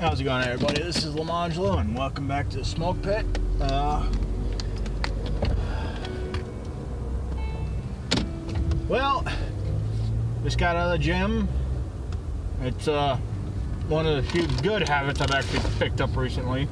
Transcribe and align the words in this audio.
How's 0.00 0.20
it 0.20 0.24
going, 0.24 0.44
everybody? 0.44 0.80
This 0.80 1.04
is 1.04 1.16
Lemongello, 1.16 1.80
and 1.80 1.92
welcome 1.98 2.28
back 2.28 2.48
to 2.50 2.58
the 2.58 2.64
Smoke 2.64 3.02
Pit. 3.02 3.26
Uh, 3.60 4.08
well, 8.86 9.26
just 10.44 10.56
got 10.56 10.76
out 10.76 10.86
of 10.86 10.92
the 10.92 10.98
gym. 10.98 11.48
It's 12.62 12.86
uh, 12.86 13.16
one 13.88 14.06
of 14.06 14.24
the 14.24 14.30
few 14.30 14.46
good 14.62 14.88
habits 14.88 15.20
I've 15.20 15.32
actually 15.32 15.62
picked 15.80 16.00
up 16.00 16.16
recently. 16.16 16.68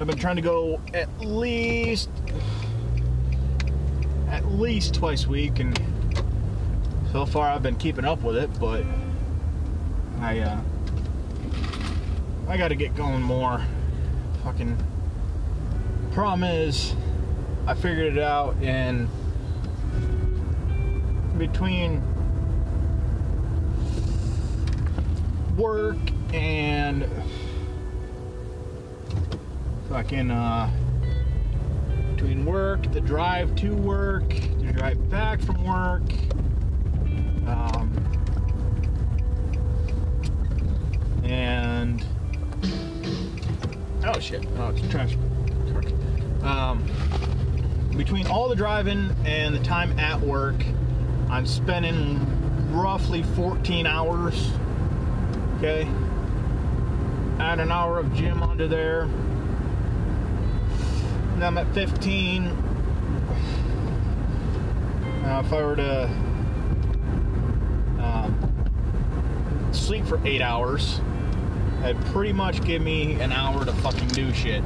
I've 0.00 0.06
been 0.06 0.18
trying 0.18 0.36
to 0.36 0.42
go 0.42 0.82
at 0.92 1.08
least 1.20 2.10
at 4.28 4.44
least 4.52 4.92
twice 4.92 5.24
a 5.24 5.30
week, 5.30 5.60
and 5.60 5.80
so 7.10 7.24
far 7.24 7.48
I've 7.48 7.62
been 7.62 7.76
keeping 7.76 8.04
up 8.04 8.20
with 8.20 8.36
it, 8.36 8.50
but 8.60 8.84
I 10.20 10.40
uh 10.40 10.60
I 12.48 12.56
gotta 12.56 12.74
get 12.74 12.94
going 12.94 13.22
more. 13.22 13.60
Fucking 14.42 14.76
problem 16.12 16.44
is 16.44 16.94
I 17.66 17.74
figured 17.74 18.16
it 18.16 18.22
out 18.22 18.56
in 18.62 19.08
between 21.38 22.02
work 25.56 25.96
and 26.32 27.08
fucking 29.88 30.30
uh 30.30 30.70
between 32.24 32.44
work, 32.46 32.90
the 32.92 33.00
drive 33.00 33.54
to 33.56 33.74
work, 33.74 34.28
the 34.28 34.72
drive 34.72 35.10
back 35.10 35.42
from 35.42 35.62
work. 35.64 36.02
Um, 37.46 37.83
and 41.24 42.04
oh 44.04 44.18
shit, 44.20 44.46
oh 44.58 44.68
it's 44.68 44.88
trash. 44.88 45.16
Um, 46.42 46.84
between 47.96 48.26
all 48.26 48.48
the 48.48 48.56
driving 48.56 49.10
and 49.24 49.54
the 49.54 49.62
time 49.62 49.98
at 49.98 50.20
work, 50.20 50.56
I'm 51.30 51.46
spending 51.46 52.20
roughly 52.72 53.22
14 53.22 53.86
hours. 53.86 54.50
Okay, 55.56 55.88
add 57.38 57.60
an 57.60 57.70
hour 57.70 57.98
of 57.98 58.12
gym 58.14 58.42
under 58.42 58.68
there. 58.68 59.08
And 61.34 61.44
I'm 61.44 61.58
at 61.58 61.72
15. 61.74 62.46
Uh, 65.24 65.42
if 65.44 65.52
I 65.52 65.62
were 65.62 65.76
to 65.76 66.04
um, 67.98 69.70
sleep 69.72 70.04
for 70.04 70.20
eight 70.26 70.42
hours, 70.42 71.00
it'd 71.84 72.02
pretty 72.06 72.32
much 72.32 72.64
give 72.64 72.80
me 72.80 73.20
an 73.20 73.30
hour 73.30 73.64
to 73.64 73.72
fucking 73.74 74.08
do 74.08 74.32
shit. 74.32 74.62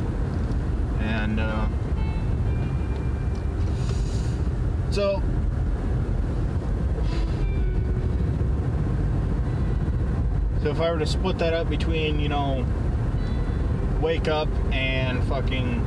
And 1.00 1.40
uh, 1.40 1.66
so 4.90 5.22
so 10.62 10.70
if 10.70 10.80
I 10.80 10.90
were 10.90 10.98
to 10.98 11.06
split 11.06 11.38
that 11.38 11.54
up 11.54 11.68
between, 11.68 12.20
you 12.20 12.28
know, 12.28 12.64
wake 14.00 14.28
up 14.28 14.48
and 14.72 15.22
fucking, 15.24 15.84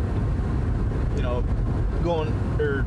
you 1.15 1.21
know, 1.21 1.43
going 2.03 2.29
or 2.59 2.85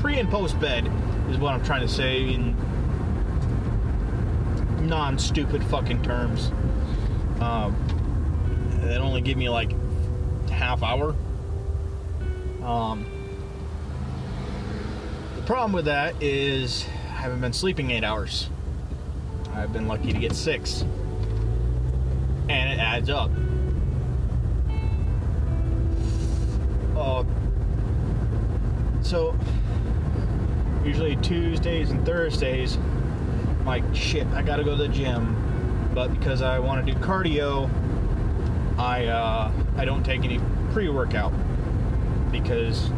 pre 0.00 0.18
and 0.18 0.28
post 0.28 0.58
bed 0.60 0.90
is 1.30 1.38
what 1.38 1.54
I'm 1.54 1.64
trying 1.64 1.82
to 1.82 1.88
say 1.88 2.34
in 2.34 2.56
non 4.84 5.18
stupid 5.18 5.64
fucking 5.64 6.02
terms. 6.02 6.50
Um, 7.40 7.74
it 8.82 9.00
only 9.00 9.20
give 9.20 9.36
me 9.36 9.48
like 9.48 9.72
half 10.50 10.82
hour. 10.82 11.14
Um, 12.62 13.06
the 15.36 15.42
problem 15.42 15.72
with 15.72 15.86
that 15.86 16.22
is 16.22 16.86
I 17.08 17.16
haven't 17.16 17.40
been 17.40 17.52
sleeping 17.52 17.90
eight 17.90 18.04
hours. 18.04 18.48
I've 19.54 19.72
been 19.72 19.86
lucky 19.86 20.12
to 20.12 20.18
get 20.18 20.34
six, 20.34 20.82
and 22.48 22.72
it 22.72 22.78
adds 22.78 23.08
up. 23.10 23.30
Uh, 26.96 27.24
so 29.02 29.36
usually 30.84 31.16
Tuesdays 31.16 31.90
and 31.90 32.04
Thursdays, 32.04 32.78
I'm 33.64 33.82
like 33.82 33.96
shit, 33.96 34.26
I 34.28 34.42
gotta 34.42 34.62
go 34.62 34.76
to 34.76 34.82
the 34.82 34.88
gym. 34.88 35.40
But 35.94 36.08
because 36.08 36.42
I 36.42 36.58
want 36.58 36.84
to 36.84 36.92
do 36.92 36.98
cardio, 36.98 37.70
I 38.78 39.06
uh, 39.06 39.50
I 39.78 39.86
don't 39.86 40.04
take 40.04 40.22
any 40.22 40.38
pre-workout 40.72 41.32
because 42.30 42.90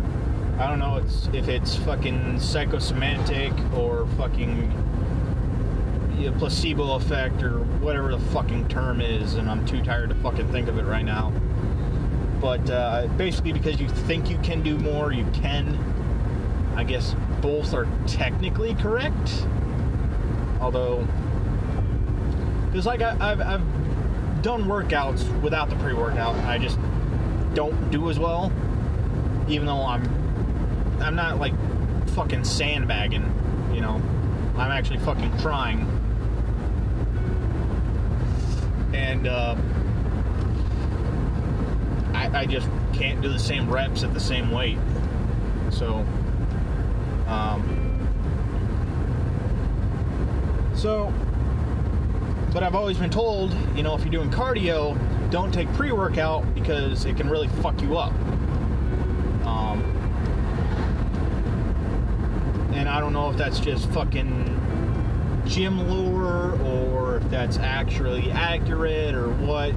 I 0.59 0.67
don't 0.67 0.81
know 0.81 0.97
it's 0.97 1.29
if 1.33 1.49
it's 1.49 1.77
fucking 1.77 2.41
psychosomatic 2.41 3.53
or 3.75 4.09
fucking 4.17 4.73
you 6.19 6.33
placebo 6.33 6.95
effect 6.95 7.45
or 7.45 7.61
whatever 7.79 8.11
the 8.11 8.25
fucking 8.31 8.67
term 8.67 9.01
is, 9.01 9.35
and 9.35 9.49
I'm 9.49 9.65
too 9.67 9.85
tired 9.85 10.09
to 10.09 10.17
fucking 10.17 10.51
think 10.51 10.67
of 10.67 10.79
it 10.79 10.85
right 10.85 11.05
now. 11.05 11.33
But 12.41 12.69
uh, 12.71 13.07
basically, 13.17 13.53
because 13.53 13.81
you 13.81 13.89
think 13.89 14.29
you 14.29 14.39
can 14.39 14.63
do 14.63 14.77
more, 14.79 15.13
you 15.13 15.27
can. 15.33 15.79
I 16.75 16.83
guess 16.83 17.15
both 17.41 17.73
are 17.73 17.87
technically 18.09 18.75
correct. 18.75 19.47
Although, 20.61 21.07
because 22.67 22.87
like 22.87 23.03
I, 23.03 23.17
I've, 23.21 23.41
I've 23.41 24.43
done 24.43 24.65
workouts 24.65 25.41
without 25.43 25.71
the 25.71 25.77
pre-workout, 25.77 26.35
I 26.45 26.59
just 26.59 26.79
don't 27.55 27.91
do 27.91 28.11
as 28.11 28.19
well. 28.19 28.53
Even 29.49 29.67
though 29.67 29.85
I'm, 29.85 30.03
I'm 31.01 31.15
not 31.15 31.39
like 31.39 31.55
fucking 32.11 32.45
sandbagging, 32.45 33.25
you 33.75 33.81
know. 33.81 34.01
I'm 34.57 34.71
actually 34.73 34.99
fucking 35.01 35.37
trying. 35.39 35.81
And 38.95 39.27
uh, 39.27 39.55
I, 42.15 42.41
I 42.41 42.47
just 42.47 42.69
can't 42.95 43.21
do 43.21 43.29
the 43.31 43.39
same 43.39 43.71
reps 43.71 44.03
at 44.03 44.15
the 44.15 44.21
same 44.21 44.51
weight. 44.51 44.79
So, 45.71 46.07
um, 47.27 47.76
so, 50.87 51.13
but 52.53 52.63
I've 52.63 52.77
always 52.77 52.97
been 52.97 53.11
told, 53.11 53.53
you 53.75 53.83
know, 53.83 53.97
if 53.97 54.03
you're 54.03 54.13
doing 54.13 54.31
cardio, 54.31 54.97
don't 55.33 55.53
take 55.53 55.67
pre-workout 55.73 56.55
because 56.55 57.05
it 57.07 57.17
can 57.17 57.29
really 57.29 57.49
fuck 57.49 57.83
you 57.83 57.99
up. 57.99 58.13
Um, 59.45 59.83
and 62.73 62.89
I 62.89 63.01
don't 63.01 63.13
know 63.13 63.29
if 63.31 63.37
that's 63.37 63.59
just 63.59 63.91
fucking 63.91 65.43
gym 65.45 65.91
lure 65.91 66.57
or 66.63 67.17
if 67.17 67.29
that's 67.31 67.59
actually 67.59 68.31
accurate 68.31 69.17
or 69.17 69.31
what. 69.31 69.75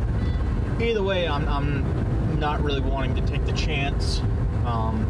Either 0.80 1.02
way, 1.02 1.28
I'm, 1.28 1.48
I'm 1.48 2.40
not 2.40 2.62
really 2.62 2.82
wanting 2.82 3.16
to 3.16 3.22
take 3.26 3.48
the 3.48 3.54
chance. 3.54 4.20
Um, 4.64 5.08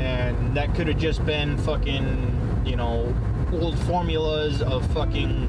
and 0.00 0.56
that 0.56 0.74
could 0.74 0.88
have 0.88 0.98
just 0.98 1.24
been 1.24 1.56
fucking, 1.58 2.64
you 2.66 2.74
know, 2.74 3.14
old 3.52 3.78
formulas 3.80 4.62
of 4.62 4.86
fucking 4.92 5.48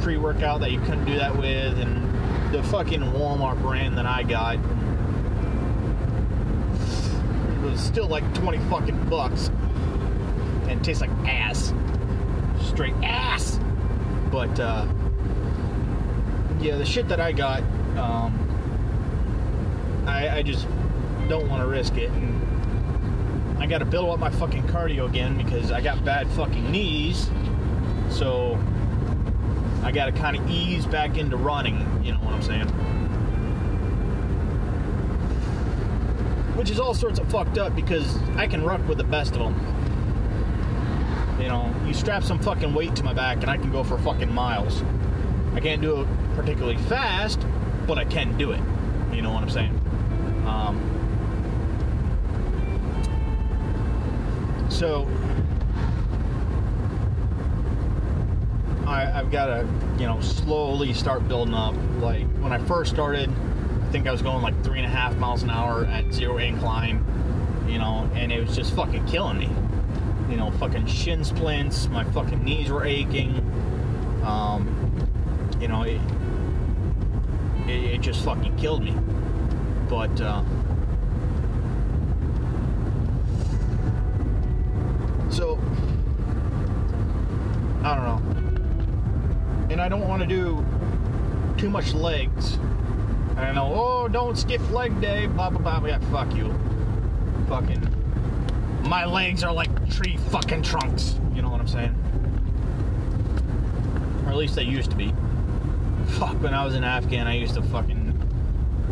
pre 0.00 0.16
workout 0.16 0.60
that 0.60 0.70
you 0.70 0.80
couldn't 0.80 1.04
do 1.04 1.16
that 1.16 1.36
with, 1.36 1.78
and 1.78 2.54
the 2.54 2.62
fucking 2.64 3.00
Walmart 3.00 3.60
brand 3.62 3.96
that 3.98 4.06
I 4.06 4.22
got 4.22 4.58
was 7.62 7.80
still 7.80 8.06
like 8.06 8.24
20 8.34 8.58
fucking 8.70 9.08
bucks 9.08 9.50
and 10.68 10.82
tastes 10.84 11.00
like 11.00 11.10
ass. 11.26 11.72
Straight 12.62 12.94
ass. 13.02 13.58
But, 14.30 14.58
uh, 14.60 14.86
yeah, 16.60 16.76
the 16.76 16.84
shit 16.84 17.08
that 17.08 17.20
I 17.20 17.32
got, 17.32 17.62
um, 17.96 18.46
I, 20.06 20.38
I 20.38 20.42
just 20.42 20.66
don't 21.28 21.48
want 21.48 21.62
to 21.62 21.68
risk 21.68 21.96
it. 21.96 22.10
And 22.10 22.39
got 23.70 23.78
to 23.78 23.84
build 23.84 24.10
up 24.10 24.18
my 24.18 24.30
fucking 24.30 24.64
cardio 24.64 25.08
again 25.08 25.36
because 25.36 25.70
I 25.70 25.80
got 25.80 26.04
bad 26.04 26.26
fucking 26.30 26.72
knees. 26.72 27.30
So 28.10 28.58
I 29.84 29.92
got 29.92 30.06
to 30.06 30.12
kind 30.12 30.36
of 30.36 30.50
ease 30.50 30.84
back 30.86 31.16
into 31.16 31.36
running. 31.36 31.78
You 32.04 32.12
know 32.12 32.18
what 32.18 32.34
I'm 32.34 32.42
saying? 32.42 32.66
Which 36.56 36.68
is 36.68 36.80
all 36.80 36.94
sorts 36.94 37.20
of 37.20 37.30
fucked 37.30 37.58
up 37.58 37.76
because 37.76 38.20
I 38.34 38.48
can 38.48 38.64
ruck 38.64 38.86
with 38.88 38.98
the 38.98 39.04
best 39.04 39.36
of 39.36 39.38
them. 39.38 39.54
You 41.40 41.46
know, 41.46 41.72
you 41.86 41.94
strap 41.94 42.24
some 42.24 42.40
fucking 42.40 42.74
weight 42.74 42.96
to 42.96 43.04
my 43.04 43.14
back 43.14 43.36
and 43.36 43.48
I 43.48 43.56
can 43.56 43.70
go 43.70 43.84
for 43.84 43.96
fucking 43.98 44.34
miles. 44.34 44.82
I 45.54 45.60
can't 45.60 45.80
do 45.80 46.00
it 46.00 46.08
particularly 46.34 46.76
fast, 46.76 47.46
but 47.86 47.98
I 47.98 48.04
can 48.04 48.36
do 48.36 48.50
it. 48.50 48.60
You 49.12 49.22
know 49.22 49.32
what 49.32 49.44
I'm 49.44 49.50
saying? 49.50 49.80
Um, 50.44 50.90
so 54.80 55.06
I, 58.86 59.12
I've 59.14 59.30
got 59.30 59.44
to, 59.48 59.68
you 59.98 60.06
know, 60.06 60.18
slowly 60.22 60.94
start 60.94 61.28
building 61.28 61.52
up. 61.52 61.74
Like 61.98 62.26
when 62.38 62.50
I 62.50 62.58
first 62.60 62.90
started, 62.90 63.28
I 63.28 63.90
think 63.92 64.06
I 64.08 64.10
was 64.10 64.22
going 64.22 64.40
like 64.40 64.64
three 64.64 64.78
and 64.78 64.86
a 64.86 64.88
half 64.88 65.14
miles 65.16 65.42
an 65.42 65.50
hour 65.50 65.84
at 65.84 66.10
zero 66.14 66.38
incline, 66.38 67.04
you 67.68 67.78
know, 67.78 68.10
and 68.14 68.32
it 68.32 68.40
was 68.40 68.56
just 68.56 68.72
fucking 68.74 69.04
killing 69.04 69.38
me. 69.38 69.50
You 70.30 70.38
know, 70.38 70.50
fucking 70.52 70.86
shin 70.86 71.24
splints, 71.24 71.88
my 71.88 72.04
fucking 72.04 72.42
knees 72.42 72.70
were 72.70 72.86
aching. 72.86 73.36
Um, 74.24 75.10
you 75.60 75.68
know, 75.68 75.82
it, 75.82 76.00
it, 77.68 77.84
it 77.84 78.00
just 78.00 78.24
fucking 78.24 78.56
killed 78.56 78.82
me. 78.82 78.96
But, 79.90 80.18
uh, 80.22 80.42
so, 85.30 85.58
I 87.84 87.94
don't 87.94 88.04
know. 88.04 88.20
And 89.70 89.80
I 89.80 89.88
don't 89.88 90.08
want 90.20 90.30
to 90.30 90.36
do 90.36 91.56
too 91.56 91.70
much 91.70 91.94
legs. 91.94 92.58
I 93.36 93.52
know, 93.52 93.72
oh, 93.74 94.08
don't 94.08 94.36
skip 94.36 94.60
leg 94.70 95.00
day, 95.00 95.26
blah, 95.26 95.48
blah, 95.48 95.80
blah. 95.80 95.88
Yeah, 95.88 95.98
fuck 96.10 96.34
you. 96.34 96.54
Fucking. 97.48 97.86
My 98.82 99.06
legs 99.06 99.42
are 99.42 99.52
like 99.52 99.70
tree 99.90 100.18
fucking 100.28 100.62
trunks. 100.62 101.18
You 101.34 101.40
know 101.40 101.48
what 101.48 101.60
I'm 101.60 101.68
saying? 101.68 101.94
Or 104.26 104.30
at 104.30 104.36
least 104.36 104.56
they 104.56 104.62
used 104.62 104.90
to 104.90 104.96
be. 104.96 105.14
Fuck, 106.18 106.42
when 106.42 106.52
I 106.52 106.66
was 106.66 106.74
in 106.74 106.84
Afghan, 106.84 107.26
I 107.26 107.36
used 107.36 107.54
to 107.54 107.62
fucking. 107.62 108.08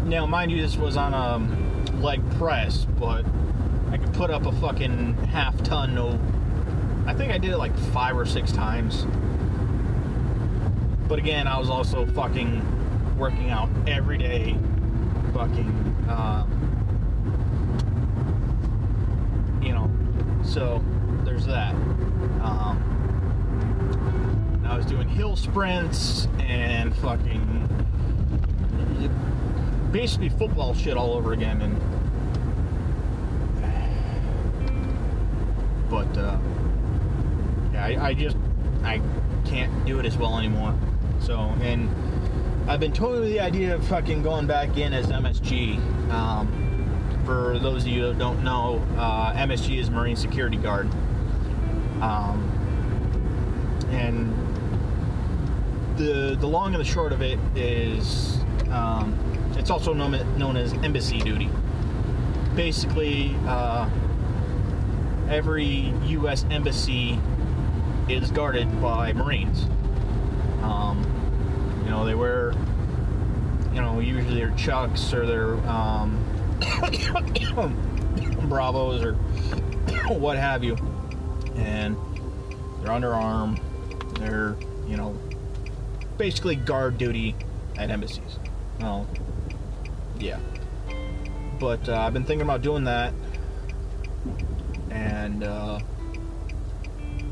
Now, 0.07 0.25
mind 0.25 0.51
you, 0.51 0.63
this 0.63 0.77
was 0.77 0.97
on 0.97 1.13
a 1.13 1.97
leg 1.97 2.23
press, 2.39 2.87
but 2.99 3.27
I 3.91 3.99
could 3.99 4.15
put 4.15 4.31
up 4.31 4.47
a 4.47 4.53
fucking 4.53 5.15
half 5.27 5.63
ton, 5.63 5.95
no. 5.95 6.19
I 7.07 7.13
think 7.13 7.33
I 7.33 7.39
did 7.39 7.51
it 7.51 7.59
like 7.59 7.77
five 7.93 8.17
or 8.17 8.25
six 8.25 8.51
times. 8.51 9.07
But 11.09 11.19
again, 11.19 11.47
I 11.47 11.59
was 11.59 11.71
also 11.71 12.05
fucking 12.05 13.17
working 13.17 13.49
out 13.49 13.71
every 13.87 14.19
day. 14.19 14.55
Fucking. 15.33 15.71
Uh, 16.07 16.47
you 19.63 19.73
know, 19.73 19.91
so 20.45 20.85
there's 21.25 21.47
that. 21.47 21.75
Um, 22.43 22.85
I 24.67 24.77
was 24.77 24.85
doing 24.85 25.09
hill 25.09 25.35
sprints 25.35 26.29
and 26.41 26.95
fucking 26.97 27.69
basically 29.91 30.29
football 30.29 30.75
shit 30.75 30.99
all 30.99 31.15
over 31.15 31.33
again. 31.33 31.63
And 31.63 31.81
but 35.91 36.19
uh, 36.19 36.39
yeah, 37.73 37.85
I, 37.85 38.09
I 38.09 38.15
just 38.15 38.37
I 38.85 39.01
can't 39.47 39.87
do 39.87 39.99
it 39.99 40.05
as 40.05 40.19
well 40.19 40.39
anymore. 40.39 40.79
So 41.21 41.39
and 41.61 41.89
I've 42.69 42.81
been 42.81 42.93
toying 42.93 43.21
with 43.21 43.31
the 43.31 43.41
idea 43.41 43.75
of 43.75 43.87
fucking 43.87 44.23
going 44.23 44.47
back 44.47 44.77
in 44.77 44.93
as 44.93 45.07
MSG. 45.07 45.79
Um, 46.11 47.23
for 47.25 47.59
those 47.59 47.83
of 47.83 47.89
you 47.89 48.03
that 48.09 48.19
don't 48.19 48.43
know, 48.43 48.85
uh, 48.97 49.33
MSG 49.35 49.79
is 49.79 49.91
Marine 49.91 50.17
Security 50.17 50.57
Guard. 50.57 50.89
Um, 52.01 52.45
and 53.91 54.33
the 55.97 56.37
the 56.39 56.47
long 56.47 56.75
and 56.75 56.81
the 56.81 56.89
short 56.89 57.13
of 57.13 57.23
it 57.23 57.39
is 57.57 58.39
um, 58.71 59.19
it's 59.57 59.71
also 59.71 59.93
known, 59.93 60.39
known 60.39 60.57
as 60.57 60.73
embassy 60.75 61.19
duty. 61.19 61.51
Basically, 62.55 63.35
uh, 63.47 63.89
every 65.29 65.93
U.S. 66.07 66.45
embassy 66.51 67.19
is 68.09 68.31
guarded 68.31 68.81
by 68.81 69.13
Marines. 69.13 69.67
Um, 70.69 71.83
you 71.85 71.91
know, 71.91 72.05
they 72.05 72.15
wear, 72.15 72.53
you 73.73 73.81
know, 73.81 74.01
usually 74.01 74.35
their 74.35 74.51
chucks 74.51 75.15
or 75.15 75.25
their 75.27 75.55
um, 75.69 76.23
bravos 78.49 79.03
or 79.03 79.15
what 80.15 80.37
have 80.37 80.63
you, 80.63 80.77
and 81.57 81.97
they're 82.83 82.93
underarm. 82.93 83.61
They're, 84.19 84.57
you 84.87 84.97
know, 84.97 85.19
basically 86.19 86.57
guard 86.57 86.99
duty 86.99 87.35
at 87.79 87.91
embassies. 87.91 88.39
Well, 88.81 89.07
yeah. 90.19 90.39
But 91.59 91.89
uh, 91.89 91.99
I've 91.99 92.13
been 92.13 92.25
thinking 92.25 92.43
about 92.43 92.63
doing 92.63 92.85
that, 92.85 93.13
and 94.91 95.43
uh, 95.43 95.81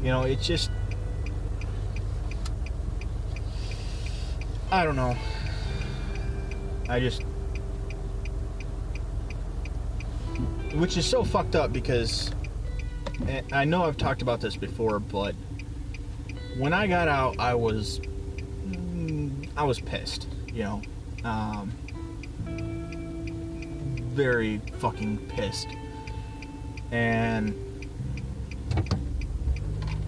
you 0.03 0.09
know, 0.09 0.23
it's 0.23 0.47
just 0.47 0.71
I 4.71 4.85
don't 4.85 4.97
know. 4.97 5.17
I 6.89 7.01
just 7.01 7.23
which 10.75 10.97
is 10.97 11.07
so 11.07 11.25
fucked 11.25 11.57
up 11.57 11.73
because 11.73 12.31
I 13.53 13.65
know 13.65 13.85
I've 13.85 13.97
talked 13.97 14.23
about 14.23 14.41
this 14.41 14.57
before, 14.57 14.99
but 14.99 15.35
when 16.59 16.73
I 16.73 16.87
got 16.87 17.09
out, 17.09 17.39
I 17.39 17.55
was 17.55 18.01
I 19.57 19.65
was 19.65 19.81
pissed, 19.81 20.29
you 20.53 20.65
know. 20.65 20.83
Um, 21.25 21.73
very 24.15 24.61
fucking 24.79 25.19
pissed. 25.29 25.69
And 26.91 27.55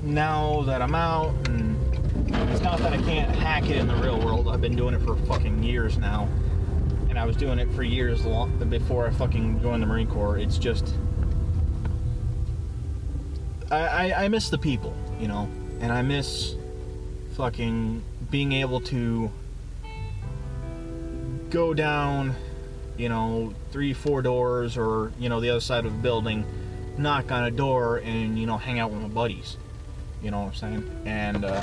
now 0.02 0.62
that 0.62 0.82
I'm 0.82 0.94
out, 0.94 1.34
and 1.48 1.87
it's 2.30 2.62
not 2.62 2.78
that 2.78 2.92
I 2.92 2.98
can't 2.98 3.34
hack 3.34 3.64
it 3.70 3.76
in 3.76 3.86
the 3.86 3.96
real 3.96 4.18
world, 4.18 4.48
I've 4.48 4.60
been 4.60 4.76
doing 4.76 4.94
it 4.94 5.02
for 5.02 5.16
fucking 5.16 5.62
years 5.62 5.98
now. 5.98 6.28
And 7.08 7.18
I 7.18 7.24
was 7.24 7.36
doing 7.36 7.58
it 7.58 7.72
for 7.72 7.82
years 7.82 8.24
long, 8.24 8.56
before 8.68 9.06
I 9.06 9.10
fucking 9.10 9.62
joined 9.62 9.82
the 9.82 9.86
Marine 9.86 10.06
Corps. 10.06 10.38
It's 10.38 10.58
just. 10.58 10.94
I, 13.70 14.10
I, 14.10 14.24
I 14.24 14.28
miss 14.28 14.50
the 14.50 14.58
people, 14.58 14.94
you 15.18 15.28
know, 15.28 15.48
and 15.80 15.92
I 15.92 16.02
miss 16.02 16.54
fucking 17.34 18.02
being 18.30 18.52
able 18.52 18.80
to 18.80 19.30
go 21.50 21.72
down, 21.72 22.34
you 22.96 23.08
know, 23.08 23.54
three, 23.70 23.94
four 23.94 24.22
doors 24.22 24.76
or, 24.76 25.12
you 25.18 25.28
know, 25.28 25.40
the 25.40 25.50
other 25.50 25.60
side 25.60 25.86
of 25.86 25.92
the 25.92 25.98
building, 25.98 26.44
knock 26.98 27.30
on 27.32 27.44
a 27.44 27.50
door 27.50 27.98
and, 27.98 28.38
you 28.38 28.46
know, 28.46 28.58
hang 28.58 28.78
out 28.78 28.90
with 28.90 29.00
my 29.00 29.08
buddies. 29.08 29.56
You 30.22 30.30
know 30.30 30.40
what 30.40 30.46
I'm 30.48 30.54
saying? 30.54 30.90
And 31.04 31.44
uh, 31.44 31.62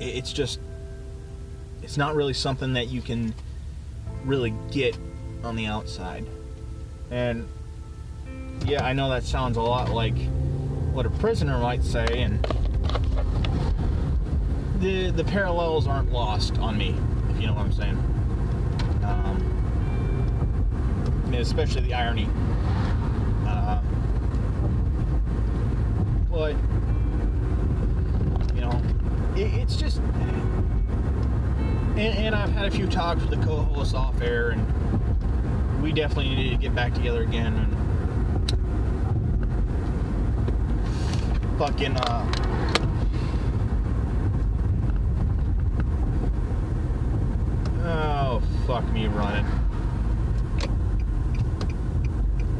it's 0.00 0.32
just, 0.32 0.60
it's 1.82 1.96
not 1.96 2.14
really 2.14 2.34
something 2.34 2.72
that 2.74 2.88
you 2.88 3.02
can 3.02 3.34
really 4.24 4.52
get 4.70 4.96
on 5.44 5.56
the 5.56 5.66
outside. 5.66 6.26
And 7.10 7.48
yeah, 8.66 8.84
I 8.84 8.92
know 8.92 9.08
that 9.10 9.24
sounds 9.24 9.56
a 9.56 9.62
lot 9.62 9.90
like 9.90 10.16
what 10.92 11.06
a 11.06 11.10
prisoner 11.10 11.58
might 11.58 11.82
say, 11.84 12.06
and 12.22 12.44
the 14.80 15.10
the 15.10 15.24
parallels 15.24 15.86
aren't 15.86 16.12
lost 16.12 16.58
on 16.58 16.76
me, 16.76 16.94
if 17.30 17.40
you 17.40 17.46
know 17.46 17.54
what 17.54 17.64
I'm 17.64 17.72
saying. 17.72 17.96
Um, 19.04 19.40
especially 21.34 21.82
the 21.82 21.94
irony. 21.94 22.28
Uh, 23.46 23.80
but 26.30 26.56
it, 29.40 29.54
it's 29.54 29.76
just, 29.76 29.98
and, 31.96 31.98
and 31.98 32.34
I've 32.34 32.52
had 32.52 32.66
a 32.66 32.70
few 32.70 32.86
talks 32.86 33.20
with 33.20 33.30
the 33.30 33.44
co-hosts 33.44 33.94
off 33.94 34.20
air, 34.20 34.50
and 34.50 35.82
we 35.82 35.92
definitely 35.92 36.34
need 36.34 36.50
to 36.50 36.56
get 36.56 36.74
back 36.74 36.94
together 36.94 37.22
again 37.22 37.54
and 37.54 37.74
fucking. 41.58 41.96
Uh, 41.96 42.24
Oh, 47.90 48.42
fuck 48.66 48.84
me 48.92 49.06
running. 49.06 49.46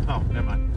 Oh, 0.08 0.20
never 0.32 0.46
mind. 0.46 0.72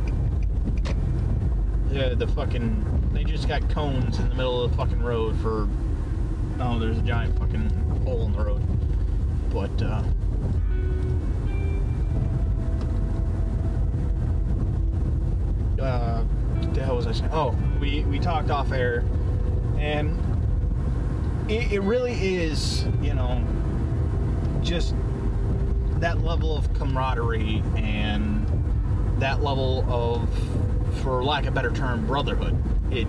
Yeah, 1.90 2.14
the 2.14 2.28
fucking. 2.28 3.10
They 3.14 3.24
just 3.24 3.48
got 3.48 3.68
cones 3.70 4.20
in 4.20 4.28
the 4.28 4.36
middle 4.36 4.62
of 4.64 4.72
the 4.72 4.78
fucking 4.78 5.02
road 5.02 5.40
for. 5.40 5.70
Oh, 6.64 6.78
there's 6.78 7.00
a 7.00 7.02
giant 7.02 7.38
fucking 7.40 7.70
hole 8.06 8.26
in 8.26 8.34
the 8.34 8.44
road. 8.44 8.62
But, 9.52 9.82
uh. 9.82 10.04
Uh, 15.82 16.24
the 16.74 16.84
hell 16.84 16.96
was 16.96 17.08
I 17.08 17.12
saying? 17.14 17.32
Oh, 17.34 17.56
we, 17.80 18.04
we 18.04 18.20
talked 18.20 18.52
off 18.52 18.72
air, 18.72 19.04
and 19.80 20.16
it, 21.50 21.72
it 21.72 21.80
really 21.82 22.14
is, 22.14 22.86
you 23.02 23.16
know, 23.16 23.44
just 24.62 24.94
that 25.96 26.24
level 26.24 26.56
of 26.56 26.72
camaraderie 26.76 27.64
and 27.76 28.46
that 29.20 29.42
level 29.42 29.84
of, 29.90 30.30
for 31.02 31.24
lack 31.24 31.44
of 31.44 31.50
a 31.50 31.52
better 31.52 31.72
term, 31.72 32.06
brotherhood. 32.06 32.56
It 32.92 33.08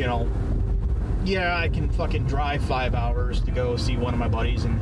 you 0.00 0.06
know, 0.06 0.26
yeah, 1.26 1.58
I 1.58 1.68
can 1.68 1.90
fucking 1.90 2.24
drive 2.24 2.64
five 2.64 2.94
hours 2.94 3.42
to 3.42 3.50
go 3.50 3.76
see 3.76 3.98
one 3.98 4.14
of 4.14 4.18
my 4.18 4.28
buddies, 4.28 4.64
and 4.64 4.80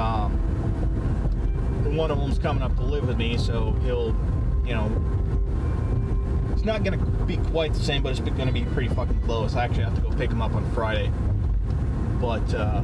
um, 0.00 0.32
one 1.94 2.10
of 2.10 2.18
them's 2.18 2.40
coming 2.40 2.64
up 2.64 2.76
to 2.78 2.82
live 2.82 3.06
with 3.06 3.16
me, 3.16 3.38
so 3.38 3.70
he'll, 3.84 4.08
you 4.66 4.74
know, 4.74 4.90
it's 6.52 6.64
not 6.64 6.82
gonna 6.82 6.96
be 7.26 7.36
quite 7.36 7.72
the 7.72 7.78
same, 7.78 8.02
but 8.02 8.10
it's 8.10 8.18
gonna 8.18 8.50
be 8.50 8.64
pretty 8.64 8.92
fucking 8.92 9.20
close. 9.20 9.54
I 9.54 9.66
actually 9.66 9.84
have 9.84 9.94
to 9.94 10.00
go 10.00 10.10
pick 10.16 10.32
him 10.32 10.42
up 10.42 10.52
on 10.56 10.68
Friday, 10.72 11.12
but 12.20 12.52
uh, 12.52 12.82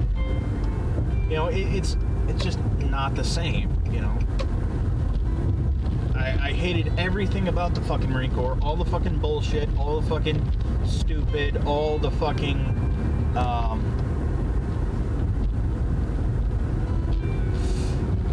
you 1.28 1.34
know, 1.34 1.48
it, 1.48 1.62
it's 1.74 1.96
it's 2.28 2.44
just 2.44 2.60
not 2.78 3.16
the 3.16 3.24
same, 3.24 3.76
you 3.90 4.02
know. 4.02 4.16
I, 6.14 6.48
I 6.48 6.52
hated 6.52 6.92
everything 6.96 7.48
about 7.48 7.74
the 7.74 7.80
fucking 7.82 8.08
Marine 8.08 8.32
Corps, 8.32 8.56
all 8.62 8.76
the 8.76 8.84
fucking 8.84 9.18
bullshit, 9.18 9.68
all 9.76 10.00
the 10.00 10.08
fucking 10.08 10.40
stupid, 10.86 11.64
all 11.66 11.98
the 11.98 12.10
fucking 12.12 12.58
um, 13.36 13.82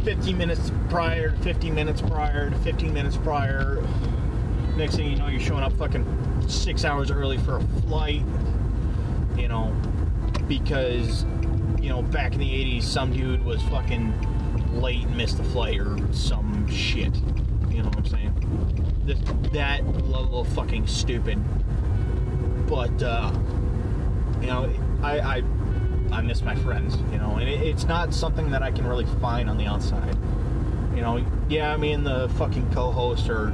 15 0.03 0.37
minutes 0.37 0.71
prior 0.89 1.31
to 1.31 1.37
15 1.37 1.73
minutes 1.73 2.01
prior 2.01 2.49
to 2.49 2.57
15 2.59 2.93
minutes 2.93 3.17
prior. 3.17 3.81
Next 4.75 4.95
thing 4.95 5.09
you 5.09 5.15
know, 5.15 5.27
you're 5.27 5.39
showing 5.39 5.63
up 5.63 5.73
fucking 5.73 6.05
six 6.47 6.83
hours 6.83 7.11
early 7.11 7.37
for 7.37 7.57
a 7.57 7.61
flight, 7.81 8.21
you 9.37 9.47
know, 9.47 9.73
because, 10.47 11.25
you 11.79 11.89
know, 11.89 12.01
back 12.01 12.33
in 12.33 12.39
the 12.39 12.49
80s, 12.79 12.83
some 12.83 13.13
dude 13.13 13.43
was 13.45 13.61
fucking 13.63 14.13
late 14.81 15.05
and 15.05 15.15
missed 15.15 15.37
the 15.37 15.43
flight 15.43 15.79
or 15.79 15.97
some 16.11 16.67
shit. 16.67 17.15
You 17.69 17.83
know 17.83 17.89
what 17.89 17.97
I'm 17.97 18.05
saying? 18.05 19.03
This, 19.05 19.19
that 19.53 19.85
level 20.09 20.41
of 20.41 20.47
fucking 20.49 20.87
stupid. 20.87 21.41
But, 22.73 23.03
uh, 23.03 23.31
you 24.41 24.47
know, 24.47 24.67
I, 25.03 25.19
I, 25.19 25.43
I 26.11 26.21
miss 26.21 26.41
my 26.41 26.55
friends, 26.55 26.97
you 27.11 27.19
know, 27.19 27.35
and 27.35 27.47
it, 27.47 27.61
it's 27.61 27.83
not 27.83 28.15
something 28.15 28.49
that 28.49 28.63
I 28.63 28.71
can 28.71 28.87
really 28.87 29.05
find 29.21 29.47
on 29.47 29.57
the 29.57 29.67
outside. 29.67 30.17
You 30.95 31.01
know, 31.01 31.23
yeah, 31.49 31.77
me 31.77 31.91
and 31.91 32.03
the 32.03 32.29
fucking 32.29 32.73
co-host 32.73 33.29
are, 33.29 33.53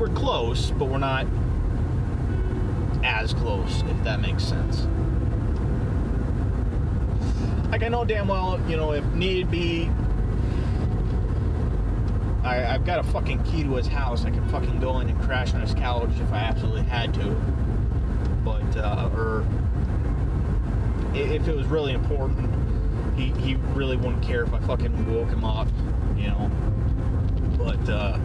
we're 0.00 0.08
close, 0.08 0.72
but 0.72 0.86
we're 0.86 0.98
not 0.98 1.28
as 3.04 3.34
close, 3.34 3.84
if 3.88 4.02
that 4.02 4.20
makes 4.20 4.42
sense. 4.42 4.88
Like 7.70 7.84
I 7.84 7.88
know 7.88 8.04
damn 8.04 8.26
well, 8.26 8.60
you 8.68 8.76
know, 8.76 8.94
if 8.94 9.04
need 9.14 9.48
be, 9.48 9.88
I, 12.42 12.74
I've 12.74 12.84
got 12.84 12.98
a 12.98 13.04
fucking 13.04 13.44
key 13.44 13.62
to 13.62 13.76
his 13.76 13.86
house. 13.86 14.24
I 14.24 14.30
can 14.30 14.46
fucking 14.48 14.80
go 14.80 14.98
in 14.98 15.08
and 15.08 15.20
crash 15.22 15.54
on 15.54 15.60
his 15.60 15.74
couch 15.74 16.10
if 16.20 16.32
I 16.32 16.38
absolutely 16.38 16.82
had 16.82 17.14
to. 17.14 17.67
But 18.48 18.76
uh, 18.78 19.10
or 19.14 19.44
if 21.12 21.46
it 21.46 21.54
was 21.54 21.66
really 21.66 21.92
important, 21.92 22.48
he 23.14 23.26
he 23.32 23.56
really 23.74 23.98
wouldn't 23.98 24.22
care 24.22 24.42
if 24.44 24.54
I 24.54 24.60
fucking 24.60 25.14
woke 25.14 25.28
him 25.28 25.44
up, 25.44 25.68
you 26.16 26.28
know. 26.28 26.50
But 27.58 27.90
uh, 27.90 28.18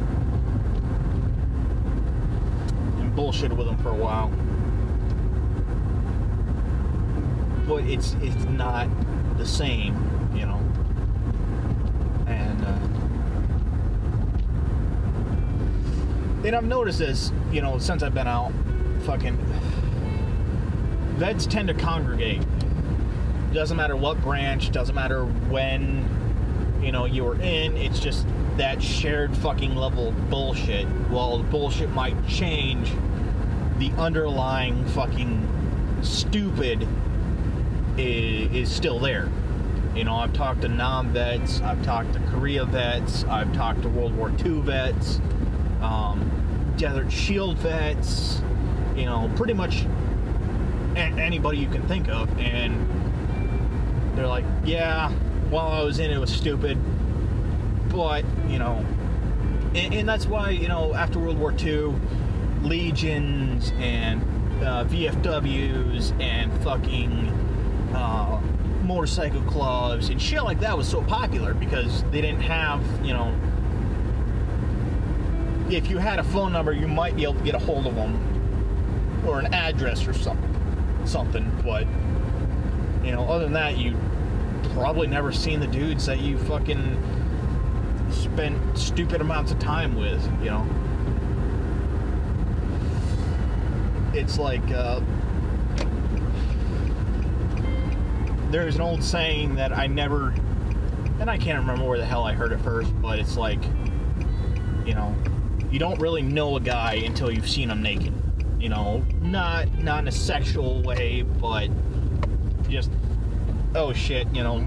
and 2.99 3.13
bullshit 3.13 3.51
with 3.51 3.67
him 3.67 3.77
for 3.79 3.89
a 3.89 3.95
while. 3.95 4.31
But 7.67 7.83
it's 7.83 8.15
it's 8.21 8.45
not 8.45 8.87
the 9.37 9.45
same, 9.45 9.93
you 10.33 10.45
know. 10.45 10.61
And 12.27 12.63
uh, 12.63 12.79
and 16.47 16.55
I've 16.55 16.63
noticed 16.63 16.99
this, 16.99 17.33
you 17.51 17.59
know, 17.59 17.77
since 17.77 18.03
I've 18.03 18.13
been 18.13 18.27
out, 18.27 18.53
fucking 19.01 19.37
vets 21.13 21.45
tend 21.45 21.67
to 21.67 21.73
congregate. 21.73 22.41
Doesn't 23.53 23.77
matter 23.77 23.95
what 23.95 24.21
branch, 24.21 24.71
doesn't 24.71 24.95
matter 24.95 25.25
when, 25.25 26.07
you 26.81 26.91
know, 26.91 27.05
you 27.05 27.23
were 27.23 27.35
in. 27.35 27.77
It's 27.77 27.99
just 27.99 28.25
that 28.57 28.81
shared 28.81 29.35
fucking 29.37 29.75
level 29.75 30.09
of 30.09 30.29
bullshit. 30.29 30.85
While 31.09 31.37
the 31.37 31.43
bullshit 31.43 31.89
might 31.91 32.27
change, 32.27 32.91
the 33.77 33.91
underlying 33.97 34.85
fucking 34.89 35.99
stupid 36.01 36.87
is, 37.97 38.51
is 38.51 38.71
still 38.71 38.99
there. 38.99 39.29
You 39.95 40.03
know, 40.03 40.15
I've 40.15 40.33
talked 40.33 40.61
to 40.61 40.67
Nam 40.67 41.13
vets, 41.13 41.61
I've 41.61 41.83
talked 41.83 42.13
to 42.13 42.19
Korea 42.31 42.65
vets, 42.65 43.23
I've 43.25 43.53
talked 43.53 43.83
to 43.83 43.89
World 43.89 44.15
War 44.15 44.31
II 44.43 44.61
vets, 44.61 45.19
um, 45.81 46.73
Desert 46.77 47.11
Shield 47.11 47.57
vets, 47.59 48.41
you 48.95 49.05
know, 49.05 49.31
pretty 49.35 49.53
much 49.53 49.85
anybody 50.95 51.57
you 51.57 51.67
can 51.67 51.87
think 51.87 52.09
of. 52.09 52.29
And 52.39 52.87
they're 54.15 54.27
like, 54.27 54.45
yeah, 54.65 55.11
while 55.49 55.67
I 55.67 55.83
was 55.83 55.99
in 55.99 56.11
it, 56.11 56.17
was 56.17 56.31
stupid. 56.31 56.77
But, 57.89 58.25
you 58.47 58.59
know, 58.59 58.85
and, 59.75 59.93
and 59.93 60.09
that's 60.09 60.25
why, 60.25 60.51
you 60.51 60.67
know, 60.67 60.93
after 60.93 61.19
World 61.19 61.39
War 61.39 61.53
II, 61.53 61.93
legions 62.61 63.73
and 63.77 64.21
uh, 64.63 64.85
VFWs 64.85 66.19
and 66.21 66.51
fucking 66.63 67.29
uh, 67.93 68.39
motorcycle 68.83 69.41
clubs 69.43 70.09
and 70.09 70.21
shit 70.21 70.43
like 70.43 70.59
that 70.59 70.77
was 70.77 70.87
so 70.87 71.01
popular 71.03 71.53
because 71.53 72.03
they 72.05 72.21
didn't 72.21 72.41
have, 72.41 72.81
you 73.05 73.13
know, 73.13 73.33
if 75.69 75.89
you 75.89 75.97
had 75.97 76.19
a 76.19 76.23
phone 76.23 76.51
number, 76.51 76.71
you 76.71 76.87
might 76.87 77.15
be 77.15 77.23
able 77.23 77.35
to 77.35 77.43
get 77.43 77.55
a 77.55 77.59
hold 77.59 77.87
of 77.87 77.95
them 77.95 79.23
or 79.25 79.39
an 79.39 79.53
address 79.53 80.05
or 80.07 80.13
something, 80.13 80.53
something. 81.07 81.51
But 81.63 81.87
you 83.03 83.11
know, 83.11 83.25
other 83.27 83.45
than 83.45 83.53
that, 83.53 83.77
you 83.77 83.97
probably 84.73 85.07
never 85.07 85.31
seen 85.31 85.59
the 85.59 85.67
dudes 85.67 86.05
that 86.05 86.19
you 86.19 86.37
fucking 86.37 87.01
spent 88.09 88.77
stupid 88.77 89.21
amounts 89.21 89.51
of 89.51 89.59
time 89.59 89.95
with. 89.95 90.23
You 90.41 90.51
know, 90.51 90.67
it's 94.13 94.37
like. 94.37 94.69
Uh, 94.71 95.01
there's 98.53 98.75
an 98.75 98.81
old 98.81 99.03
saying 99.03 99.55
that 99.55 99.75
I 99.75 99.87
never, 99.87 100.29
and 101.19 101.27
I 101.27 101.39
can't 101.39 101.59
remember 101.59 101.89
where 101.89 101.97
the 101.97 102.05
hell 102.05 102.23
I 102.23 102.33
heard 102.33 102.51
it 102.51 102.59
first, 102.59 102.93
but 103.01 103.17
it's 103.17 103.35
like, 103.35 103.57
you 104.85 104.93
know, 104.93 105.15
you 105.71 105.79
don't 105.79 105.99
really 105.99 106.21
know 106.21 106.55
a 106.55 106.59
guy 106.59 107.01
until 107.03 107.31
you've 107.31 107.49
seen 107.49 107.71
him 107.71 107.81
naked. 107.81 108.13
You 108.63 108.69
know, 108.69 109.05
not 109.21 109.67
not 109.83 109.99
in 109.99 110.07
a 110.07 110.11
sexual 110.11 110.81
way, 110.83 111.21
but 111.21 111.69
just, 112.69 112.89
oh 113.75 113.91
shit, 113.91 114.25
you 114.33 114.41
know, 114.41 114.65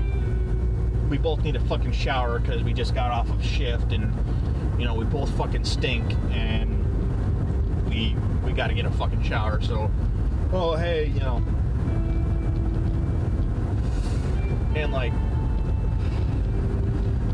we 1.08 1.16
both 1.16 1.42
need 1.42 1.56
a 1.56 1.60
fucking 1.60 1.92
shower 1.92 2.38
because 2.38 2.62
we 2.62 2.74
just 2.74 2.94
got 2.94 3.10
off 3.10 3.30
of 3.30 3.42
shift, 3.42 3.92
and 3.92 4.12
you 4.78 4.84
know, 4.84 4.94
we 4.94 5.06
both 5.06 5.30
fucking 5.38 5.64
stink, 5.64 6.04
and 6.30 7.88
we 7.88 8.14
we 8.44 8.52
got 8.52 8.66
to 8.66 8.74
get 8.74 8.84
a 8.84 8.90
fucking 8.90 9.22
shower. 9.22 9.62
So, 9.62 9.90
oh 10.52 10.76
hey, 10.76 11.06
you 11.06 11.20
know 11.20 11.42
and 14.76 14.92
like 14.92 15.12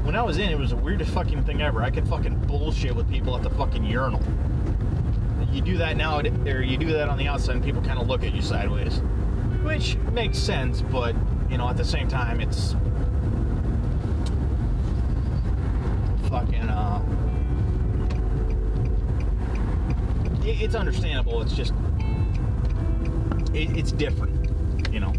when 0.05 0.17
I 0.17 0.23
was 0.23 0.39
in, 0.39 0.49
it 0.51 0.59
was 0.59 0.71
the 0.71 0.77
weirdest 0.77 1.11
fucking 1.11 1.45
thing 1.45 1.63
ever. 1.63 1.83
I 1.83 1.91
could 1.91 2.07
fucking 2.09 2.39
bullshit 2.47 2.95
with 2.95 3.09
people 3.11 3.37
at 3.37 3.43
the 3.43 3.51
fucking 3.51 3.85
urinal. 3.85 4.23
You 5.53 5.61
do 5.61 5.77
that 5.79 5.97
now, 5.97 6.19
or 6.19 6.63
you 6.63 6.77
do 6.77 6.93
that 6.93 7.09
on 7.09 7.19
the 7.19 7.29
outside, 7.29 7.57
and 7.57 7.65
people 7.65 7.83
kind 7.83 7.99
of 7.99 8.09
look 8.09 8.25
at 8.25 8.35
you 8.35 8.43
sideways, 8.43 8.99
which 9.63 9.97
makes 10.13 10.39
sense. 10.39 10.83
But 10.83 11.15
you 11.51 11.59
know, 11.59 11.69
at 11.69 11.77
the 11.77 11.85
same 11.85 12.09
time, 12.09 12.41
it's 12.41 12.75
fucking. 16.29 16.69
Uh, 16.69 17.03
it's 20.45 20.75
understandable. 20.75 21.43
It's 21.43 21.55
just 21.55 21.73
it, 23.53 23.77
it's 23.77 23.93
different, 23.93 24.91
you 24.93 25.01
know 25.01 25.13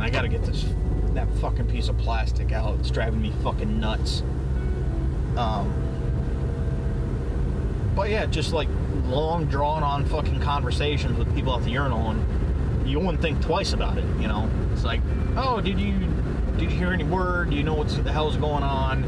and 0.00 0.06
I 0.06 0.10
gotta 0.10 0.28
get 0.28 0.42
this 0.44 0.64
that 1.14 1.28
fucking 1.40 1.66
piece 1.66 1.88
of 1.88 1.98
plastic 1.98 2.52
out. 2.52 2.78
It's 2.78 2.90
driving 2.90 3.20
me 3.20 3.32
fucking 3.42 3.80
nuts. 3.80 4.22
Um, 5.36 5.70
but 7.94 8.10
yeah, 8.10 8.26
just 8.26 8.52
like 8.52 8.68
long 9.04 9.46
drawn 9.46 9.82
on 9.82 10.04
fucking 10.06 10.40
conversations 10.40 11.18
with 11.18 11.34
people 11.34 11.56
at 11.56 11.64
the 11.64 11.70
urinal, 11.70 12.10
and 12.10 12.88
you 12.88 12.98
wouldn't 12.98 13.20
think 13.20 13.40
twice 13.42 13.72
about 13.72 13.98
it. 13.98 14.04
You 14.20 14.28
know, 14.28 14.48
it's 14.72 14.84
like, 14.84 15.00
oh, 15.36 15.60
did 15.60 15.78
you 15.78 15.98
did 16.56 16.70
you 16.70 16.76
hear 16.76 16.92
any 16.92 17.04
word? 17.04 17.50
Do 17.50 17.56
you 17.56 17.62
know 17.62 17.74
what 17.74 17.88
the 17.88 18.12
hell's 18.12 18.36
going 18.36 18.62
on? 18.62 19.04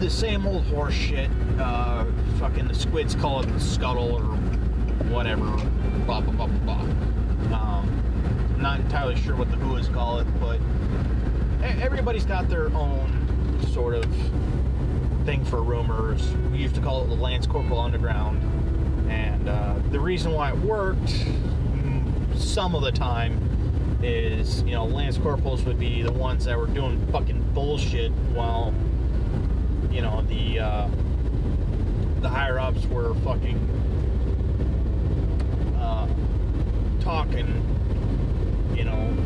The 0.00 0.10
same 0.10 0.46
old 0.46 0.64
horse 0.64 0.94
shit. 0.94 1.30
Uh, 1.58 2.04
fucking 2.38 2.68
the 2.68 2.74
squids 2.74 3.14
call 3.14 3.40
it 3.40 3.46
the 3.46 3.60
scuttle 3.60 4.14
or 4.16 4.22
whatever. 5.10 5.44
Blah 6.06 6.20
blah 6.20 6.32
blah 6.32 6.46
blah 6.46 6.78
blah. 6.78 7.58
Um, 7.58 8.56
not 8.58 8.80
entirely 8.80 9.16
sure 9.16 9.36
what 9.36 9.50
the 9.50 9.56
Whoas 9.56 9.92
call 9.92 10.18
it, 10.18 10.26
but 10.40 10.60
everybody's 11.62 12.24
got 12.24 12.48
their 12.48 12.66
own 12.74 13.58
sort 13.72 13.94
of 13.94 14.04
thing 15.24 15.44
for 15.44 15.62
rumors. 15.62 16.30
We 16.52 16.58
used 16.58 16.74
to 16.74 16.80
call 16.82 17.04
it 17.04 17.08
the 17.08 17.14
Lance 17.14 17.46
Corporal 17.46 17.80
Underground. 17.80 18.42
And 19.10 19.48
uh, 19.48 19.76
the 19.90 20.00
reason 20.00 20.32
why 20.32 20.50
it 20.50 20.58
worked 20.58 21.00
mm, 21.02 22.36
some 22.36 22.74
of 22.74 22.82
the 22.82 22.92
time 22.92 24.00
is, 24.02 24.62
you 24.62 24.72
know, 24.72 24.84
Lance 24.84 25.16
Corporals 25.16 25.62
would 25.64 25.78
be 25.78 26.02
the 26.02 26.12
ones 26.12 26.44
that 26.44 26.58
were 26.58 26.66
doing 26.66 27.06
fucking 27.10 27.52
bullshit 27.54 28.12
while, 28.32 28.74
you 29.90 30.02
know, 30.02 30.22
the 30.22 30.60
uh, 30.60 30.88
the 32.20 32.28
higher 32.28 32.58
ups 32.58 32.84
were 32.86 33.14
fucking 33.16 33.58
uh, 35.78 36.06
talking, 37.00 37.46
you 38.76 38.84
know, 38.84 39.16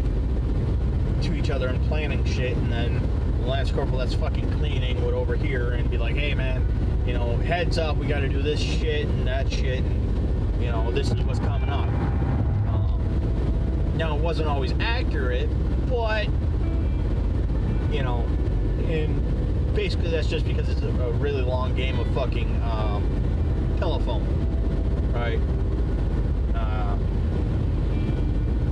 to 1.23 1.35
each 1.35 1.51
other 1.51 1.69
and 1.69 1.85
planning 1.89 2.25
shit, 2.25 2.57
and 2.57 2.71
then 2.71 3.01
the 3.01 3.18
Lance 3.49 3.71
Corporal 3.71 3.99
that's 3.99 4.15
fucking 4.15 4.51
cleaning 4.59 5.03
would 5.05 5.15
overhear 5.15 5.73
and 5.73 5.91
be 5.91 5.97
like, 5.97 6.15
hey 6.15 6.35
man, 6.35 6.65
you 7.07 7.15
know, 7.15 7.37
heads 7.39 7.79
up, 7.79 7.97
we 7.97 8.07
got 8.07 8.21
to 8.21 8.29
do 8.29 8.43
this 8.43 8.61
shit 8.61 9.07
and 9.07 9.27
that 9.27 9.51
shit, 9.51 9.81
and 9.81 10.63
you 10.63 10.71
know, 10.71 10.93
this 10.93 11.11
is 11.11 11.21
what's 11.23 11.39
coming 11.39 11.71
up. 11.71 11.89
Um, 12.69 13.93
now 13.97 14.15
it 14.15 14.21
wasn't 14.21 14.49
always 14.49 14.75
accurate, 14.81 15.49
but 15.89 16.27
you 17.91 18.03
know, 18.03 18.27
and 18.89 19.75
basically 19.75 20.11
that's 20.11 20.29
just 20.29 20.47
because 20.47 20.69
it's 20.69 20.83
a, 20.83 20.89
a 20.89 21.13
really 21.13 21.43
long 21.43 21.75
game 21.75 21.99
of 21.99 22.07
fucking 22.15 22.63
um, 22.63 23.77
telephone, 23.79 24.27
right? 25.15 25.41
Uh, 26.55 26.99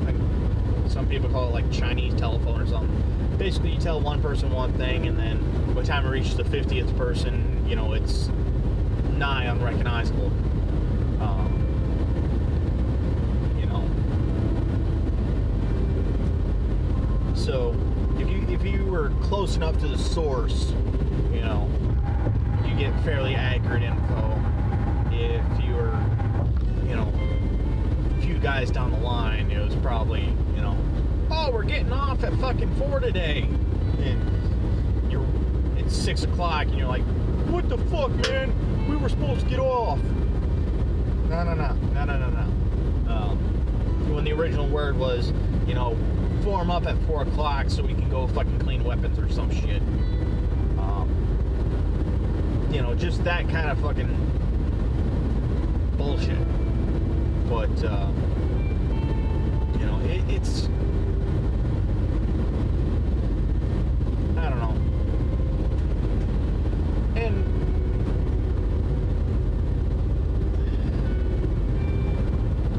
like 0.05 0.91
some 0.91 1.09
people 1.09 1.31
call 1.31 1.49
it 1.49 1.53
like 1.53 1.73
Chinese 1.73 2.15
telephone 2.15 2.61
or 2.61 2.67
something. 2.67 3.06
Basically, 3.39 3.73
you 3.73 3.81
tell 3.81 4.01
one 4.01 4.23
person 4.23 4.51
one 4.51 4.73
thing, 4.75 5.07
and 5.07 5.19
then 5.19 5.39
by 5.75 5.83
the 5.83 5.87
time 5.87 6.07
it 6.07 6.11
reaches 6.11 6.37
the 6.37 6.43
50th 6.43 6.97
person, 6.97 7.65
you 7.69 7.77
know, 7.77 7.93
it's 7.93 8.29
nigh 9.17 9.45
unrecognizable. 9.45 10.27
Um, 11.21 11.53
you 13.59 13.67
know. 13.67 13.85
So, 17.35 17.75
if 18.19 18.29
you 18.29 18.47
if 18.49 18.65
you 18.65 18.85
were 18.87 19.11
close 19.23 19.57
enough 19.57 19.79
to 19.81 19.89
the 19.89 19.99
source, 19.99 20.73
you 21.33 21.41
know, 21.41 21.71
you 22.67 22.75
get 22.77 22.99
fairly 23.05 23.35
accurate 23.35 23.83
info. 23.83 24.41
If 25.13 25.65
you 25.65 25.75
were, 25.75 25.99
you 26.87 26.97
know, 26.97 27.13
a 28.19 28.23
few 28.23 28.39
guys 28.39 28.71
down 28.71 28.91
the 28.91 28.99
line, 28.99 29.51
it 29.51 29.63
was 29.65 29.75
probably, 29.77 30.36
we're 31.57 31.65
getting 31.65 31.91
off 31.91 32.23
at 32.23 32.35
fucking 32.35 32.71
four 32.75 33.01
today, 33.01 33.49
and 34.01 35.11
you're 35.11 35.27
it's 35.79 35.97
six 35.97 36.23
o'clock, 36.23 36.67
and 36.67 36.77
you're 36.77 36.87
like, 36.87 37.03
what 37.49 37.67
the 37.71 37.79
fuck, 37.79 38.11
man? 38.29 38.53
We 38.91 38.97
were 38.97 39.09
supposed 39.09 39.41
to 39.41 39.47
get 39.47 39.59
off. 39.59 39.99
No, 41.31 41.45
no, 41.45 41.55
no, 41.55 41.73
no, 41.73 42.05
no, 42.05 42.19
no, 42.19 42.29
no. 42.29 43.11
Um, 43.11 43.39
when 44.15 44.25
the 44.25 44.33
original 44.33 44.69
word 44.69 44.99
was, 44.99 45.33
you 45.67 45.73
know, 45.73 45.97
form 46.45 46.71
up 46.71 46.87
at 46.87 46.99
four 47.07 47.23
o'clock 47.23 47.71
so 47.71 47.83
we 47.83 47.95
can 47.95 48.11
go 48.11 48.27
fucking 48.27 48.59
clean 48.59 48.85
weapons 48.85 49.19
or 49.19 49.31
some 49.31 49.51
shit. 49.51 49.81
Um, 50.79 51.09
you 52.71 52.83
know, 52.83 52.95
just 52.95 53.25
that 53.25 53.49
kind 53.49 53.71
of 53.71 53.81
fucking 53.81 54.15
bullshit. 55.97 56.37
But 57.49 57.83
uh, 57.83 58.11
you 59.79 59.87
know, 59.87 59.99
it, 60.05 60.23
it's 60.29 60.69
I 64.39 64.51
don't 64.51 64.59
know. 64.59 64.77
And 67.17 67.35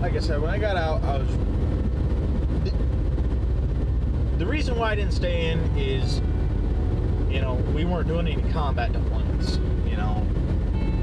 like 0.01 0.15
I 0.15 0.16
said, 0.27 0.41
when 0.41 0.49
I 0.49 0.57
got 0.57 0.75
out, 0.75 1.01
I 1.03 1.19
was. 1.19 1.29
The 4.37 4.45
reason 4.45 4.77
why 4.77 4.91
I 4.91 4.95
didn't 4.95 5.13
stay 5.13 5.51
in 5.51 5.59
is, 5.77 6.19
you 7.33 7.39
know, 7.39 7.53
we 7.73 7.85
weren't 7.85 8.09
doing 8.09 8.27
any 8.27 8.51
combat 8.51 8.91
deployments. 8.91 9.55
You 9.89 9.95
know, 9.95 10.27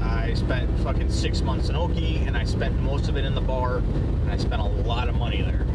I 0.03 0.35
spent 0.35 0.69
fucking 0.81 1.09
six 1.09 1.41
months 1.41 1.69
in 1.69 1.75
Oki, 1.75 2.17
and 2.17 2.37
I 2.37 2.43
spent 2.45 2.79
most 2.81 3.09
of 3.09 3.17
it 3.17 3.25
in 3.25 3.33
the 3.33 3.41
bar, 3.41 3.77
and 3.77 4.29
I 4.29 4.37
spent 4.37 4.61
a 4.61 4.65
lot 4.65 5.09
of 5.09 5.15
money 5.15 5.41
there. 5.41 5.65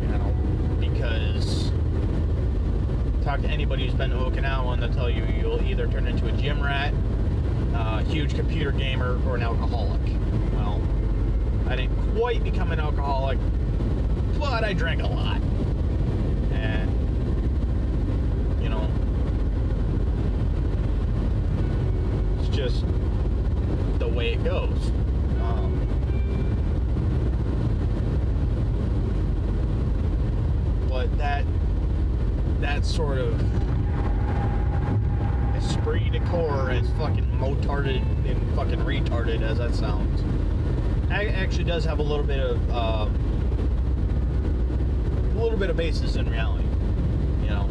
You 0.00 0.08
know, 0.08 0.34
because 0.80 1.70
talk 3.22 3.42
to 3.42 3.48
anybody 3.48 3.84
who's 3.84 3.94
been 3.94 4.08
to 4.10 4.16
Okinawa, 4.16 4.72
and 4.72 4.82
they'll 4.82 4.94
tell 4.94 5.10
you 5.10 5.26
you'll 5.38 5.60
either 5.60 5.86
turn 5.88 6.06
into 6.06 6.26
a 6.26 6.32
gym 6.32 6.62
rat, 6.62 6.94
a 7.74 8.02
huge 8.04 8.34
computer 8.34 8.72
gamer, 8.72 9.20
or 9.26 9.36
an 9.36 9.42
alcoholic. 9.42 10.00
Well, 10.54 10.80
I 11.68 11.76
didn't 11.76 12.01
quite 12.14 12.42
become 12.44 12.72
an 12.72 12.80
alcoholic, 12.80 13.38
but 14.38 14.64
I 14.64 14.72
drank 14.72 15.02
a 15.02 15.06
lot. 15.06 15.40
And, 16.52 16.90
you 18.62 18.68
know, 18.68 18.88
it's 22.38 22.48
just 22.54 22.84
the 23.98 24.08
way 24.08 24.34
it 24.34 24.44
goes. 24.44 24.90
Um, 25.40 25.78
but 30.88 31.16
that 31.18 31.44
that 32.60 32.84
sort 32.84 33.18
of 33.18 33.40
esprit 35.56 36.10
de 36.10 36.20
corps, 36.26 36.70
as 36.70 36.88
fucking 36.98 37.26
motarded 37.40 38.02
and 38.30 38.54
fucking 38.54 38.80
retarded 38.80 39.42
as 39.42 39.58
that 39.58 39.74
sounds, 39.74 40.22
a- 41.10 41.42
actually 41.62 41.72
does 41.72 41.84
have 41.84 41.98
a 42.00 42.02
little 42.02 42.24
bit 42.24 42.40
of 42.40 42.70
um, 42.70 43.14
a 45.36 45.42
little 45.42 45.58
bit 45.58 45.70
of 45.70 45.76
basis 45.76 46.16
in 46.16 46.28
reality, 46.28 46.66
you 47.42 47.50
know. 47.50 47.68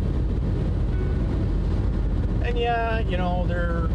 And 2.44 2.58
yeah, 2.58 3.00
you 3.00 3.18
know 3.18 3.46
there 3.48 3.90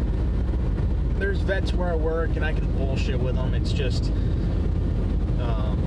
there's 1.17 1.39
vets 1.39 1.73
where 1.73 1.89
I 1.89 1.95
work, 1.95 2.35
and 2.35 2.45
I 2.45 2.53
can 2.53 2.71
bullshit 2.77 3.19
with 3.19 3.35
them. 3.35 3.55
It's 3.55 3.71
just. 3.73 4.11
Um, 5.41 5.83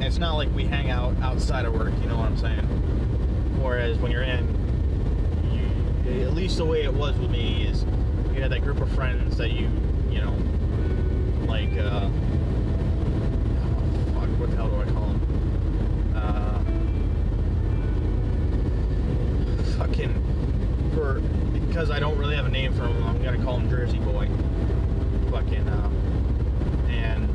it's 0.00 0.18
not 0.18 0.34
like 0.34 0.52
we 0.54 0.64
hang 0.64 0.90
out 0.90 1.14
outside 1.22 1.64
of 1.64 1.74
work, 1.74 1.92
you 2.02 2.08
know 2.08 2.16
what 2.16 2.26
I'm 2.26 2.36
saying? 2.36 2.66
Whereas 3.62 3.98
when 3.98 4.10
you're 4.10 4.22
in, 4.22 4.48
you, 5.52 6.22
at 6.22 6.34
least 6.34 6.56
the 6.56 6.64
way 6.64 6.82
it 6.82 6.92
was 6.92 7.16
with 7.18 7.30
me 7.30 7.66
is 7.66 7.84
you 8.34 8.40
had 8.40 8.50
that 8.50 8.62
group 8.62 8.80
of 8.80 8.90
friends 8.92 9.36
that 9.36 9.52
you, 9.52 9.68
you 10.10 10.20
know, 10.20 10.34
like, 11.50 11.76
uh, 11.78 12.08
oh, 13.60 13.74
fuck, 14.14 14.30
what 14.38 14.50
the 14.50 14.56
hell 14.56 14.68
do 14.68 14.80
I 14.80 14.84
call 14.84 15.08
them? 15.08 15.20
Uh, 16.14 16.62
fucking, 19.78 20.14
for, 20.94 21.20
because 21.66 21.90
I 21.90 21.98
don't 21.98 22.16
really 22.18 22.36
have 22.36 22.46
a 22.46 22.50
name 22.50 22.72
for 22.72 22.86
him, 22.86 23.02
I'm 23.02 23.20
gonna 23.20 23.42
call 23.42 23.58
him 23.58 23.68
Jersey 23.68 23.98
Boy. 23.98 24.28
Fucking, 25.32 25.68
uh, 25.68 25.90
and 26.88 27.28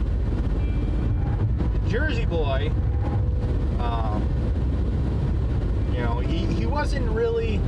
Jersey 1.90 2.26
Boy, 2.26 2.72
um, 3.80 4.26
you 5.94 6.00
know, 6.00 6.20
he, 6.20 6.38
he 6.38 6.66
wasn't 6.66 7.10
really, 7.12 7.60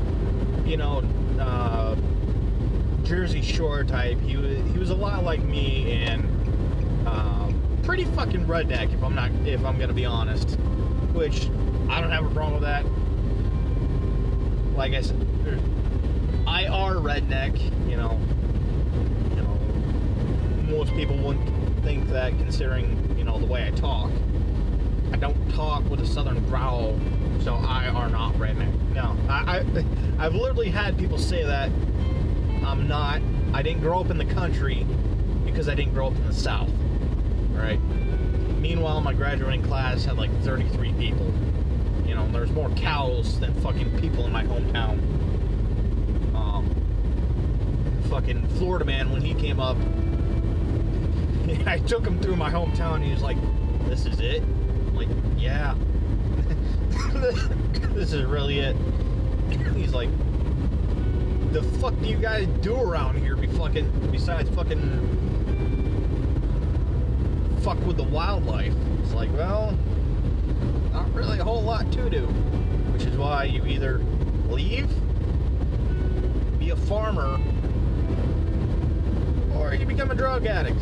you 0.65 0.77
know, 0.77 1.03
uh, 1.41 1.97
Jersey 3.03 3.41
Shore 3.41 3.83
type. 3.83 4.19
He 4.21 4.35
was 4.35 4.57
he 4.73 4.79
was 4.79 4.89
a 4.89 4.95
lot 4.95 5.23
like 5.23 5.41
me 5.41 5.91
and 5.93 6.36
pretty 7.87 8.03
fucking 8.03 8.45
redneck 8.45 8.93
if 8.93 9.01
I'm 9.01 9.15
not 9.15 9.31
if 9.47 9.63
I'm 9.63 9.79
gonna 9.79 9.93
be 9.93 10.03
honest. 10.03 10.59
Which 11.13 11.45
I 11.89 12.01
don't 12.01 12.11
have 12.11 12.25
a 12.25 12.29
problem 12.31 12.55
with 12.55 12.63
that. 12.63 12.85
Like 14.75 14.93
I 14.93 14.99
said, 14.99 15.15
I 16.45 16.67
are 16.67 16.95
redneck. 16.95 17.57
You 17.89 17.95
know, 17.95 18.19
you 19.29 19.35
know, 19.37 20.77
most 20.77 20.93
people 20.95 21.17
wouldn't 21.17 21.81
think 21.81 22.09
that 22.09 22.37
considering 22.37 23.15
you 23.17 23.23
know 23.23 23.39
the 23.39 23.45
way 23.45 23.65
I 23.65 23.71
talk. 23.71 24.11
I 25.13 25.15
don't 25.15 25.49
talk 25.53 25.89
with 25.89 26.01
a 26.01 26.05
southern 26.05 26.43
growl, 26.49 26.99
so 27.39 27.55
I 27.55 27.87
are 27.87 28.09
not 28.09 28.33
redneck. 28.33 28.73
No, 28.93 29.15
I, 29.29 29.59
I 29.59 30.25
I've 30.25 30.35
literally 30.35 30.69
had 30.69 30.97
people 30.97 31.17
say 31.17 31.45
that 31.45 31.71
I'm 32.65 32.85
not. 32.89 33.21
I 33.53 33.61
didn't 33.61 33.79
grow 33.79 34.01
up 34.01 34.09
in 34.09 34.17
the 34.17 34.25
country 34.25 34.85
because 35.45 35.69
I 35.69 35.73
didn't 35.73 35.93
grow 35.93 36.07
up 36.07 36.15
in 36.17 36.27
the 36.27 36.33
South. 36.33 36.69
Right. 37.57 37.79
Meanwhile, 38.59 39.01
my 39.01 39.13
graduating 39.13 39.63
class 39.63 40.05
had 40.05 40.17
like 40.17 40.31
33 40.43 40.93
people. 40.93 41.33
You 42.05 42.15
know, 42.15 42.27
there's 42.31 42.51
more 42.51 42.69
cows 42.71 43.39
than 43.39 43.53
fucking 43.61 43.99
people 43.99 44.25
in 44.25 44.31
my 44.31 44.43
hometown. 44.43 44.99
Um, 46.35 46.69
fucking 48.09 48.47
Florida 48.57 48.85
man 48.85 49.11
when 49.11 49.21
he 49.21 49.33
came 49.33 49.59
up, 49.59 49.77
I 51.67 51.79
took 51.79 52.05
him 52.05 52.19
through 52.21 52.35
my 52.35 52.49
hometown. 52.49 52.95
And 52.95 53.03
he 53.03 53.11
was 53.11 53.21
like, 53.21 53.37
"This 53.87 54.05
is 54.05 54.19
it." 54.19 54.43
I'm 54.43 54.95
like, 54.95 55.09
"Yeah, 55.37 55.75
this 57.93 58.13
is 58.13 58.23
really 58.25 58.59
it." 58.59 58.75
He's 59.75 59.93
like, 59.93 60.09
the 61.51 61.63
fuck 61.79 61.99
do 62.01 62.07
you 62.07 62.17
guys 62.17 62.47
do 62.61 62.75
around 62.75 63.17
here? 63.17 63.35
Be 63.35 63.47
fucking 63.47 64.09
besides 64.11 64.49
fucking 64.51 65.26
fuck 67.77 67.87
with 67.87 67.97
the 67.97 68.03
wildlife. 68.03 68.73
It's 69.01 69.13
like, 69.13 69.31
well, 69.33 69.77
not 70.91 71.13
really 71.13 71.39
a 71.39 71.43
whole 71.43 71.61
lot 71.61 71.91
to 71.93 72.09
do, 72.09 72.25
which 72.93 73.03
is 73.03 73.17
why 73.17 73.45
you 73.45 73.65
either 73.65 73.99
leave, 74.49 74.89
be 76.59 76.71
a 76.71 76.75
farmer, 76.75 77.39
or 79.55 79.73
you 79.73 79.85
become 79.85 80.11
a 80.11 80.15
drug 80.15 80.45
addict. 80.45 80.79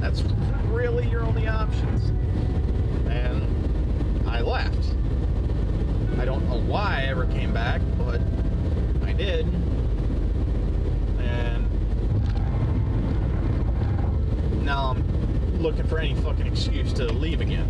That's 0.00 0.22
really 0.66 1.08
your 1.08 1.22
only 1.22 1.46
options. 1.46 2.10
And 3.08 4.28
I 4.28 4.40
left. 4.40 4.94
I 6.18 6.24
don't 6.24 6.48
know 6.48 6.60
why 6.60 7.02
I 7.02 7.06
ever 7.06 7.26
came 7.26 7.52
back, 7.52 7.80
but 7.98 8.20
I 9.04 9.12
did. 9.12 9.46
And 11.18 11.66
now 14.64 14.90
I'm 14.90 15.29
looking 15.60 15.86
for 15.86 15.98
any 15.98 16.14
fucking 16.22 16.46
excuse 16.46 16.92
to 16.94 17.04
leave 17.04 17.40
again. 17.40 17.68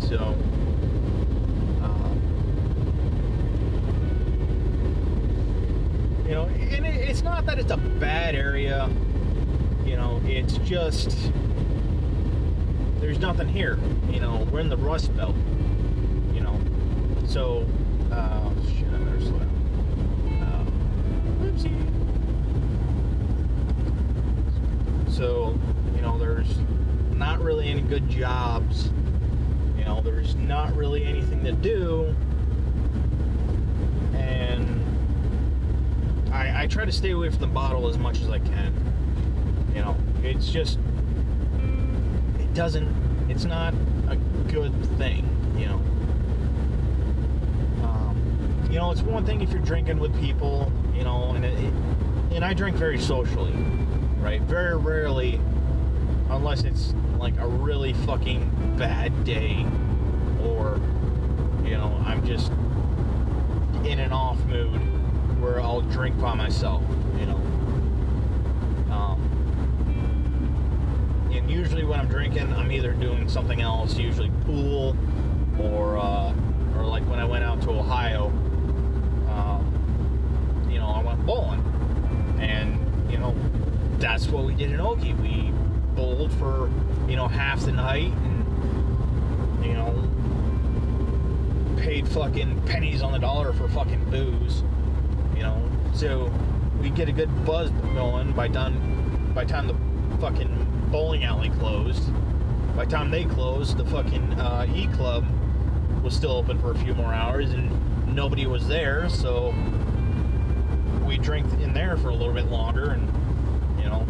So, 0.00 0.18
um, 1.82 2.20
you 6.26 6.32
know, 6.32 6.44
and 6.46 6.84
it, 6.84 7.08
it's 7.08 7.22
not 7.22 7.46
that 7.46 7.58
it's 7.58 7.70
a 7.70 7.76
bad 7.76 8.34
area. 8.34 8.90
You 9.84 9.96
know, 9.96 10.20
it's 10.24 10.58
just 10.58 11.16
there's 13.00 13.18
nothing 13.18 13.48
here. 13.48 13.78
You 14.10 14.20
know, 14.20 14.46
we're 14.50 14.60
in 14.60 14.68
the 14.68 14.76
Rust 14.76 15.16
Belt. 15.16 15.36
You 16.32 16.40
know, 16.40 16.58
so 17.26 17.64
uh, 18.10 18.50
shit, 18.66 18.88
I 18.88 18.98
better 18.98 19.20
slow 19.20 19.38
down. 19.38 19.50
Uh. 20.42 20.64
So, 25.10 25.56
there's 26.44 26.58
not 27.16 27.40
really 27.40 27.68
any 27.68 27.80
good 27.82 28.08
jobs. 28.08 28.90
You 29.78 29.84
know, 29.84 30.00
there's 30.00 30.34
not 30.36 30.74
really 30.76 31.04
anything 31.04 31.44
to 31.44 31.52
do. 31.52 32.14
And 34.14 34.82
I, 36.32 36.64
I 36.64 36.66
try 36.66 36.84
to 36.84 36.92
stay 36.92 37.10
away 37.10 37.30
from 37.30 37.40
the 37.40 37.46
bottle 37.46 37.88
as 37.88 37.98
much 37.98 38.20
as 38.20 38.28
I 38.28 38.38
can. 38.38 38.74
You 39.74 39.82
know, 39.82 39.96
it's 40.22 40.50
just, 40.50 40.78
it 42.38 42.54
doesn't, 42.54 42.88
it's 43.28 43.44
not 43.44 43.74
a 44.08 44.16
good 44.48 44.72
thing, 44.98 45.28
you 45.56 45.66
know. 45.66 45.80
Um, 47.84 48.68
you 48.70 48.78
know, 48.78 48.90
it's 48.90 49.02
one 49.02 49.26
thing 49.26 49.40
if 49.40 49.50
you're 49.50 49.60
drinking 49.62 49.98
with 49.98 50.18
people, 50.20 50.70
you 50.94 51.02
know, 51.04 51.32
and 51.32 51.44
it, 51.44 51.58
it, 51.58 51.74
and 52.32 52.44
I 52.44 52.54
drink 52.54 52.76
very 52.76 52.98
socially, 52.98 53.52
right? 54.20 54.40
Very 54.42 54.76
rarely, 54.76 55.40
unless 56.34 56.64
it's 56.64 56.94
like 57.18 57.38
a 57.38 57.46
really 57.46 57.92
fucking 57.92 58.76
bad 58.76 59.24
day, 59.24 59.64
or 60.42 60.80
you 61.64 61.72
know, 61.72 62.02
I'm 62.04 62.26
just 62.26 62.50
in 63.84 63.98
an 63.98 64.12
off 64.12 64.42
mood 64.46 64.80
where 65.40 65.60
I'll 65.60 65.82
drink 65.82 66.18
by 66.20 66.34
myself, 66.34 66.82
you 67.18 67.26
know. 67.26 67.36
Um, 68.90 69.20
and 71.32 71.50
usually 71.50 71.84
when 71.84 72.00
I'm 72.00 72.08
drinking, 72.08 72.52
I'm 72.52 72.70
either 72.72 72.92
doing 72.92 73.28
something 73.28 73.60
else, 73.60 73.96
usually 73.96 74.30
pool, 74.44 74.96
or 75.58 75.98
uh, 75.98 76.34
or 76.76 76.84
like 76.84 77.06
when 77.08 77.18
I 77.18 77.24
went 77.24 77.44
out 77.44 77.62
to 77.62 77.70
Ohio, 77.70 78.26
um, 79.28 80.68
you 80.70 80.78
know, 80.78 80.88
I 80.88 81.02
went 81.02 81.24
bowling, 81.24 81.62
and 82.40 82.78
you 83.10 83.18
know, 83.18 83.34
that's 83.98 84.26
what 84.28 84.44
we 84.44 84.54
did 84.54 84.72
in 84.72 84.78
Okie. 84.78 85.16
We 85.22 85.53
bowled 85.94 86.32
for 86.34 86.70
you 87.08 87.16
know 87.16 87.28
half 87.28 87.60
the 87.64 87.72
night, 87.72 88.12
and 88.12 89.64
you 89.64 89.74
know, 89.74 89.92
paid 91.76 92.06
fucking 92.08 92.62
pennies 92.62 93.02
on 93.02 93.12
the 93.12 93.18
dollar 93.18 93.52
for 93.52 93.68
fucking 93.68 94.04
booze, 94.10 94.62
you 95.36 95.42
know. 95.42 95.62
So 95.94 96.32
we 96.80 96.90
get 96.90 97.08
a 97.08 97.12
good 97.12 97.30
buzz 97.44 97.70
going 97.94 98.32
by 98.32 98.48
done 98.48 99.32
by 99.34 99.44
time 99.44 99.66
the 99.66 99.74
fucking 100.20 100.88
bowling 100.90 101.24
alley 101.24 101.50
closed. 101.50 102.10
By 102.76 102.86
time 102.86 103.10
they 103.10 103.24
closed, 103.24 103.76
the 103.76 103.84
fucking 103.84 104.34
uh, 104.34 104.66
E 104.74 104.86
Club 104.88 105.24
was 106.02 106.14
still 106.14 106.32
open 106.32 106.58
for 106.60 106.72
a 106.72 106.78
few 106.78 106.94
more 106.94 107.14
hours, 107.14 107.52
and 107.52 108.14
nobody 108.14 108.46
was 108.46 108.66
there. 108.66 109.08
So 109.08 109.54
we 111.06 111.18
drank 111.18 111.50
in 111.60 111.72
there 111.72 111.96
for 111.96 112.08
a 112.08 112.14
little 112.14 112.34
bit 112.34 112.46
longer, 112.46 112.90
and 112.90 113.06
you 113.78 113.88
know, 113.88 114.06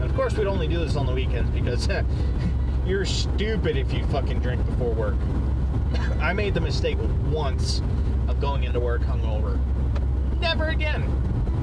and 0.00 0.02
of 0.02 0.07
course 0.18 0.36
we'd 0.36 0.48
only 0.48 0.66
do 0.66 0.80
this 0.80 0.96
on 0.96 1.06
the 1.06 1.12
weekends 1.12 1.48
because 1.52 1.88
you're 2.84 3.04
stupid 3.04 3.76
if 3.76 3.92
you 3.92 4.04
fucking 4.06 4.40
drink 4.40 4.66
before 4.66 4.92
work. 4.92 5.14
I 6.20 6.32
made 6.32 6.54
the 6.54 6.60
mistake 6.60 6.98
once 7.30 7.80
of 8.26 8.40
going 8.40 8.64
into 8.64 8.80
work 8.80 9.02
hungover. 9.02 9.60
Never 10.40 10.70
again. 10.70 11.06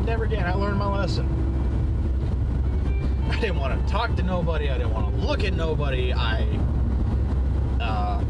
Never 0.05 0.23
again. 0.23 0.45
I 0.45 0.53
learned 0.53 0.77
my 0.77 0.87
lesson. 0.87 1.27
I 3.29 3.37
didn't 3.41 3.57
want 3.57 3.85
to 3.85 3.91
talk 3.91 4.15
to 4.15 4.23
nobody. 4.23 4.69
I 4.69 4.77
didn't 4.77 4.93
want 4.93 5.13
to 5.13 5.21
look 5.21 5.43
at 5.43 5.53
nobody. 5.53 6.13
I, 6.13 6.43
uh, 7.81 8.23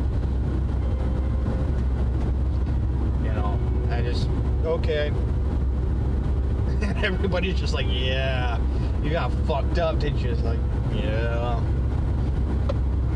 you 3.22 3.32
know, 3.32 3.60
I 3.92 4.02
just, 4.02 4.28
okay. 4.66 5.14
Everybody's 7.06 7.60
just 7.60 7.76
like, 7.76 7.86
yeah, 7.88 8.58
you 9.06 9.12
got 9.12 9.32
fucked 9.46 9.78
up, 9.78 10.00
didn't 10.00 10.18
you? 10.18 10.32
It's 10.32 10.42
like, 10.42 10.58
yeah. 10.92 11.62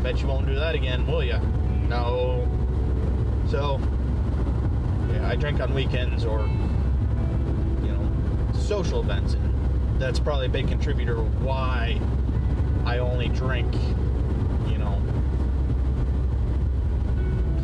Bet 0.04 0.20
you 0.20 0.28
won't 0.28 0.46
do 0.46 0.54
that 0.54 0.76
again, 0.76 1.04
will 1.04 1.24
you? 1.24 1.36
No. 1.88 2.48
So, 3.48 3.80
yeah, 5.12 5.28
I 5.28 5.34
drink 5.34 5.60
on 5.60 5.74
weekends 5.74 6.24
or, 6.24 6.42
you 7.82 7.90
know, 7.90 8.08
social 8.52 9.00
events. 9.00 9.34
And 9.34 10.00
that's 10.00 10.20
probably 10.20 10.46
a 10.46 10.50
big 10.50 10.68
contributor 10.68 11.16
why 11.16 12.00
I 12.84 12.98
only 12.98 13.28
drink, 13.28 13.74
you 14.68 14.78
know, 14.78 14.96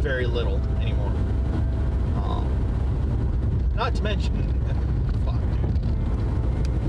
very 0.02 0.26
little 0.26 0.60
anymore. 0.80 1.12
Um, 2.16 3.72
not 3.76 3.94
to 3.94 4.02
mention, 4.02 4.34
fuck, 5.24 5.40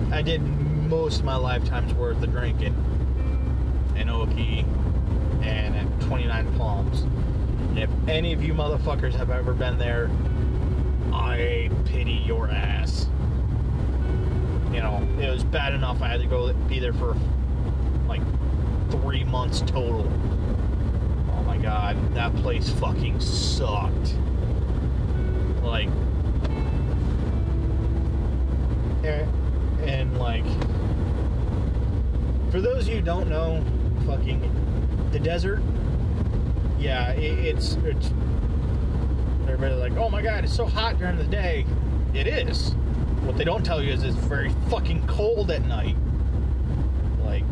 dude. 0.02 0.12
I 0.12 0.23
did 0.23 0.41
most 0.88 1.19
of 1.19 1.26
my 1.26 1.36
lifetime's 1.36 1.93
worth 1.93 2.21
of 2.23 2.32
drinking 2.32 2.73
in 3.97 4.08
Okie 4.08 4.65
and 5.43 5.76
at 5.76 6.02
29 6.02 6.58
Palms. 6.58 7.02
And 7.02 7.80
if 7.80 7.89
any 8.08 8.32
of 8.32 8.41
you 8.41 8.54
motherfuckers 8.54 9.13
have 9.13 9.30
ever 9.30 9.54
been 9.54 9.78
there, 9.78 10.10
I 11.12 11.69
pity 11.86 12.23
your 12.26 12.50
ass. 12.50 13.08
You 14.71 14.82
know, 14.82 15.06
it 15.19 15.30
was 15.30 15.43
bad 15.43 15.73
enough 15.73 16.02
I 16.02 16.08
had 16.08 16.21
to 16.21 16.28
go 16.28 16.54
be 16.54 16.80
there 16.80 16.93
for 16.93 17.17
like 18.08 18.21
three 18.91 19.23
months 19.26 19.62
total. 19.62 20.12
Oh 21.34 21.43
my 21.43 21.58
god, 21.58 22.13
that 22.13 22.34
place 22.38 22.69
fucking 22.69 23.19
sucked. 23.19 24.15
Like, 25.63 25.89
and, 29.04 29.30
and 29.84 30.17
like, 30.17 30.45
for 32.52 32.62
those 32.62 32.84
of 32.84 32.90
you 32.90 32.96
who 32.96 33.02
don't 33.02 33.30
know, 33.30 33.64
fucking 34.06 35.10
the 35.12 35.20
desert, 35.20 35.62
yeah, 36.80 37.12
it, 37.12 37.40
it's 37.40 37.76
it's. 37.84 38.12
Everybody's 39.44 39.80
like, 39.80 39.94
oh 39.94 40.10
my 40.10 40.22
god, 40.22 40.44
it's 40.44 40.54
so 40.56 40.66
hot 40.66 40.98
during 41.00 41.18
the 41.18 41.24
day. 41.24 41.66
It 42.14 42.28
is. 42.28 42.74
What 43.24 43.38
they 43.38 43.44
don't 43.44 43.66
tell 43.66 43.82
you 43.82 43.92
is 43.92 44.04
it's 44.04 44.16
very 44.16 44.50
fucking 44.70 45.06
cold 45.08 45.52
at 45.52 45.66
night. 45.66 45.96
Like, 47.24 47.44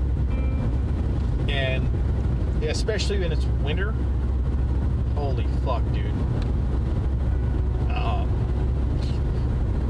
and 1.50 1.88
especially 2.64 3.20
when 3.20 3.32
it's 3.32 3.46
winter. 3.64 3.94
Holy 5.16 5.48
fuck, 5.64 5.84
dude. 5.94 6.12
Um, 7.92 8.28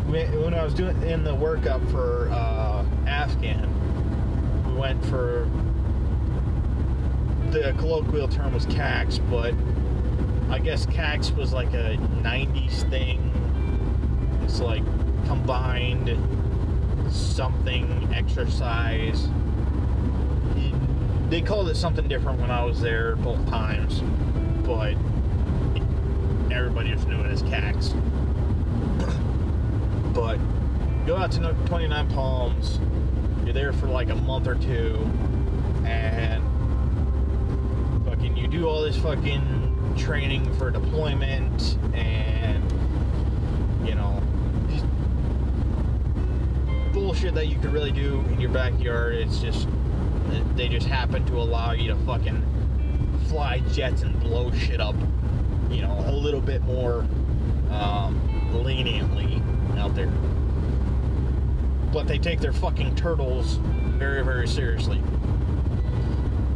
when, 0.08 0.42
when 0.42 0.54
I 0.54 0.64
was 0.64 0.74
doing 0.74 1.02
in 1.04 1.24
the 1.24 1.36
workup 1.36 1.90
for 1.92 2.30
uh, 2.32 2.86
Afghan, 3.08 3.75
went 4.76 5.04
for 5.06 5.50
the 7.52 7.74
colloquial 7.78 8.28
term 8.28 8.54
was 8.54 8.66
CAX, 8.66 9.20
but 9.30 9.54
I 10.50 10.60
guess 10.60 10.86
CAX 10.86 11.32
was 11.32 11.54
like 11.54 11.74
a 11.74 11.98
90s 12.22 12.90
thing. 12.90 13.32
It's 14.44 14.60
like 14.60 14.84
combined 15.26 16.10
something 17.12 18.14
exercise. 18.14 19.30
They 21.30 21.42
called 21.42 21.70
it 21.70 21.76
something 21.76 22.08
different 22.08 22.40
when 22.40 22.52
I 22.52 22.64
was 22.64 22.82
there 22.82 23.16
both 23.16 23.44
times, 23.48 24.02
but 24.66 24.96
everybody 26.52 26.92
just 26.92 27.08
knew 27.08 27.20
it 27.22 27.32
as 27.32 27.42
CAX. 27.44 27.94
But 30.16 30.38
go 31.06 31.18
out 31.18 31.30
to 31.34 31.54
29 31.66 32.10
Palms. 32.12 32.80
There 33.56 33.72
for 33.72 33.88
like 33.88 34.10
a 34.10 34.16
month 34.16 34.48
or 34.48 34.56
two, 34.56 34.98
and 35.86 36.44
fucking 38.04 38.36
you 38.36 38.50
do 38.50 38.68
all 38.68 38.82
this 38.82 38.98
fucking 38.98 39.96
training 39.98 40.54
for 40.56 40.70
deployment, 40.70 41.78
and 41.94 42.70
you 43.88 43.96
know, 43.96 44.22
bullshit 46.92 47.34
that 47.36 47.48
you 47.48 47.58
could 47.58 47.72
really 47.72 47.94
do 47.94 48.20
in 48.30 48.42
your 48.42 48.50
backyard. 48.50 49.16
It's 49.16 49.40
just 49.40 49.70
they 50.58 50.68
just 50.68 50.88
happen 50.88 51.26
to 51.28 51.38
allow 51.38 51.72
you 51.72 51.88
to 51.94 51.96
fucking 52.00 52.44
fly 53.30 53.60
jets 53.72 54.02
and 54.02 54.20
blow 54.20 54.52
shit 54.52 54.82
up, 54.82 54.96
you 55.70 55.82
know, 55.82 56.04
a 56.08 56.12
little 56.12 56.42
bit 56.42 56.62
more 56.64 57.06
um, 57.72 58.54
leniently 58.54 59.42
out 59.78 59.96
there 59.96 60.12
but 61.96 62.10
they 62.10 62.18
take 62.18 62.42
their 62.42 62.52
fucking 62.52 62.94
turtles 62.96 63.56
very, 63.98 64.22
very 64.22 64.46
seriously. 64.50 65.02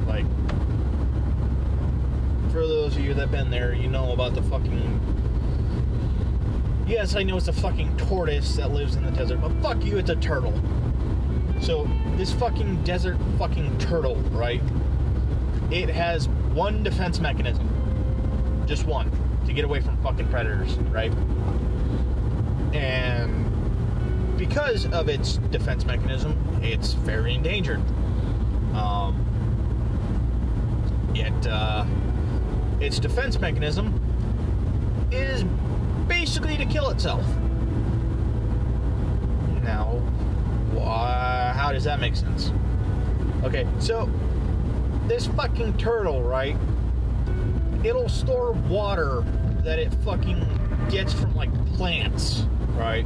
Like, 0.05 0.25
for 2.51 2.67
those 2.67 2.97
of 2.97 3.05
you 3.05 3.13
that 3.13 3.31
been 3.31 3.49
there, 3.49 3.73
you 3.73 3.87
know 3.87 4.11
about 4.11 4.35
the 4.35 4.41
fucking. 4.41 4.99
Yes, 6.85 7.15
I 7.15 7.23
know 7.23 7.37
it's 7.37 7.47
a 7.47 7.53
fucking 7.53 7.95
tortoise 7.95 8.57
that 8.57 8.71
lives 8.71 8.97
in 8.97 9.05
the 9.05 9.11
desert, 9.11 9.39
but 9.39 9.53
fuck 9.61 9.81
you, 9.85 9.97
it's 9.97 10.09
a 10.09 10.17
turtle. 10.17 10.53
So, 11.61 11.89
this 12.17 12.33
fucking 12.33 12.83
desert 12.83 13.17
fucking 13.37 13.77
turtle, 13.77 14.15
right? 14.31 14.61
It 15.71 15.87
has 15.87 16.27
one 16.27 16.83
defense 16.83 17.21
mechanism. 17.21 17.65
Just 18.67 18.85
one. 18.85 19.09
To 19.45 19.53
get 19.53 19.63
away 19.63 19.79
from 19.79 19.95
fucking 20.03 20.27
predators, 20.27 20.75
right? 20.89 21.13
And 22.73 23.48
because 24.49 24.87
of 24.87 25.07
its 25.09 25.37
defense 25.51 25.85
mechanism, 25.85 26.35
it's 26.63 26.93
very 26.93 27.35
endangered. 27.35 27.79
Um, 28.73 29.25
uh, 31.47 31.85
its 32.81 32.99
defense 32.99 33.39
mechanism 33.39 33.93
is 35.11 35.43
basically 36.07 36.57
to 36.57 36.65
kill 36.65 36.89
itself. 36.89 37.25
Now, 39.63 40.01
how 41.55 41.71
does 41.71 41.83
that 41.83 41.99
make 41.99 42.15
sense? 42.15 42.51
Okay, 43.43 43.67
so 43.79 44.09
this 45.07 45.27
fucking 45.27 45.77
turtle, 45.77 46.23
right? 46.23 46.57
It'll 47.83 48.09
store 48.09 48.53
water 48.53 49.23
that 49.63 49.77
it 49.77 49.93
fucking 50.03 50.87
gets 50.89 51.13
from 51.13 51.35
like 51.35 51.53
plants, 51.75 52.45
right? 52.75 53.05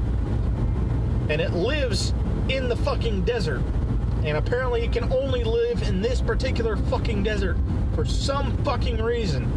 And 1.30 1.42
it 1.42 1.54
lives 1.54 2.14
in 2.50 2.70
the 2.70 2.76
fucking 2.76 3.24
desert. 3.24 3.62
And 4.24 4.38
apparently, 4.38 4.84
it 4.84 4.92
can 4.92 5.12
only 5.12 5.44
live 5.44 5.82
in 5.84 6.02
this 6.02 6.22
particular 6.22 6.78
fucking 6.78 7.24
desert 7.24 7.58
for 7.96 8.06
some 8.06 8.56
fucking 8.64 9.02
reason. 9.02 9.52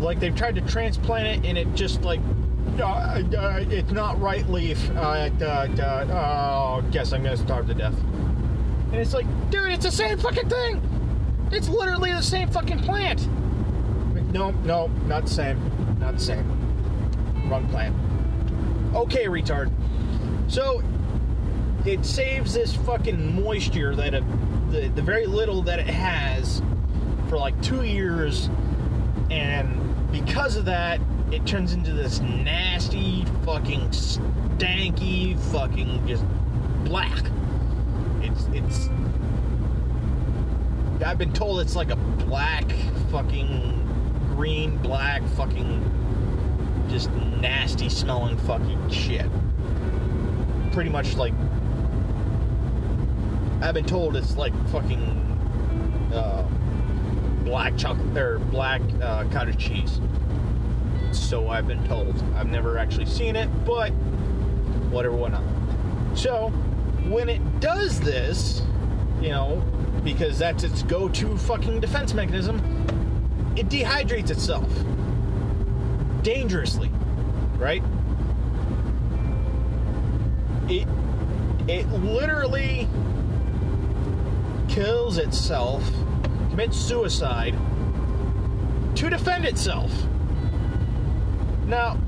Like 0.00 0.20
they've 0.20 0.34
tried 0.34 0.54
to 0.54 0.60
transplant 0.62 1.26
it, 1.26 1.48
and 1.48 1.58
it 1.58 1.72
just 1.74 2.02
like 2.02 2.20
uh, 2.80 2.84
uh, 2.84 3.64
it's 3.68 3.92
not 3.92 4.20
right 4.20 4.48
leaf. 4.48 4.90
Uh, 4.90 5.30
oh, 5.40 6.84
guess 6.90 7.12
I'm 7.12 7.22
gonna 7.22 7.36
starve 7.36 7.66
to 7.66 7.74
death. 7.74 7.98
And 8.92 8.96
it's 8.96 9.14
like, 9.14 9.26
dude, 9.50 9.72
it's 9.72 9.84
the 9.84 9.92
same 9.92 10.18
fucking 10.18 10.48
thing. 10.48 11.48
It's 11.52 11.68
literally 11.68 12.12
the 12.12 12.22
same 12.22 12.48
fucking 12.50 12.80
plant. 12.80 13.28
No, 14.32 14.50
no, 14.64 14.86
not 15.06 15.24
the 15.24 15.30
same. 15.30 15.98
Not 15.98 16.14
the 16.14 16.20
same. 16.20 17.50
Wrong 17.50 17.68
plant. 17.68 17.94
Okay, 18.94 19.26
retard. 19.26 19.70
So 20.48 20.82
it 21.84 22.04
saves 22.04 22.54
this 22.54 22.74
fucking 22.76 23.42
moisture 23.42 23.96
that 23.96 24.14
it, 24.14 24.24
the, 24.70 24.88
the 24.88 25.02
very 25.02 25.26
little 25.26 25.62
that 25.62 25.78
it 25.78 25.86
has 25.86 26.62
for 27.28 27.38
like 27.38 27.60
two 27.62 27.82
years, 27.82 28.48
and 29.30 30.12
because 30.12 30.56
of 30.56 30.64
that, 30.66 31.00
it 31.32 31.46
turns 31.46 31.72
into 31.72 31.92
this 31.92 32.20
nasty, 32.20 33.24
fucking 33.44 33.80
stanky, 33.88 35.38
fucking 35.50 36.06
just 36.06 36.24
black. 36.84 37.24
It's 38.20 38.46
it's. 38.52 38.88
I've 41.04 41.18
been 41.18 41.32
told 41.32 41.60
it's 41.60 41.74
like 41.74 41.90
a 41.90 41.96
black, 41.96 42.70
fucking 43.10 44.28
green, 44.36 44.76
black, 44.78 45.22
fucking, 45.30 46.86
just 46.88 47.10
nasty 47.40 47.88
smelling 47.88 48.36
fucking 48.36 48.90
shit 48.90 49.26
pretty 50.72 50.90
much 50.90 51.16
like 51.16 51.34
I've 53.60 53.74
been 53.74 53.84
told 53.84 54.16
it's 54.16 54.36
like 54.36 54.52
fucking 54.70 55.00
uh, 56.12 56.42
black 57.44 57.76
chocolate 57.76 58.16
or 58.16 58.38
black 58.38 58.82
uh, 59.00 59.24
cottage 59.28 59.58
cheese. 59.58 60.00
So 61.12 61.48
I've 61.48 61.68
been 61.68 61.86
told. 61.86 62.20
I've 62.34 62.48
never 62.48 62.78
actually 62.78 63.06
seen 63.06 63.36
it, 63.36 63.48
but 63.64 63.90
whatever, 64.90 65.14
whatnot. 65.14 65.44
So 66.16 66.48
when 67.08 67.28
it 67.28 67.60
does 67.60 68.00
this, 68.00 68.62
you 69.20 69.28
know, 69.28 69.62
because 70.02 70.38
that's 70.38 70.64
its 70.64 70.82
go-to 70.82 71.36
fucking 71.36 71.80
defense 71.80 72.14
mechanism, 72.14 72.58
it 73.56 73.68
dehydrates 73.68 74.30
itself 74.30 74.68
dangerously, 76.22 76.90
right? 77.58 77.82
It 80.68 80.86
it 81.68 81.88
literally 81.88 82.88
kills 84.68 85.18
itself, 85.18 85.84
commits 86.50 86.76
suicide 86.76 87.54
to 88.96 89.10
defend 89.10 89.44
itself. 89.44 89.92
Now, 91.66 91.98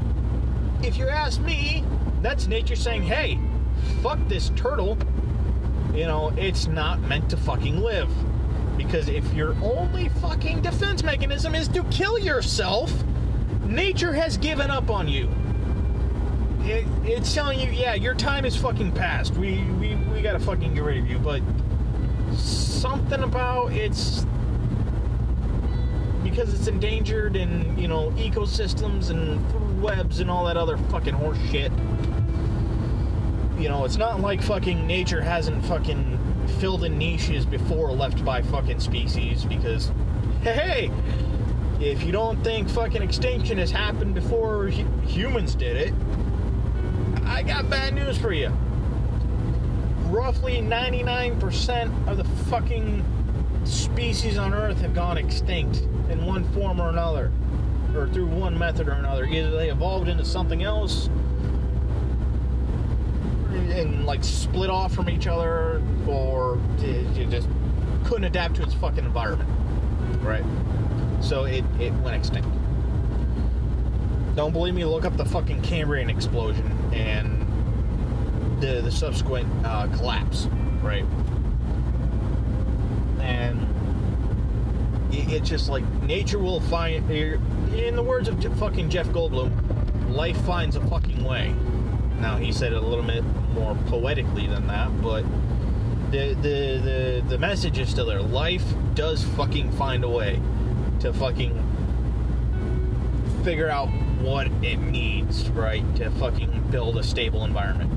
if 0.82 0.96
you 0.96 1.08
ask 1.08 1.40
me, 1.40 1.84
that's 2.20 2.46
nature 2.46 2.76
saying, 2.76 3.02
hey, 3.02 3.38
fuck 4.02 4.18
this 4.28 4.50
turtle. 4.56 4.98
You 5.94 6.06
know, 6.06 6.32
it's 6.36 6.66
not 6.66 7.00
meant 7.02 7.30
to 7.30 7.36
fucking 7.36 7.80
live. 7.80 8.10
Because 8.76 9.08
if 9.08 9.32
your 9.32 9.54
only 9.62 10.08
fucking 10.08 10.62
defense 10.62 11.04
mechanism 11.04 11.54
is 11.54 11.68
to 11.68 11.84
kill 11.84 12.18
yourself, 12.18 12.92
nature 13.64 14.12
has 14.12 14.36
given 14.36 14.70
up 14.70 14.90
on 14.90 15.06
you 15.06 15.30
it, 16.64 16.86
it's 17.04 17.34
telling 17.34 17.60
you, 17.60 17.70
yeah, 17.70 17.94
your 17.94 18.14
time 18.14 18.44
is 18.44 18.56
fucking 18.56 18.92
past. 18.92 19.34
We, 19.34 19.62
we, 19.78 19.96
we 20.12 20.22
gotta 20.22 20.40
fucking 20.40 20.74
get 20.74 20.82
rid 20.82 20.98
of 20.98 21.06
you. 21.06 21.18
But 21.18 21.42
something 22.36 23.22
about 23.22 23.72
it's 23.72 24.26
because 26.22 26.52
it's 26.54 26.66
endangered 26.66 27.36
and 27.36 27.78
you 27.78 27.86
know 27.86 28.10
ecosystems 28.12 29.10
and 29.10 29.82
webs 29.82 30.20
and 30.20 30.30
all 30.30 30.46
that 30.46 30.56
other 30.56 30.76
fucking 30.76 31.14
horse 31.14 31.38
shit. 31.50 31.70
You 33.58 33.68
know, 33.68 33.84
it's 33.84 33.98
not 33.98 34.20
like 34.20 34.42
fucking 34.42 34.86
nature 34.86 35.20
hasn't 35.20 35.64
fucking 35.66 36.18
filled 36.58 36.84
in 36.84 36.98
niches 36.98 37.46
before 37.46 37.92
left 37.92 38.24
by 38.24 38.42
fucking 38.42 38.80
species 38.80 39.44
because 39.44 39.92
hey, 40.42 40.90
if 41.80 42.02
you 42.02 42.12
don't 42.12 42.42
think 42.42 42.68
fucking 42.68 43.02
extinction 43.02 43.58
has 43.58 43.70
happened 43.70 44.14
before 44.14 44.68
humans 44.68 45.54
did 45.54 45.76
it, 45.76 45.94
I 47.34 47.42
got 47.42 47.68
bad 47.68 47.94
news 47.94 48.16
for 48.16 48.32
you. 48.32 48.48
Roughly 50.06 50.58
99% 50.58 52.06
of 52.06 52.16
the 52.16 52.22
fucking 52.48 53.04
species 53.64 54.38
on 54.38 54.54
Earth 54.54 54.80
have 54.82 54.94
gone 54.94 55.18
extinct 55.18 55.78
in 56.10 56.24
one 56.24 56.44
form 56.52 56.80
or 56.80 56.90
another, 56.90 57.32
or 57.96 58.08
through 58.10 58.26
one 58.26 58.56
method 58.56 58.86
or 58.86 58.92
another. 58.92 59.24
Either 59.24 59.50
they 59.50 59.68
evolved 59.68 60.06
into 60.06 60.24
something 60.24 60.62
else 60.62 61.08
and 63.50 64.06
like 64.06 64.22
split 64.22 64.70
off 64.70 64.94
from 64.94 65.10
each 65.10 65.26
other, 65.26 65.82
or 66.06 66.60
you 66.78 67.26
just 67.28 67.48
couldn't 68.04 68.24
adapt 68.24 68.54
to 68.54 68.62
its 68.62 68.74
fucking 68.74 69.04
environment. 69.04 69.50
Right? 70.22 70.44
So 71.20 71.46
it, 71.46 71.64
it 71.80 71.92
went 71.94 72.14
extinct. 72.14 72.48
Don't 74.36 74.52
believe 74.52 74.74
me? 74.74 74.84
Look 74.84 75.04
up 75.04 75.16
the 75.16 75.24
fucking 75.24 75.62
Cambrian 75.62 76.08
explosion 76.08 76.83
and 76.94 78.60
the 78.60 78.80
the 78.80 78.90
subsequent 78.90 79.48
uh, 79.64 79.86
collapse, 79.96 80.46
right? 80.82 81.04
And 83.20 83.60
it, 85.12 85.32
it's 85.32 85.48
just 85.48 85.68
like 85.68 85.84
nature 86.02 86.38
will 86.38 86.60
find. 86.60 87.10
In 87.10 87.96
the 87.96 88.02
words 88.02 88.28
of 88.28 88.42
fucking 88.58 88.88
Jeff 88.88 89.08
Goldblum, 89.08 89.50
life 90.14 90.40
finds 90.42 90.76
a 90.76 90.80
fucking 90.86 91.24
way. 91.24 91.54
Now 92.20 92.36
he 92.36 92.52
said 92.52 92.72
it 92.72 92.82
a 92.82 92.86
little 92.86 93.04
bit 93.04 93.24
more 93.52 93.76
poetically 93.86 94.46
than 94.46 94.66
that, 94.68 94.90
but 95.02 95.24
the 96.10 96.34
the 96.34 96.80
the 96.80 97.24
the 97.28 97.38
message 97.38 97.78
is 97.78 97.90
still 97.90 98.06
there. 98.06 98.22
Life 98.22 98.64
does 98.94 99.24
fucking 99.36 99.72
find 99.72 100.04
a 100.04 100.08
way 100.08 100.40
to 101.00 101.12
fucking 101.12 101.60
figure 103.42 103.68
out 103.68 103.88
what 104.24 104.46
it 104.62 104.78
needs, 104.78 105.48
right, 105.50 105.84
to 105.96 106.10
fucking 106.12 106.68
build 106.70 106.96
a 106.96 107.02
stable 107.02 107.44
environment. 107.44 107.92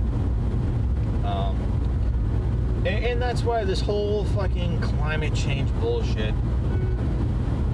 Um, 1.26 2.84
and, 2.86 3.06
and 3.06 3.22
that's 3.22 3.44
why 3.44 3.64
this 3.64 3.80
whole 3.80 4.26
fucking 4.26 4.82
climate 4.82 5.34
change 5.34 5.72
bullshit, 5.76 6.34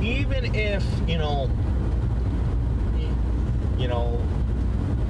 even 0.01 0.53
if, 0.53 0.85
you 1.07 1.17
know, 1.17 1.49
you 3.77 3.87
know, 3.87 4.21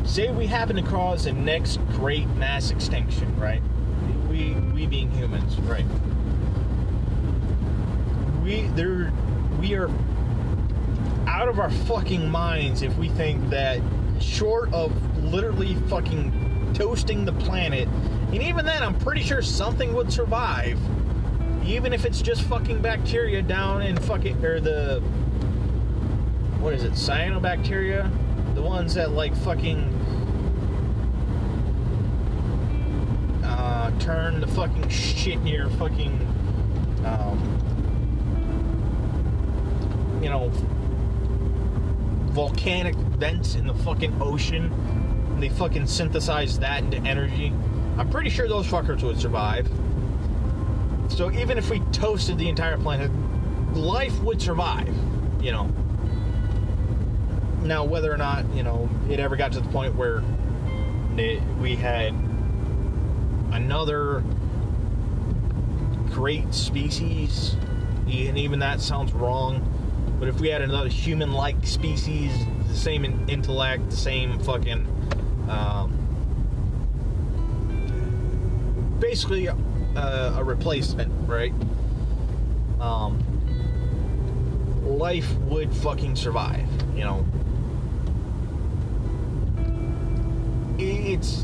say 0.06 0.32
we 0.32 0.48
happen 0.48 0.76
to 0.78 0.82
cause 0.82 1.26
the 1.26 1.34
next 1.34 1.78
great 1.90 2.28
mass 2.36 2.72
extinction, 2.72 3.38
right? 3.38 3.62
We, 4.30 4.54
we 4.74 4.88
being 4.88 5.12
humans, 5.12 5.58
right? 5.62 5.86
We, 8.42 8.62
there, 8.76 9.12
we 9.60 9.76
are 9.76 9.90
out 11.44 11.50
of 11.50 11.60
our 11.60 11.70
fucking 11.70 12.30
minds 12.30 12.84
if 12.84 12.98
we 12.98 13.10
think 13.10 13.50
that 13.50 13.82
short 14.22 14.72
of 14.74 14.94
literally 15.26 15.76
fucking 15.90 16.72
toasting 16.74 17.26
the 17.26 17.34
planet, 17.34 17.86
and 18.32 18.42
even 18.42 18.64
then, 18.64 18.82
I'm 18.82 18.98
pretty 18.98 19.22
sure 19.22 19.42
something 19.42 19.94
would 19.94 20.10
survive, 20.10 20.80
even 21.66 21.92
if 21.92 22.06
it's 22.06 22.22
just 22.22 22.44
fucking 22.44 22.82
bacteria 22.82 23.42
down 23.42 23.82
in 23.82 23.98
fucking 23.98 24.38
or 24.46 24.62
the 24.62 25.02
what 26.62 26.74
is 26.74 26.86
it, 26.86 26.94
cyanobacteria, 26.94 28.10
the 28.56 28.62
ones 28.62 28.94
that 28.94 29.12
like 29.12 29.36
fucking 29.36 29.82
uh, 33.44 33.92
turn 34.00 34.40
the 34.40 34.48
fucking 34.48 34.88
shit 34.88 35.42
your 35.46 35.68
fucking 35.72 36.14
um, 37.04 37.38
you 40.24 40.30
know 40.30 40.50
volcanic 42.34 42.96
vents 42.96 43.56
in 43.56 43.68
the 43.68 43.74
fucking 43.76 44.22
ocean. 44.22 44.72
And 44.72 45.42
they 45.42 45.50
fucking 45.50 45.88
synthesize 45.88 46.60
that 46.60 46.84
into 46.84 46.98
energy. 46.98 47.54
I'm 47.98 48.10
pretty 48.10 48.30
sure 48.30 48.48
those 48.48 48.68
fuckers 48.68 49.04
would 49.04 49.20
survive. 49.20 49.70
So 51.10 51.32
even 51.32 51.58
if 51.58 51.70
we 51.70 51.80
toasted 51.92 52.38
the 52.38 52.50
entire 52.50 52.78
planet, 52.78 53.12
life 53.74 54.20
would 54.22 54.42
survive, 54.42 54.94
you 55.42 55.52
know. 55.52 55.66
Now, 57.62 57.84
whether 57.84 58.12
or 58.12 58.18
not, 58.18 58.46
you 58.54 58.64
know, 58.64 58.90
it 59.10 59.20
ever 59.20 59.36
got 59.36 59.52
to 59.54 59.62
the 59.62 59.70
point 59.70 59.96
where 59.96 60.24
it, 61.18 61.42
we 61.60 61.76
had 61.76 62.14
another 63.52 64.24
great 66.10 66.54
species, 66.54 67.56
and 68.08 68.38
even 68.38 68.60
that 68.60 68.82
sounds 68.82 69.14
wrong. 69.14 69.73
But 70.24 70.30
if 70.30 70.40
we 70.40 70.48
had 70.48 70.62
another 70.62 70.88
human-like 70.88 71.68
species, 71.68 72.32
the 72.70 72.78
same 72.78 73.04
in 73.04 73.30
intellect, 73.30 73.90
the 73.90 73.98
same 73.98 74.40
fucking, 74.40 74.88
um, 75.50 75.92
basically 79.02 79.48
a, 79.48 79.58
a 79.98 80.42
replacement, 80.42 81.12
right? 81.28 81.52
Um, 82.80 83.22
life 84.86 85.30
would 85.40 85.76
fucking 85.76 86.16
survive, 86.16 86.70
you 86.96 87.04
know. 87.04 87.26
It's 90.78 91.44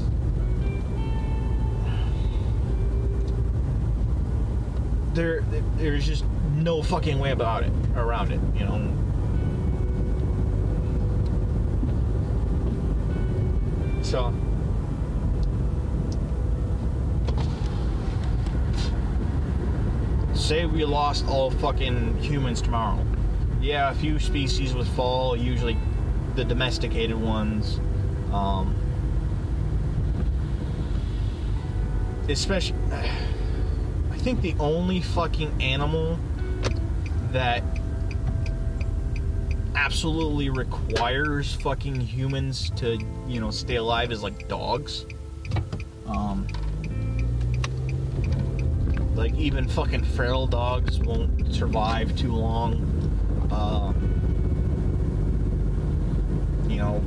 there. 5.13 5.41
There's 5.75 6.07
just 6.07 6.23
no 6.63 6.81
fucking 6.81 7.19
way 7.19 7.31
about 7.31 7.63
it, 7.63 7.71
around 7.95 8.31
it, 8.31 8.39
you 8.55 8.65
know. 8.65 8.95
So. 14.01 14.33
Say 20.33 20.65
we 20.65 20.83
lost 20.83 21.27
all 21.27 21.51
fucking 21.51 22.17
humans 22.17 22.61
tomorrow. 22.61 23.05
Yeah, 23.61 23.91
a 23.91 23.93
few 23.93 24.19
species 24.19 24.73
would 24.73 24.87
fall, 24.87 25.35
usually 25.35 25.77
the 26.35 26.43
domesticated 26.43 27.17
ones. 27.17 27.79
Um, 28.31 28.75
especially, 32.27 32.77
I 34.11 34.17
think 34.17 34.41
the 34.41 34.55
only 34.59 35.01
fucking 35.01 35.61
animal 35.61 36.17
that 37.31 37.63
absolutely 39.75 40.49
requires 40.49 41.55
fucking 41.55 41.99
humans 41.99 42.69
to, 42.71 42.99
you 43.27 43.39
know, 43.39 43.51
stay 43.51 43.75
alive 43.75 44.11
is 44.11 44.23
like 44.23 44.47
dogs. 44.47 45.05
Um, 46.07 46.47
like 49.15 49.33
even 49.35 49.67
fucking 49.67 50.03
feral 50.03 50.47
dogs 50.47 50.99
won't 50.99 51.53
survive 51.53 52.15
too 52.15 52.33
long. 52.33 52.85
Um, 53.51 53.95
you 56.69 56.77
know, 56.77 57.03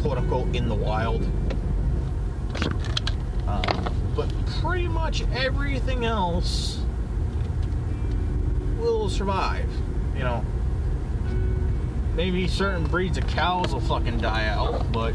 quote 0.00 0.18
unquote 0.18 0.54
in 0.54 0.68
the 0.68 0.74
wild. 0.74 1.24
Um, 3.46 4.12
but 4.14 4.28
pretty 4.60 4.88
much 4.88 5.22
everything 5.32 6.04
else 6.04 6.85
will 8.92 9.10
survive. 9.10 9.68
You 10.16 10.22
know, 10.22 10.44
maybe 12.14 12.48
certain 12.48 12.84
breeds 12.84 13.18
of 13.18 13.26
cows 13.26 13.72
will 13.72 13.80
fucking 13.80 14.18
die 14.18 14.46
out, 14.46 14.90
but 14.92 15.14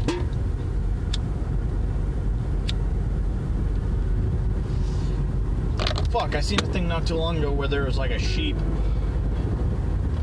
fuck, 6.10 6.34
I 6.34 6.40
seen 6.40 6.60
a 6.62 6.66
thing 6.66 6.86
not 6.86 7.06
too 7.06 7.14
long 7.14 7.38
ago 7.38 7.50
where 7.50 7.68
there 7.68 7.84
was 7.84 7.96
like 7.96 8.10
a 8.10 8.18
sheep 8.18 8.56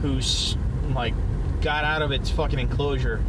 who's 0.02 0.56
like 0.94 1.14
got 1.62 1.84
out 1.84 2.02
of 2.02 2.12
its 2.12 2.30
fucking 2.30 2.60
enclosure, 2.60 3.22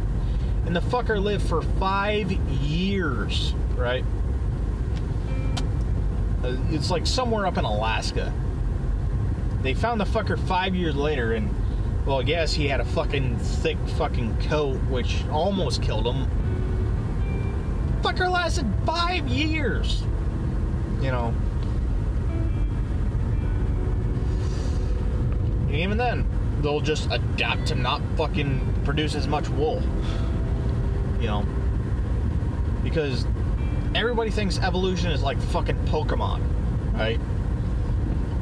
and 0.65 0.75
the 0.75 0.79
fucker 0.79 1.21
lived 1.21 1.45
for 1.47 1.61
five 1.61 2.31
years, 2.31 3.53
right? 3.75 4.05
Uh, 6.43 6.55
It's 6.69 6.89
like 6.89 7.05
somewhere 7.05 7.45
up 7.45 7.57
in 7.57 7.65
Alaska. 7.65 8.31
They 9.61 9.73
found 9.73 10.01
the 10.01 10.05
fucker 10.05 10.39
five 10.47 10.73
years 10.73 10.95
later, 10.95 11.33
and 11.33 11.53
well, 12.05 12.19
I 12.19 12.23
guess 12.23 12.51
he 12.53 12.67
had 12.67 12.79
a 12.79 12.85
fucking 12.85 13.37
thick 13.37 13.77
fucking 13.97 14.41
coat, 14.43 14.77
which 14.89 15.23
almost 15.31 15.83
killed 15.83 16.07
him. 16.07 16.27
Fucker 18.01 18.31
lasted 18.31 18.65
five 18.85 19.27
years. 19.27 20.03
You 20.99 21.11
know. 21.11 21.33
And 25.67 25.75
even 25.75 25.97
then, 25.97 26.25
they'll 26.61 26.81
just 26.81 27.09
adapt 27.11 27.67
to 27.67 27.75
not 27.75 28.01
fucking 28.17 28.81
produce 28.83 29.13
as 29.13 29.27
much 29.27 29.47
wool. 29.49 29.83
You 31.19 31.27
know. 31.27 31.45
Because 32.83 33.27
everybody 33.93 34.31
thinks 34.31 34.57
evolution 34.57 35.11
is 35.11 35.21
like 35.21 35.39
fucking 35.39 35.77
Pokemon, 35.85 36.41
right? 36.93 37.19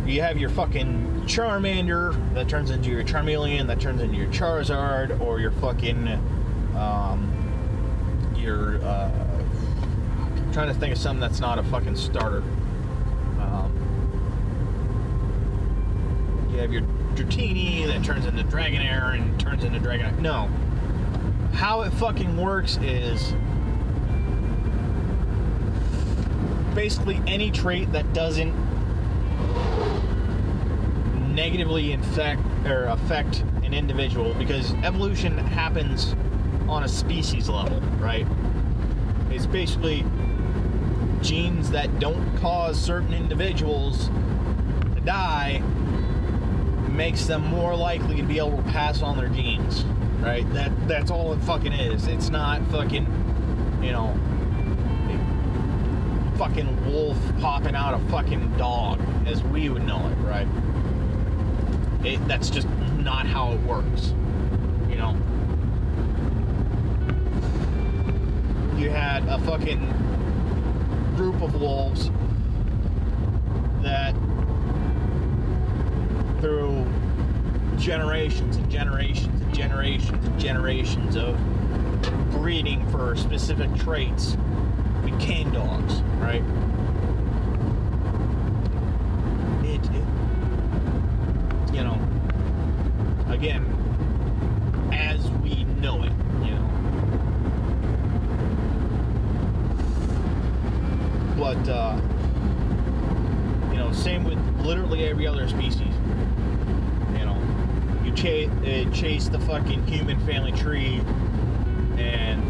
You 0.09 0.23
have 0.23 0.39
your 0.39 0.49
fucking 0.49 1.25
Charmander 1.27 2.33
that 2.33 2.49
turns 2.49 2.71
into 2.71 2.89
your 2.89 3.03
Charmeleon, 3.03 3.67
that 3.67 3.79
turns 3.79 4.01
into 4.01 4.17
your 4.17 4.25
Charizard, 4.29 5.21
or 5.21 5.39
your 5.39 5.51
fucking 5.51 6.07
um, 6.75 7.31
your 8.35 8.83
uh, 8.83 9.11
I'm 10.17 10.51
trying 10.51 10.73
to 10.73 10.73
think 10.73 10.93
of 10.93 10.97
something 10.97 11.21
that's 11.21 11.39
not 11.39 11.59
a 11.59 11.63
fucking 11.63 11.95
starter. 11.95 12.41
Um, 13.39 13.71
you 16.51 16.57
have 16.57 16.73
your 16.73 16.81
Dratini 17.13 17.85
that 17.85 18.03
turns 18.03 18.25
into 18.25 18.43
Dragonair 18.45 19.13
and 19.13 19.39
turns 19.39 19.63
into 19.63 19.79
Dragonite. 19.79 20.17
No. 20.17 20.49
How 21.53 21.81
it 21.81 21.91
fucking 21.91 22.35
works 22.35 22.77
is 22.77 23.31
basically 26.73 27.21
any 27.27 27.51
trait 27.51 27.91
that 27.91 28.11
doesn't 28.13 28.68
negatively 31.39 31.93
infect 31.93 32.41
or 32.65 32.87
affect 32.87 33.45
an 33.63 33.73
individual 33.73 34.33
because 34.33 34.73
evolution 34.83 35.37
happens 35.37 36.13
on 36.67 36.83
a 36.83 36.87
species 36.87 37.47
level, 37.47 37.79
right? 37.97 38.27
It's 39.31 39.45
basically 39.45 40.03
genes 41.21 41.71
that 41.71 41.97
don't 41.97 42.37
cause 42.39 42.77
certain 42.77 43.13
individuals 43.13 44.09
to 44.95 45.01
die 45.05 45.59
makes 46.91 47.23
them 47.25 47.45
more 47.45 47.73
likely 47.73 48.17
to 48.17 48.23
be 48.23 48.37
able 48.37 48.57
to 48.57 48.63
pass 48.63 49.01
on 49.01 49.15
their 49.15 49.29
genes, 49.29 49.85
right? 50.19 50.45
That 50.51 50.89
that's 50.89 51.09
all 51.09 51.31
it 51.31 51.39
fucking 51.43 51.71
is. 51.71 52.05
It's 52.07 52.29
not 52.29 52.61
fucking, 52.69 53.07
you 53.81 53.93
know, 53.93 54.13
fucking 56.37 56.91
wolf 56.91 57.17
popping 57.39 57.75
out 57.75 57.93
a 57.93 57.99
fucking 58.09 58.57
dog 58.57 58.99
as 59.25 59.41
we 59.41 59.69
would 59.69 59.85
know 59.85 60.05
it, 60.05 60.15
right? 60.25 60.47
It, 62.03 62.25
that's 62.27 62.49
just 62.49 62.67
not 62.97 63.27
how 63.27 63.51
it 63.51 63.61
works. 63.61 64.13
You 64.89 64.95
know? 64.95 65.15
You 68.77 68.89
had 68.89 69.27
a 69.27 69.37
fucking 69.39 69.85
group 71.15 71.41
of 71.41 71.59
wolves 71.59 72.09
that 73.81 74.13
through 76.39 76.85
generations 77.77 78.55
and 78.55 78.69
generations 78.69 79.41
and 79.41 79.53
generations 79.53 80.25
and 80.25 80.39
generations 80.39 81.15
of 81.17 81.37
breeding 82.31 82.87
for 82.89 83.15
specific 83.15 83.73
traits 83.75 84.37
became 85.03 85.51
dogs, 85.51 86.01
right? 86.19 86.43
You 91.79 91.85
know, 91.85 91.97
again, 93.29 93.65
as 94.91 95.31
we 95.43 95.63
know 95.63 96.03
it, 96.03 96.11
you 96.43 96.51
know. 96.51 96.69
But, 101.37 101.69
uh, 101.69 102.01
you 103.71 103.77
know, 103.77 103.93
same 103.93 104.25
with 104.25 104.37
literally 104.59 105.05
every 105.05 105.25
other 105.25 105.47
species. 105.47 105.95
You 107.13 107.25
know, 107.25 107.41
you 108.03 108.11
uh, 108.11 108.91
chase 108.93 109.29
the 109.29 109.39
fucking 109.39 109.87
human 109.87 110.19
family 110.25 110.51
tree, 110.51 111.01
and, 111.97 112.43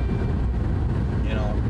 you 1.27 1.35
know, 1.35 1.61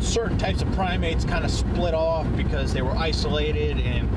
certain 0.00 0.36
types 0.36 0.60
of 0.60 0.70
primates 0.72 1.24
kind 1.24 1.46
of 1.46 1.50
split 1.50 1.94
off 1.94 2.26
because 2.36 2.74
they 2.74 2.82
were 2.82 2.94
isolated 2.94 3.80
and 3.80 4.13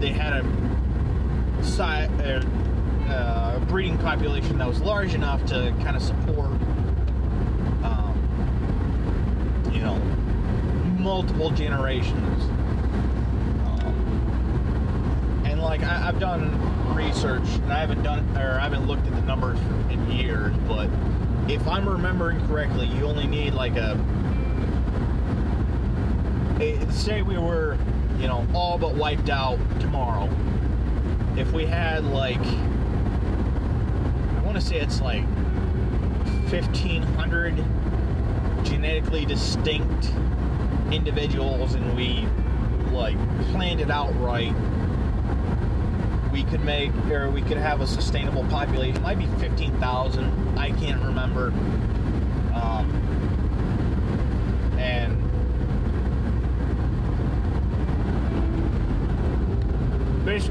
they 0.00 0.10
had 0.10 0.44
a 0.44 1.64
si- 1.64 2.08
uh, 3.08 3.58
breeding 3.66 3.98
population 3.98 4.58
that 4.58 4.68
was 4.68 4.80
large 4.80 5.14
enough 5.14 5.44
to 5.46 5.74
kind 5.82 5.96
of 5.96 6.02
support, 6.02 6.50
um, 7.82 8.14
you 9.72 9.80
know, 9.80 9.96
multiple 10.98 11.50
generations. 11.50 12.42
Um, 13.64 15.42
and 15.44 15.60
like 15.60 15.82
I, 15.82 15.98
have 15.98 16.18
done 16.18 16.50
research, 16.94 17.46
and 17.62 17.72
I 17.72 17.80
haven't 17.80 18.02
done 18.02 18.24
or 18.36 18.58
I 18.58 18.62
haven't 18.62 18.86
looked 18.86 19.06
at 19.06 19.14
the 19.14 19.22
numbers 19.22 19.58
in 19.90 20.10
years, 20.10 20.54
but 20.66 20.88
if 21.48 21.66
I'm 21.68 21.88
remembering 21.88 22.44
correctly, 22.46 22.86
you 22.86 23.04
only 23.04 23.26
need 23.26 23.54
like 23.54 23.76
a, 23.76 23.98
a 26.60 26.92
say 26.92 27.22
we 27.22 27.36
were, 27.36 27.76
you 28.24 28.30
know, 28.30 28.46
all 28.54 28.78
but 28.78 28.94
wiped 28.94 29.28
out 29.28 29.58
tomorrow. 29.80 30.30
If 31.36 31.52
we 31.52 31.66
had 31.66 32.04
like 32.04 32.40
I 32.40 34.40
want 34.42 34.56
to 34.56 34.62
say 34.62 34.80
it's 34.80 35.02
like 35.02 35.24
1,500 36.48 37.56
genetically 38.64 39.26
distinct 39.26 40.10
individuals, 40.90 41.74
and 41.74 41.94
we 41.94 42.26
like 42.94 43.18
planned 43.50 43.82
it 43.82 43.90
out 43.90 44.18
right. 44.18 44.54
We 46.32 46.44
could 46.44 46.64
make, 46.64 46.94
or 47.10 47.28
we 47.28 47.42
could 47.42 47.58
have 47.58 47.82
a 47.82 47.86
sustainable 47.86 48.44
population. 48.44 48.96
It 48.96 49.02
might 49.02 49.18
be 49.18 49.26
15,000. 49.38 50.58
I 50.58 50.70
can't 50.70 51.04
remember. 51.04 51.48
Um, 52.54 52.90
and 54.78 55.24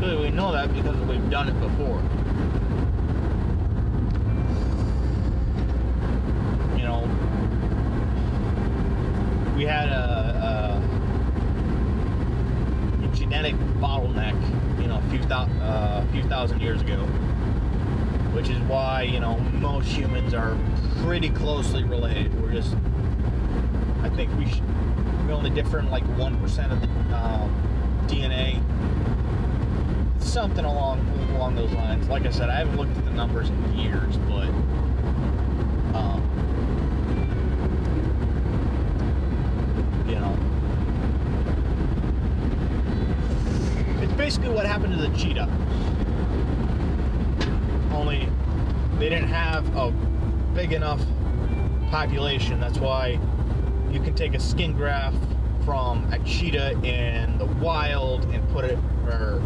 we 0.04 0.30
know 0.32 0.52
that 0.52 0.74
because 0.74 0.98
we've 1.08 1.30
done 1.30 1.48
it 1.48 1.58
before. 1.62 2.02
You 6.78 6.84
know, 6.84 7.02
we 9.56 9.64
had 9.64 9.88
a, 9.88 10.82
a, 13.02 13.16
genetic 13.16 13.56
bottleneck, 13.80 14.36
you 14.82 14.88
know, 14.88 14.98
a 14.98 15.10
few, 15.10 15.20
thou, 15.26 15.44
uh, 15.62 16.06
few 16.12 16.24
thousand 16.24 16.60
years 16.60 16.82
ago, 16.82 16.98
which 18.34 18.50
is 18.50 18.58
why 18.64 19.04
you 19.04 19.20
know 19.20 19.38
most 19.54 19.88
humans 19.88 20.34
are 20.34 20.58
pretty 21.04 21.30
closely 21.30 21.84
related. 21.86 22.34
We're 22.42 22.52
just, 22.52 22.76
I 24.02 24.10
think 24.10 24.36
we 24.38 24.48
should, 24.48 24.64
we 25.28 25.34
only 25.34 25.52
differ 25.52 25.80
in 25.80 25.90
like 25.90 26.04
one 26.18 26.38
percent 26.42 26.74
of 26.74 26.82
the 26.82 26.88
um, 27.16 27.50
DNA, 28.08 28.62
something 30.34 30.66
along 30.66 31.00
along 31.36 31.56
those 31.56 31.72
lines. 31.74 32.08
Like 32.10 32.26
I 32.26 32.32
said, 32.32 32.50
I 32.50 32.56
haven't 32.56 32.76
looked 32.76 32.98
at 32.98 33.06
the 33.06 33.12
numbers 33.12 33.50
in 33.50 33.78
years, 33.78 34.18
but. 34.18 34.50
Um, 35.94 36.24
you 40.08 40.16
know, 40.16 40.36
it's 44.02 44.14
basically 44.14 44.50
what 44.50 44.66
happened 44.66 44.96
to 44.96 45.00
the 45.00 45.16
cheetah. 45.16 45.48
Only 47.94 48.28
they 48.98 49.10
didn't 49.10 49.28
have 49.28 49.68
a 49.76 49.92
big 50.56 50.74
enough 50.74 51.02
population. 51.92 52.60
That's 52.60 52.80
why 52.80 53.20
you 53.92 54.00
can 54.00 54.16
take 54.16 54.34
a 54.34 54.40
skin 54.40 54.74
graft 54.74 55.24
from 55.64 56.12
a 56.12 56.18
cheetah 56.26 56.72
in 56.84 57.38
the 57.38 57.46
wild 57.46 58.26
and 58.26 58.50
put 58.50 58.66
it 58.66 58.80
or 59.06 59.40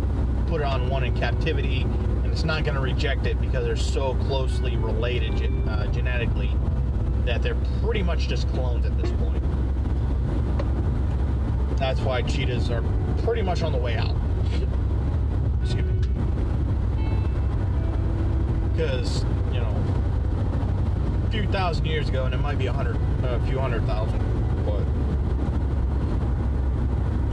put 0.48 0.62
it 0.62 0.66
on 0.66 0.90
one 0.90 1.04
in 1.04 1.16
captivity, 1.16 1.82
and 1.82 2.28
it's 2.28 2.44
not 2.44 2.64
going 2.64 2.76
to 2.76 2.82
reject 2.82 3.26
it 3.26 3.40
because 3.42 3.66
they're 3.66 3.76
so 3.76 4.16
closely 4.16 4.78
related 4.78 5.34
uh, 5.68 5.88
genetically 5.88 6.52
that 7.26 7.42
they're 7.42 7.58
pretty 7.84 8.02
much 8.02 8.28
just 8.28 8.48
clones 8.50 8.86
at 8.86 8.98
this 9.02 9.12
point. 9.12 9.44
That's 11.78 12.00
why 12.00 12.22
cheetahs 12.22 12.72
are 12.72 12.84
pretty 13.24 13.42
much 13.42 13.62
on 13.62 13.72
the 13.72 13.78
way 13.78 13.98
out. 13.98 14.16
Excuse 15.62 15.86
me. 15.86 15.94
Because, 18.72 19.26
you 19.52 19.60
know, 19.60 19.76
a 21.28 21.32
few 21.32 21.46
thousand 21.48 21.86
years 21.86 22.10
ago, 22.10 22.26
and 22.26 22.34
it 22.34 22.40
might 22.40 22.58
be 22.58 22.68
a 22.68 22.74
hundred, 22.74 22.98
a 23.24 23.40
few 23.48 23.60
hundred 23.60 23.86
thousand, 23.86 24.20
but, 24.66 24.86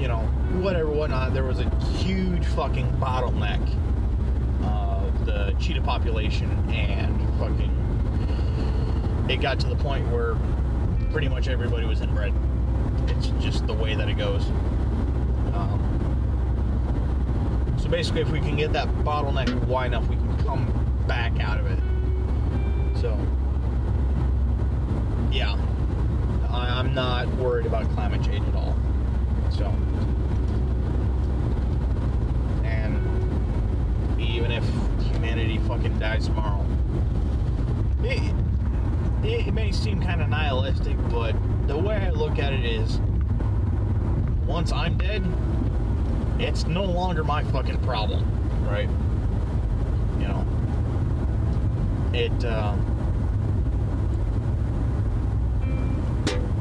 you 0.01 0.09
know, 0.09 0.29
whatever, 0.65 0.91
whatnot, 0.91 1.35
there 1.35 1.45
was 1.45 1.61
a 1.61 1.69
huge 1.99 2.45
fucking 2.47 2.91
bottleneck 2.93 3.61
of 4.65 5.27
the 5.27 5.55
cheetah 5.61 5.83
population, 5.83 6.51
and 6.71 7.15
fucking, 7.39 7.71
it 9.29 9.43
got 9.43 9.61
to 9.61 9.69
the 9.69 9.77
point 9.77 10.11
where 10.11 10.37
pretty 11.13 11.29
much 11.29 11.47
everybody 11.49 11.87
was 11.87 12.01
inbred. 12.01 12.33
It's 13.09 13.29
just 13.45 13.67
the 13.67 13.75
way 13.75 13.95
that 13.95 14.09
it 14.09 14.15
goes. 14.15 14.47
Um, 15.53 15.79
so 17.79 17.89
basically, 17.89 18.23
if 18.23 18.31
we 18.31 18.41
can 18.41 18.57
get 18.57 18.73
that 18.73 18.89
bottleneck 19.05 19.53
wide 19.67 19.89
enough, 19.89 20.09
we 20.09 20.17
can 20.17 20.37
come 20.45 20.67
back 21.07 21.39
out 21.41 21.61
of 21.61 21.67
it. 21.67 21.79
So, 23.01 23.17
yeah, 25.31 25.57
I, 26.49 26.81
am 26.81 26.95
not 26.95 27.29
worried 27.37 27.67
about 27.67 27.89
climate 27.91 28.23
change 28.25 28.49
at 28.49 28.55
all. 28.55 28.75
So, 29.51 29.67
and 32.65 34.21
even 34.21 34.51
if 34.51 34.65
humanity 35.13 35.59
fucking 35.77 35.99
dies 35.99 36.27
tomorrow, 36.27 36.65
it, 38.05 38.35
it, 39.25 39.49
it 39.49 39.55
may 39.55 39.73
seem 39.73 40.01
kind 40.01 40.23
of 40.23 40.29
nihilistic, 40.29 40.97
but 41.11 41.35
the 41.67 41.77
way 41.77 41.97
I 41.97 42.11
look 42.11 42.39
at 42.39 42.53
it 42.53 42.65
is 42.65 43.01
once 44.47 44.71
I'm 44.71 44.97
dead, 44.97 45.25
it's 46.39 46.67
no 46.67 46.85
longer 46.85 47.25
my 47.25 47.43
fucking 47.45 47.81
problem, 47.81 48.25
right? 48.69 48.89
You 50.21 50.29
know, 50.29 50.47
it, 52.13 52.45
uh, 52.45 52.77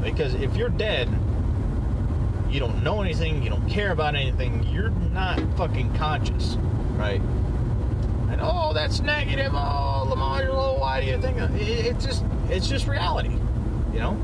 because 0.02 0.34
if 0.34 0.56
you're 0.56 0.70
dead, 0.70 1.08
you 2.50 2.58
don't 2.58 2.82
know 2.82 3.00
anything, 3.00 3.44
you 3.44 3.50
don't 3.50 3.68
care 3.68 3.92
about 3.92 4.16
anything, 4.16 4.64
you're 4.72 4.90
not 4.90 5.40
fucking 5.56 5.94
conscious, 5.94 6.56
right? 6.96 7.22
Oh, 8.46 8.72
that's 8.74 9.00
negative. 9.00 9.52
Oh, 9.54 10.06
Lamar, 10.08 10.44
why 10.78 11.00
do 11.00 11.06
you 11.06 11.18
think? 11.20 11.38
It, 11.38 11.86
it's 11.86 12.04
just, 12.04 12.24
it's 12.48 12.68
just 12.68 12.86
reality, 12.86 13.36
you 13.92 14.00
know. 14.00 14.20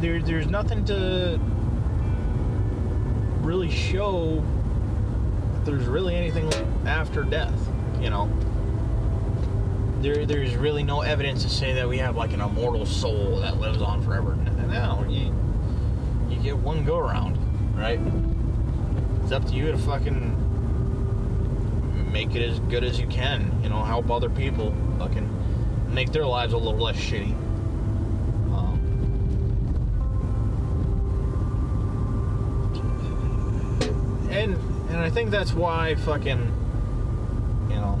There, 0.00 0.20
there's 0.20 0.46
nothing 0.46 0.84
to 0.86 1.38
really 3.40 3.70
show 3.70 4.44
that 5.54 5.64
there's 5.64 5.86
really 5.86 6.14
anything 6.14 6.52
after 6.86 7.22
death, 7.22 7.58
you 8.00 8.10
know. 8.10 8.28
There, 10.00 10.26
there's 10.26 10.54
really 10.56 10.82
no 10.82 11.00
evidence 11.00 11.42
to 11.42 11.48
say 11.48 11.72
that 11.74 11.88
we 11.88 11.98
have 11.98 12.16
like 12.16 12.32
an 12.32 12.40
immortal 12.40 12.86
soul 12.86 13.40
that 13.40 13.58
lives 13.58 13.82
on 13.82 14.02
forever. 14.02 14.36
No, 14.68 15.04
you, 15.08 15.34
you 16.28 16.40
get 16.42 16.56
one 16.56 16.84
go 16.84 16.98
around, 16.98 17.36
right? 17.76 18.00
It's 19.22 19.32
up 19.32 19.44
to 19.46 19.54
you 19.54 19.72
to 19.72 19.78
fucking 19.78 20.37
make 22.12 22.34
it 22.34 22.42
as 22.42 22.60
good 22.60 22.84
as 22.84 22.98
you 22.98 23.06
can. 23.06 23.60
You 23.62 23.68
know, 23.68 23.82
help 23.82 24.10
other 24.10 24.30
people 24.30 24.74
fucking 24.98 25.28
make 25.92 26.12
their 26.12 26.26
lives 26.26 26.52
a 26.52 26.58
little 26.58 26.78
less 26.78 26.96
shitty. 26.96 27.32
Um, 28.52 28.78
and 34.30 34.54
and 34.90 34.98
I 34.98 35.10
think 35.10 35.30
that's 35.30 35.52
why 35.52 35.94
fucking 35.96 36.52
you 37.68 37.76
know 37.76 37.98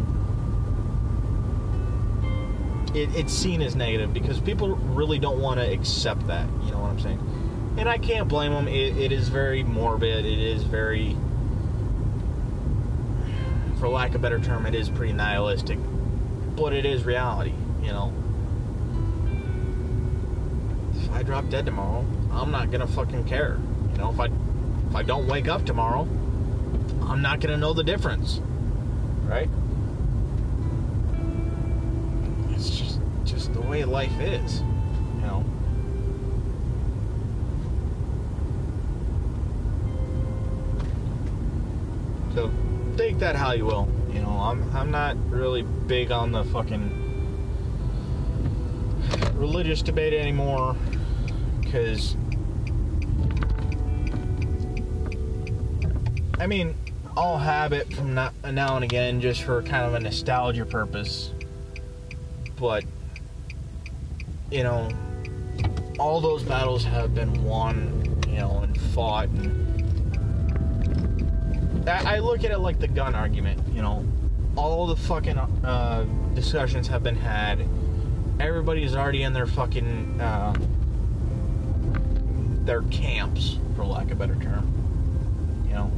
it, 2.94 3.14
it's 3.14 3.32
seen 3.32 3.62
as 3.62 3.76
negative 3.76 4.12
because 4.12 4.40
people 4.40 4.76
really 4.76 5.18
don't 5.18 5.40
want 5.40 5.60
to 5.60 5.70
accept 5.70 6.26
that. 6.26 6.48
You 6.64 6.72
know 6.72 6.78
what 6.78 6.90
I'm 6.90 7.00
saying? 7.00 7.74
And 7.78 7.88
I 7.88 7.98
can't 7.98 8.28
blame 8.28 8.52
them. 8.52 8.66
it, 8.66 8.96
it 8.96 9.12
is 9.12 9.28
very 9.28 9.62
morbid. 9.62 10.24
It 10.24 10.38
is 10.38 10.64
very 10.64 11.16
for 13.78 13.88
lack 13.88 14.10
of 14.10 14.16
a 14.16 14.18
better 14.18 14.38
term, 14.38 14.66
it 14.66 14.74
is 14.74 14.88
pretty 14.88 15.12
nihilistic. 15.12 15.78
But 16.56 16.72
it 16.72 16.84
is 16.84 17.04
reality. 17.04 17.54
You 17.82 17.92
know. 17.92 18.12
If 20.94 21.10
I 21.12 21.22
drop 21.22 21.48
dead 21.48 21.64
tomorrow, 21.64 22.04
I'm 22.32 22.50
not 22.50 22.70
gonna 22.70 22.86
fucking 22.86 23.24
care. 23.24 23.58
You 23.92 23.98
know, 23.98 24.10
if 24.10 24.20
I 24.20 24.26
if 24.88 24.94
I 24.94 25.02
don't 25.02 25.26
wake 25.26 25.48
up 25.48 25.64
tomorrow, 25.64 26.08
I'm 27.02 27.22
not 27.22 27.40
gonna 27.40 27.56
know 27.56 27.72
the 27.72 27.84
difference. 27.84 28.40
Right? 29.24 29.48
It's 32.50 32.70
just 32.70 33.00
just 33.24 33.52
the 33.52 33.60
way 33.60 33.84
life 33.84 34.18
is. 34.20 34.62
Take 43.18 43.34
that 43.34 43.36
how 43.36 43.52
you 43.52 43.64
will. 43.64 43.88
You 44.12 44.20
know, 44.20 44.30
I'm 44.30 44.70
I'm 44.76 44.90
not 44.92 45.16
really 45.28 45.62
big 45.62 46.12
on 46.12 46.30
the 46.30 46.44
fucking 46.44 47.06
religious 49.34 49.82
debate 49.82 50.12
anymore 50.12 50.76
because 51.60 52.16
I 56.38 56.46
mean, 56.46 56.76
I'll 57.16 57.38
have 57.38 57.72
it 57.72 57.92
from 57.92 58.14
now 58.14 58.30
and 58.44 58.84
again 58.84 59.20
just 59.20 59.42
for 59.42 59.62
kind 59.62 59.84
of 59.84 59.94
a 59.94 60.00
nostalgia 60.00 60.64
purpose. 60.64 61.32
But, 62.56 62.84
you 64.52 64.62
know, 64.62 64.88
all 65.98 66.20
those 66.20 66.44
battles 66.44 66.84
have 66.84 67.16
been 67.16 67.42
won, 67.44 68.22
you 68.28 68.36
know, 68.36 68.60
and 68.60 68.80
fought. 68.92 69.28
And 69.28 69.67
I 71.88 72.18
look 72.18 72.44
at 72.44 72.50
it 72.50 72.58
like 72.58 72.78
the 72.78 72.88
gun 72.88 73.14
argument, 73.14 73.60
you 73.72 73.82
know. 73.82 74.04
All 74.56 74.86
the 74.86 74.96
fucking 74.96 75.38
uh, 75.38 76.04
discussions 76.34 76.88
have 76.88 77.02
been 77.02 77.16
had. 77.16 77.66
Everybody's 78.40 78.94
already 78.94 79.22
in 79.22 79.32
their 79.32 79.46
fucking 79.46 80.20
uh, 80.20 80.54
their 82.64 82.82
camps, 82.82 83.58
for 83.76 83.84
lack 83.84 84.06
of 84.06 84.12
a 84.12 84.14
better 84.16 84.34
term. 84.36 84.66
You 85.68 85.74
know, 85.74 85.92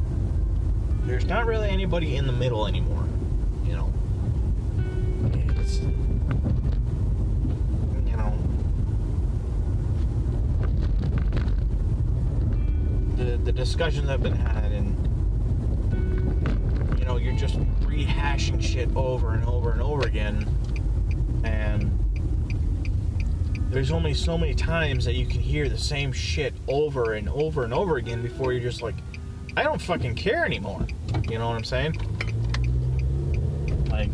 there's 1.03 1.25
not 1.25 1.45
really 1.45 1.69
anybody 1.69 2.15
in 2.15 2.27
the 2.27 2.33
middle 2.33 2.67
anymore. 2.67 3.07
You 3.65 3.73
know, 3.73 3.93
it's 5.59 5.79
you 5.79 5.89
know 8.15 8.33
the 13.17 13.37
the 13.43 13.51
discussions 13.51 14.07
have 14.07 14.21
been 14.21 14.33
had, 14.33 14.70
you're 17.31 17.39
just 17.39 17.59
rehashing 17.81 18.61
shit 18.61 18.89
over 18.95 19.33
and 19.33 19.45
over 19.45 19.71
and 19.71 19.81
over 19.81 20.05
again, 20.05 20.45
and 21.43 21.97
there's 23.69 23.91
only 23.91 24.13
so 24.13 24.37
many 24.37 24.53
times 24.53 25.05
that 25.05 25.13
you 25.13 25.25
can 25.25 25.39
hear 25.39 25.69
the 25.69 25.77
same 25.77 26.11
shit 26.11 26.53
over 26.67 27.13
and 27.13 27.29
over 27.29 27.63
and 27.63 27.73
over 27.73 27.95
again 27.97 28.21
before 28.21 28.51
you're 28.51 28.61
just 28.61 28.81
like, 28.81 28.95
I 29.55 29.63
don't 29.63 29.81
fucking 29.81 30.15
care 30.15 30.45
anymore. 30.45 30.85
You 31.29 31.37
know 31.39 31.47
what 31.47 31.55
I'm 31.55 31.63
saying? 31.63 31.95
Like, 33.89 34.09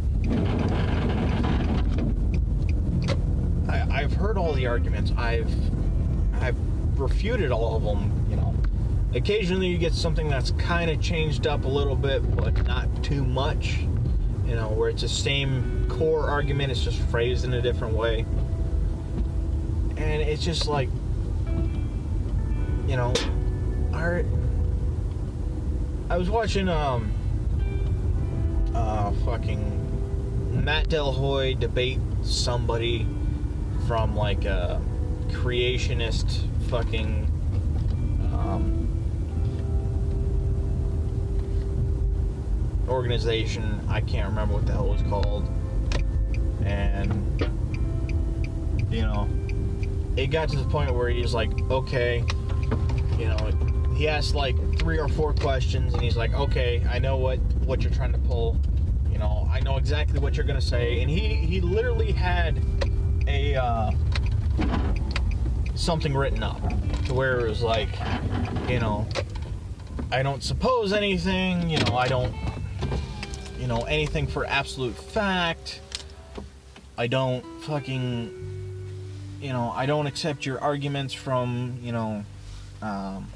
I, 3.67 4.01
I've 4.01 4.13
heard 4.13 4.37
all 4.37 4.53
the 4.53 4.67
arguments. 4.67 5.11
I've 5.17 5.51
I've 6.39 6.55
refuted 6.99 7.51
all 7.51 7.77
of 7.77 7.83
them. 7.83 8.16
Occasionally 9.13 9.67
you 9.67 9.77
get 9.77 9.93
something 9.93 10.29
that's 10.29 10.51
kind 10.51 10.91
of 10.91 11.01
changed 11.01 11.47
up 11.47 11.65
a 11.65 11.67
little 11.67 11.95
bit, 11.95 12.35
but 12.35 12.65
not 12.67 13.03
too 13.03 13.23
much. 13.23 13.79
You 14.45 14.55
know, 14.55 14.69
where 14.69 14.89
it's 14.89 15.01
the 15.01 15.09
same 15.09 15.87
core 15.89 16.29
argument, 16.29 16.71
it's 16.71 16.83
just 16.83 16.99
phrased 17.03 17.43
in 17.43 17.53
a 17.53 17.61
different 17.61 17.95
way 17.95 18.25
and 19.97 20.21
it's 20.21 20.43
just 20.43 20.67
like 20.67 20.89
you 22.87 22.95
know 22.95 23.13
I 26.09 26.17
was 26.17 26.29
watching 26.29 26.69
um 26.69 27.11
uh 28.73 29.11
fucking 29.25 30.63
Matt 30.63 30.87
Dillahunty 30.87 31.59
debate 31.59 31.99
somebody 32.23 33.05
from 33.87 34.15
like 34.15 34.45
a 34.45 34.81
creationist 35.29 36.47
fucking 36.69 37.25
um, 38.33 38.76
organization. 42.87 43.81
I 43.89 44.01
can't 44.01 44.27
remember 44.29 44.55
what 44.55 44.65
the 44.65 44.73
hell 44.73 44.85
it 44.85 44.91
was 44.91 45.01
called. 45.03 45.49
And 46.63 47.41
you 48.89 49.01
know, 49.01 49.29
it 50.15 50.27
got 50.27 50.49
to 50.49 50.57
the 50.57 50.65
point 50.65 50.93
where 50.93 51.09
he's 51.09 51.33
like, 51.33 51.51
okay, 51.69 52.23
you 53.17 53.25
know, 53.25 53.91
he 53.95 54.07
asked 54.07 54.35
like 54.35 54.55
three 54.79 54.99
or 54.99 55.07
four 55.07 55.33
questions, 55.33 55.93
and 55.93 56.01
he's 56.01 56.17
like, 56.17 56.33
okay, 56.33 56.85
I 56.89 56.99
know 56.99 57.17
what 57.17 57.39
what 57.65 57.81
you're 57.81 57.93
trying 57.93 58.13
to 58.13 58.19
pull. 58.19 58.57
You 59.11 59.17
know, 59.17 59.49
I 59.51 59.59
know 59.61 59.77
exactly 59.77 60.19
what 60.19 60.37
you're 60.37 60.45
gonna 60.45 60.61
say, 60.61 61.01
and 61.01 61.09
he 61.09 61.35
he 61.35 61.61
literally 61.61 62.11
had 62.11 62.63
a 63.27 63.55
uh, 63.55 63.91
something 65.75 66.13
written 66.13 66.43
up 66.43 66.61
to 67.05 67.13
where 67.13 67.39
it 67.39 67.49
was 67.49 67.61
like, 67.61 67.89
you 68.67 68.79
know, 68.79 69.07
I 70.11 70.23
don't 70.23 70.43
suppose 70.43 70.93
anything. 70.93 71.69
You 71.69 71.77
know, 71.79 71.97
I 71.97 72.07
don't, 72.07 72.33
you 73.67 73.73
know, 73.73 73.81
anything 73.81 74.27
for 74.27 74.45
absolute 74.45 74.95
fact. 74.95 75.81
I 76.97 77.07
don't 77.07 77.43
fucking 77.63 78.47
you 79.41 79.49
know, 79.49 79.73
I 79.75 79.85
don't 79.85 80.07
accept 80.07 80.45
your 80.45 80.57
arguments 80.61 81.13
from, 81.13 81.77
you 81.83 81.91
know, 81.91 82.23
um, 82.81 83.27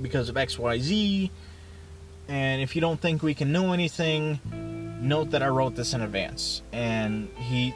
because 0.00 0.30
of 0.30 0.36
XYZ. 0.36 1.30
And 2.28 2.62
if 2.62 2.74
you 2.74 2.80
don't 2.80 2.98
think 2.98 3.22
we 3.22 3.34
can 3.34 3.52
know 3.52 3.74
anything, 3.74 4.40
note 5.02 5.32
that 5.32 5.42
I 5.42 5.48
wrote 5.48 5.76
this 5.76 5.92
in 5.92 6.00
advance. 6.00 6.62
And 6.72 7.28
he, 7.36 7.74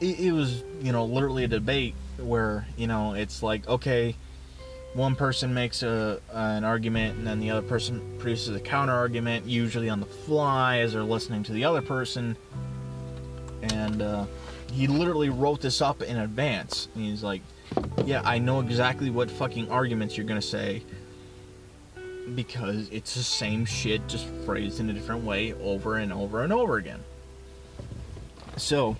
it, 0.00 0.20
it 0.20 0.32
was, 0.32 0.62
you 0.80 0.92
know, 0.92 1.04
literally 1.04 1.42
a 1.42 1.48
debate 1.48 1.96
where, 2.16 2.64
you 2.76 2.86
know, 2.86 3.14
it's 3.14 3.42
like, 3.42 3.66
okay, 3.68 4.14
one 4.94 5.14
person 5.14 5.54
makes 5.54 5.82
a 5.82 6.20
an 6.32 6.64
argument 6.64 7.16
and 7.16 7.26
then 7.26 7.38
the 7.38 7.50
other 7.50 7.66
person 7.66 8.00
produces 8.18 8.54
a 8.56 8.60
counter 8.60 8.92
argument, 8.92 9.46
usually 9.46 9.88
on 9.88 10.00
the 10.00 10.06
fly 10.06 10.78
as 10.78 10.92
they're 10.92 11.02
listening 11.02 11.42
to 11.44 11.52
the 11.52 11.64
other 11.64 11.82
person. 11.82 12.36
And, 13.62 14.02
uh, 14.02 14.26
he 14.72 14.86
literally 14.86 15.28
wrote 15.28 15.60
this 15.60 15.80
up 15.80 16.02
in 16.02 16.16
advance. 16.16 16.88
And 16.94 17.04
he's 17.04 17.22
like, 17.22 17.42
yeah, 18.04 18.22
I 18.24 18.38
know 18.38 18.60
exactly 18.60 19.10
what 19.10 19.30
fucking 19.30 19.70
arguments 19.70 20.16
you're 20.16 20.26
gonna 20.26 20.42
say 20.42 20.82
because 22.34 22.88
it's 22.90 23.14
the 23.14 23.22
same 23.22 23.64
shit 23.64 24.06
just 24.06 24.26
phrased 24.44 24.80
in 24.80 24.88
a 24.90 24.92
different 24.92 25.24
way 25.24 25.52
over 25.54 25.96
and 25.96 26.12
over 26.12 26.42
and 26.42 26.52
over 26.52 26.76
again. 26.76 27.00
So 28.56 28.96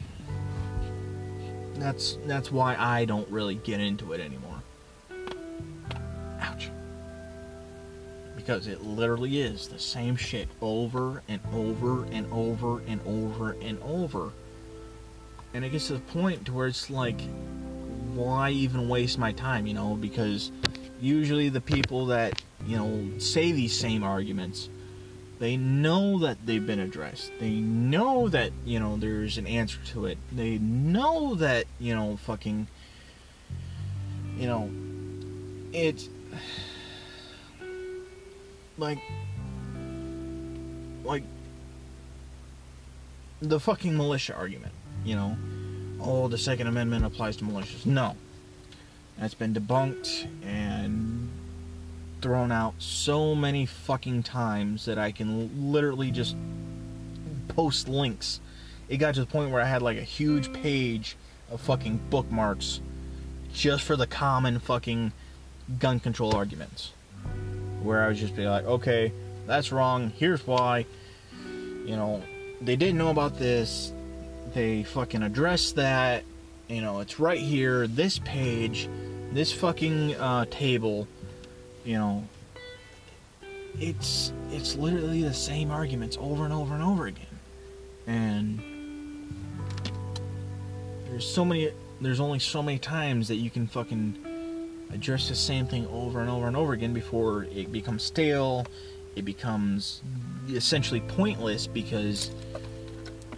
that's 1.74 2.18
that's 2.26 2.50
why 2.50 2.76
I 2.76 3.04
don't 3.04 3.28
really 3.28 3.56
get 3.56 3.80
into 3.80 4.12
it 4.12 4.20
anymore. 4.20 4.49
Because 8.50 8.66
it 8.66 8.82
literally 8.82 9.40
is 9.40 9.68
the 9.68 9.78
same 9.78 10.16
shit 10.16 10.48
over 10.60 11.22
and 11.28 11.40
over 11.54 12.04
and 12.06 12.26
over 12.32 12.80
and 12.88 13.00
over 13.06 13.52
and 13.62 13.80
over. 13.80 14.32
And 15.54 15.64
it 15.64 15.70
gets 15.70 15.86
to 15.86 15.92
the 15.92 16.00
point 16.00 16.46
to 16.46 16.52
where 16.52 16.66
it's 16.66 16.90
like 16.90 17.20
why 18.12 18.50
even 18.50 18.88
waste 18.88 19.18
my 19.18 19.30
time 19.30 19.68
you 19.68 19.74
know? 19.74 19.94
Because 19.94 20.50
usually 21.00 21.48
the 21.48 21.60
people 21.60 22.06
that 22.06 22.42
you 22.66 22.76
know 22.76 23.20
say 23.20 23.52
these 23.52 23.78
same 23.78 24.02
arguments 24.02 24.68
they 25.38 25.56
know 25.56 26.18
that 26.18 26.44
they've 26.44 26.66
been 26.66 26.80
addressed. 26.80 27.30
They 27.38 27.52
know 27.52 28.28
that 28.30 28.50
you 28.64 28.80
know 28.80 28.96
there's 28.96 29.38
an 29.38 29.46
answer 29.46 29.78
to 29.92 30.06
it. 30.06 30.18
They 30.32 30.58
know 30.58 31.36
that 31.36 31.66
you 31.78 31.94
know 31.94 32.16
fucking 32.16 32.66
you 34.36 34.48
know 34.48 34.68
it 35.72 36.08
like 38.80 38.98
like 41.04 41.22
the 43.40 43.60
fucking 43.60 43.96
militia 43.96 44.34
argument 44.34 44.72
you 45.04 45.14
know, 45.14 45.36
oh, 46.00 46.28
the 46.28 46.38
Second 46.38 46.66
Amendment 46.66 47.04
applies 47.04 47.36
to 47.36 47.44
militias. 47.44 47.86
No. 47.86 48.16
That's 49.18 49.34
been 49.34 49.54
debunked, 49.54 50.26
and 50.44 51.28
thrown 52.22 52.52
out 52.52 52.74
so 52.78 53.34
many 53.34 53.66
fucking 53.66 54.22
times 54.22 54.84
that 54.84 54.98
I 54.98 55.10
can 55.10 55.72
literally 55.72 56.10
just 56.10 56.36
post 57.48 57.88
links. 57.88 58.40
It 58.88 58.98
got 58.98 59.14
to 59.14 59.20
the 59.20 59.26
point 59.26 59.50
where 59.50 59.62
I 59.62 59.66
had 59.66 59.82
like 59.82 59.98
a 59.98 60.02
huge 60.02 60.52
page 60.52 61.16
of 61.50 61.60
fucking 61.60 62.00
bookmarks 62.10 62.80
just 63.52 63.82
for 63.84 63.96
the 63.96 64.06
common 64.06 64.58
fucking 64.58 65.12
gun 65.78 66.00
control 66.00 66.34
arguments. 66.34 66.92
Where 67.82 68.02
I 68.02 68.08
would 68.08 68.16
just 68.16 68.36
be 68.36 68.46
like, 68.46 68.64
okay, 68.64 69.12
that's 69.46 69.72
wrong, 69.72 70.12
here's 70.16 70.46
why. 70.46 70.86
You 71.84 71.96
know, 71.96 72.22
they 72.60 72.76
didn't 72.76 72.98
know 72.98 73.10
about 73.10 73.38
this, 73.38 73.92
they 74.54 74.82
fucking 74.82 75.22
addressed 75.22 75.76
that, 75.76 76.24
you 76.68 76.80
know, 76.80 77.00
it's 77.00 77.18
right 77.18 77.40
here, 77.40 77.86
this 77.86 78.18
page, 78.20 78.88
this 79.32 79.52
fucking 79.52 80.14
uh, 80.16 80.44
table, 80.50 81.08
you 81.84 81.98
know, 81.98 82.24
it's 83.78 84.32
it's 84.50 84.76
literally 84.76 85.22
the 85.22 85.34
same 85.34 85.70
arguments 85.70 86.16
over 86.20 86.44
and 86.44 86.52
over 86.52 86.74
and 86.74 86.82
over 86.82 87.06
again. 87.06 87.26
And 88.06 88.60
there's 91.08 91.28
so 91.28 91.44
many 91.44 91.70
there's 92.00 92.20
only 92.20 92.38
so 92.38 92.62
many 92.62 92.78
times 92.78 93.28
that 93.28 93.36
you 93.36 93.50
can 93.50 93.66
fucking 93.66 94.16
address 94.92 95.28
the 95.28 95.34
same 95.34 95.66
thing 95.66 95.86
over 95.88 96.20
and 96.20 96.30
over 96.30 96.46
and 96.46 96.56
over 96.56 96.72
again 96.72 96.92
before 96.92 97.44
it 97.44 97.70
becomes 97.72 98.02
stale, 98.02 98.66
it 99.16 99.24
becomes 99.24 100.02
essentially 100.48 101.00
pointless 101.00 101.66
because 101.66 102.30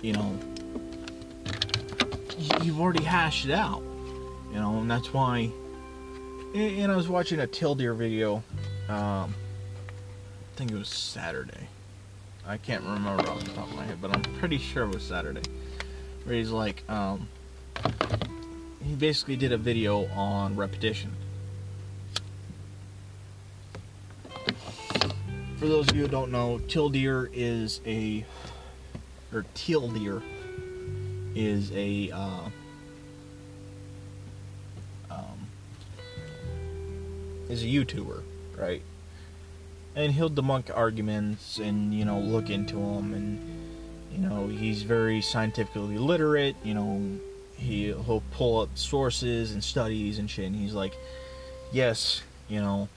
you 0.01 0.13
know 0.13 0.39
you've 2.63 2.81
already 2.81 3.05
hashed 3.05 3.47
it 3.47 3.53
out. 3.53 3.83
You 4.53 4.59
know, 4.59 4.81
and 4.81 4.91
that's 4.91 5.13
why 5.13 5.51
and 6.55 6.93
I 6.93 6.97
was 6.97 7.09
watching 7.09 7.41
a 7.41 7.47
Tildeer 7.47 7.97
video 7.97 8.43
um, 8.89 9.35
I 10.53 10.57
think 10.57 10.71
it 10.71 10.77
was 10.77 10.89
Saturday. 10.89 11.69
I 12.47 12.59
can't 12.59 12.83
remember 12.83 13.29
off 13.31 13.43
the 13.43 13.51
top 13.53 13.69
of 13.69 13.77
my 13.77 13.85
head, 13.85 13.99
but 14.03 14.15
I'm 14.15 14.23
pretty 14.39 14.59
sure 14.59 14.85
it 14.85 14.93
was 14.93 15.03
Saturday. 15.03 15.43
Where 16.25 16.37
he's 16.37 16.51
like, 16.51 16.83
um, 16.91 17.29
he 18.83 18.95
basically 18.95 19.37
did 19.37 19.53
a 19.53 19.57
video 19.57 20.07
on 20.09 20.57
repetition. 20.57 21.13
For 25.63 25.69
those 25.69 25.89
of 25.89 25.95
you 25.95 26.03
who 26.03 26.09
don't 26.09 26.33
know, 26.33 26.59
teal 26.67 26.89
deer 26.89 27.31
is 27.33 27.81
a, 27.87 28.25
or 29.33 29.45
teal 29.55 29.87
deer 29.87 30.21
is 31.37 31.71
a, 31.71 32.11
uh, 32.11 32.49
um, 35.09 35.47
is 37.49 37.63
a 37.63 37.67
YouTuber, 37.67 38.25
right? 38.59 38.83
and 39.95 40.11
he'll 40.13 40.31
debunk 40.31 40.77
arguments 40.77 41.59
and 41.59 41.95
you 41.95 42.05
know 42.05 42.19
look 42.19 42.51
into 42.51 42.77
them 42.77 43.15
and 43.15 43.39
you 44.11 44.19
know 44.19 44.49
he's 44.49 44.83
very 44.83 45.21
scientifically 45.21 45.99
literate 45.99 46.57
you 46.65 46.73
know 46.73 47.19
he, 47.57 47.93
he'll 47.93 48.23
pull 48.33 48.61
up 48.61 48.71
sources 48.75 49.53
and 49.53 49.63
studies 49.63 50.19
and 50.19 50.31
shit 50.31 50.47
and 50.47 50.57
he's 50.57 50.73
like 50.73 50.95
yes 51.73 52.23
you 52.49 52.59
know 52.59 52.89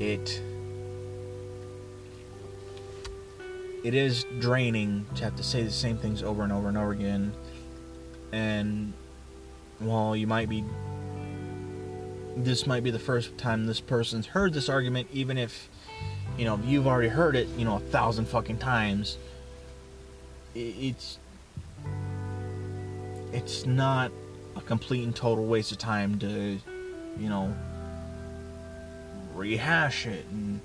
it 0.00 0.42
it 3.84 3.94
is 3.94 4.24
draining 4.38 5.06
to 5.14 5.24
have 5.24 5.36
to 5.36 5.42
say 5.42 5.62
the 5.62 5.70
same 5.70 5.96
things 5.96 6.22
over 6.22 6.42
and 6.42 6.52
over 6.52 6.68
and 6.68 6.76
over 6.76 6.92
again 6.92 7.32
and 8.32 8.92
while 9.78 10.16
you 10.16 10.26
might 10.26 10.48
be 10.48 10.64
this 12.36 12.66
might 12.66 12.82
be 12.82 12.90
the 12.90 12.98
first 12.98 13.36
time 13.38 13.66
this 13.66 13.80
person's 13.80 14.26
heard 14.26 14.52
this 14.52 14.68
argument 14.68 15.06
even 15.12 15.38
if 15.38 15.68
you 16.36 16.44
know, 16.44 16.60
you've 16.64 16.86
already 16.86 17.08
heard 17.08 17.34
it, 17.34 17.48
you 17.56 17.64
know, 17.64 17.76
a 17.76 17.80
thousand 17.80 18.26
fucking 18.26 18.58
times. 18.58 19.18
It's 20.54 21.18
it's 23.32 23.66
not 23.66 24.12
a 24.54 24.60
complete 24.60 25.04
and 25.04 25.14
total 25.14 25.46
waste 25.46 25.72
of 25.72 25.78
time 25.78 26.18
to, 26.18 26.58
you 27.18 27.28
know, 27.28 27.54
rehash 29.34 30.06
it 30.06 30.24
and 30.30 30.60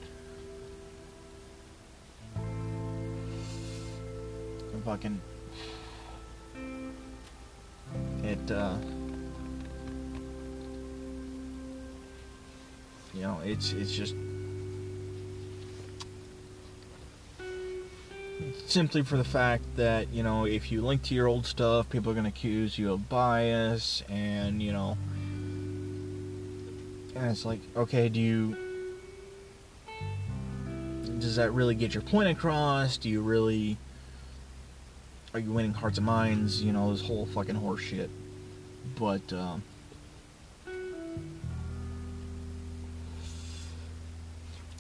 fucking 4.82 5.22
it 8.24 8.52
uh 8.52 8.76
you 13.14 13.22
know 13.22 13.40
it's 13.44 13.74
it's 13.74 13.92
just 13.92 14.16
simply 18.66 19.04
for 19.04 19.18
the 19.18 19.24
fact 19.24 19.64
that 19.76 20.12
you 20.14 20.24
know 20.24 20.46
if 20.46 20.72
you 20.72 20.82
link 20.82 21.02
to 21.04 21.14
your 21.14 21.28
old 21.28 21.46
stuff 21.46 21.90
people 21.90 22.12
are 22.12 22.16
going 22.16 22.24
to 22.24 22.30
accuse 22.30 22.78
you 22.80 22.92
of 22.94 23.10
bias 23.10 24.02
and 24.10 24.62
you 24.62 24.72
know 24.72 24.98
and 27.16 27.30
it's 27.30 27.46
like 27.46 27.60
okay 27.76 28.08
do 28.08 28.20
you 28.20 28.56
does 31.22 31.36
that 31.36 31.52
really 31.52 31.76
get 31.76 31.94
your 31.94 32.02
point 32.02 32.30
across? 32.30 32.98
Do 32.98 33.10
you 33.10 33.22
really 33.22 33.78
are 35.34 35.40
you 35.40 35.52
winning 35.52 35.74
hearts 35.74 35.98
and 35.98 36.06
minds 36.06 36.62
you 36.62 36.72
know 36.72 36.92
this 36.92 37.06
whole 37.06 37.26
fucking 37.28 37.56
horse 37.56 37.82
shit 37.82 38.10
but 38.98 39.34
um 39.34 39.64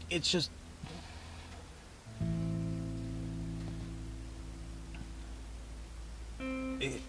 it's 0.09 0.29
just 0.29 0.51
it, 6.81 7.01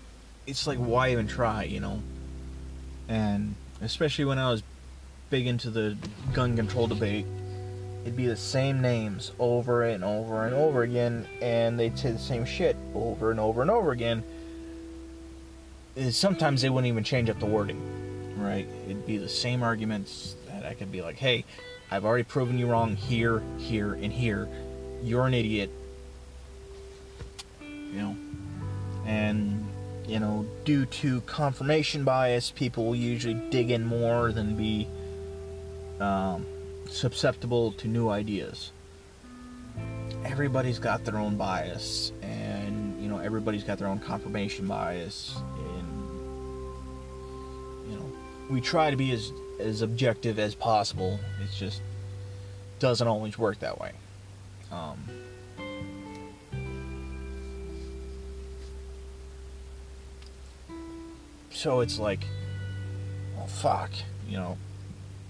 it's 0.47 0.66
like 0.66 0.78
why 0.78 1.11
even 1.11 1.26
try, 1.26 1.64
you 1.64 1.80
know? 1.80 2.01
And 3.09 3.55
especially 3.80 4.24
when 4.24 4.38
I 4.38 4.51
was 4.51 4.62
big 5.30 5.47
into 5.47 5.70
the 5.70 5.97
gun 6.32 6.57
control 6.57 6.86
debate, 6.86 7.26
it'd 8.03 8.16
be 8.16 8.26
the 8.26 8.36
same 8.36 8.80
names 8.80 9.32
over 9.38 9.82
and 9.84 10.05
over 10.05 10.44
and 10.44 10.55
over 10.55 10.82
again, 10.82 11.26
and 11.40 11.78
they'd 11.78 11.98
say 11.98 12.12
the 12.12 12.18
same 12.18 12.44
shit 12.44 12.76
over 12.94 13.30
and 13.30 13.40
over 13.40 13.62
and 13.62 13.70
over 13.70 13.92
again. 13.92 14.22
And 15.96 16.14
sometimes 16.14 16.62
they 16.62 16.70
wouldn't 16.70 16.88
even 16.88 17.05
change 17.05 17.28
up 17.30 17.38
the 17.38 17.46
wording, 17.46 17.80
right? 18.38 18.66
It'd 18.86 19.07
be 19.07 19.18
the 19.18 19.28
same 19.28 19.62
arguments 19.62 20.36
that 20.48 20.64
I 20.64 20.74
could 20.74 20.90
be 20.90 21.03
like, 21.03 21.16
hey, 21.16 21.44
I've 21.90 22.05
already 22.05 22.24
proven 22.24 22.59
you 22.59 22.66
wrong 22.66 22.96
here, 22.96 23.42
here, 23.59 23.94
and 23.94 24.12
here. 24.12 24.48
You're 25.03 25.26
an 25.26 25.34
idiot. 25.34 25.70
You 27.61 27.98
know? 28.00 28.16
and 29.07 29.66
you 30.07 30.18
know 30.18 30.46
due 30.64 30.86
to 30.86 31.20
confirmation 31.22 32.05
bias 32.05 32.50
people 32.50 32.86
will 32.86 32.96
usually 32.96 33.34
dig 33.50 33.70
in 33.70 33.84
more 33.84 34.32
than 34.32 34.57
be 34.57 34.86
um, 36.00 36.46
susceptible 36.93 37.72
to 37.72 37.88
new 37.88 38.09
ideas. 38.09 38.72
Everybody's 40.24 40.78
got 40.78 41.05
their 41.05 41.18
own 41.18 41.36
bias 41.36 42.12
and 42.22 43.03
you 43.03 43.09
know 43.09 43.18
everybody's 43.18 43.64
got 43.64 43.78
their 43.78 43.88
own 43.88 43.99
confirmation 43.99 44.66
bias 44.66 45.34
and 45.59 45.88
you 47.90 47.97
know 47.97 48.12
we 48.51 48.61
try 48.61 48.90
to 48.90 48.97
be 48.97 49.11
as 49.12 49.32
as 49.59 49.82
objective 49.82 50.38
as 50.38 50.55
possible. 50.55 51.18
It 51.43 51.51
just 51.57 51.82
doesn't 52.78 53.07
always 53.07 53.38
work 53.38 53.61
that 53.61 53.80
way. 53.80 53.93
Um, 54.70 54.99
so 61.51 61.80
it's 61.80 61.99
like, 61.99 62.26
oh 63.38 63.47
fuck, 63.47 63.90
you 64.28 64.36
know, 64.36 64.57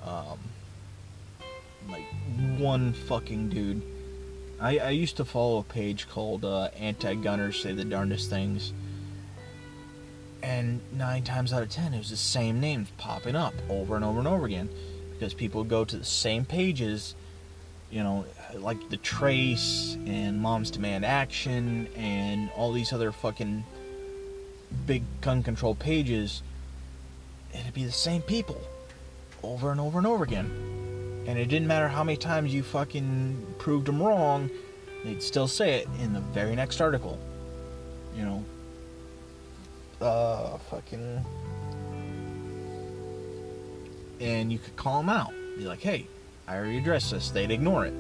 um, 0.07 0.39
like 1.91 2.05
one 2.59 2.93
fucking 2.93 3.49
dude. 3.49 3.83
I, 4.61 4.79
I 4.79 4.91
used 4.91 5.17
to 5.17 5.25
follow 5.25 5.59
a 5.59 5.63
page 5.65 6.09
called 6.09 6.45
uh, 6.45 6.69
Anti-Gunners 6.79 7.61
Say 7.61 7.73
the 7.73 7.85
Darndest 7.85 8.31
Things, 8.31 8.73
and 10.43 10.81
nine 10.93 11.25
times 11.25 11.53
out 11.53 11.63
of 11.63 11.71
ten, 11.71 11.95
it 11.95 11.99
was 11.99 12.11
the 12.11 12.17
same 12.17 12.61
names 12.61 12.89
popping 12.97 13.37
up 13.37 13.55
over 13.69 13.97
and 13.97 14.05
over 14.05 14.19
and 14.19 14.29
over 14.29 14.47
again 14.47 14.69
because 15.13 15.35
people 15.35 15.63
go 15.65 15.85
to 15.85 15.97
the 15.97 16.05
same 16.05 16.45
pages, 16.45 17.15
you 17.91 18.03
know, 18.03 18.25
like 18.55 18.89
the 18.89 18.97
Trace 18.97 19.97
and 20.07 20.41
Moms 20.41 20.71
Demand 20.71 21.05
Action 21.05 21.89
and 21.97 22.51
all 22.57 22.73
these 22.73 22.93
other 22.93 23.13
fucking 23.13 23.65
big 24.87 25.03
gun 25.21 25.43
control 25.43 25.75
pages, 25.75 26.43
it'd 27.55 27.75
be 27.75 27.85
the 27.85 27.93
same 27.93 28.23
people 28.23 28.61
over 29.43 29.71
and 29.71 29.81
over 29.81 29.99
and 29.99 30.07
over 30.07 30.25
again. 30.25 30.82
And 31.27 31.39
it 31.39 31.47
didn't 31.47 31.69
matter 31.69 31.89
how 31.89 32.03
many 32.03 32.17
times 32.17 32.53
you 32.53 32.63
fucking 32.63 33.55
proved 33.59 33.87
them 33.87 34.03
wrong, 34.03 34.51
they'd 35.05 35.23
still 35.23 35.47
say 35.47 35.75
it 35.75 35.89
in 36.01 36.13
the 36.13 36.21
very 36.21 36.57
next 36.57 36.81
article. 36.81 37.19
You 38.17 38.25
know, 38.25 38.45
uh, 40.01 40.59
fucking. 40.59 41.25
And 44.21 44.53
you 44.53 44.59
could 44.59 44.77
call 44.77 44.99
them 44.99 45.09
out. 45.09 45.33
Be 45.57 45.65
like, 45.65 45.81
hey, 45.81 46.07
I 46.49 46.57
already 46.57 46.79
addressed 46.79 47.13
this. 47.13 47.31
They'd 47.31 47.51
ignore 47.51 47.87
it. 47.87 47.95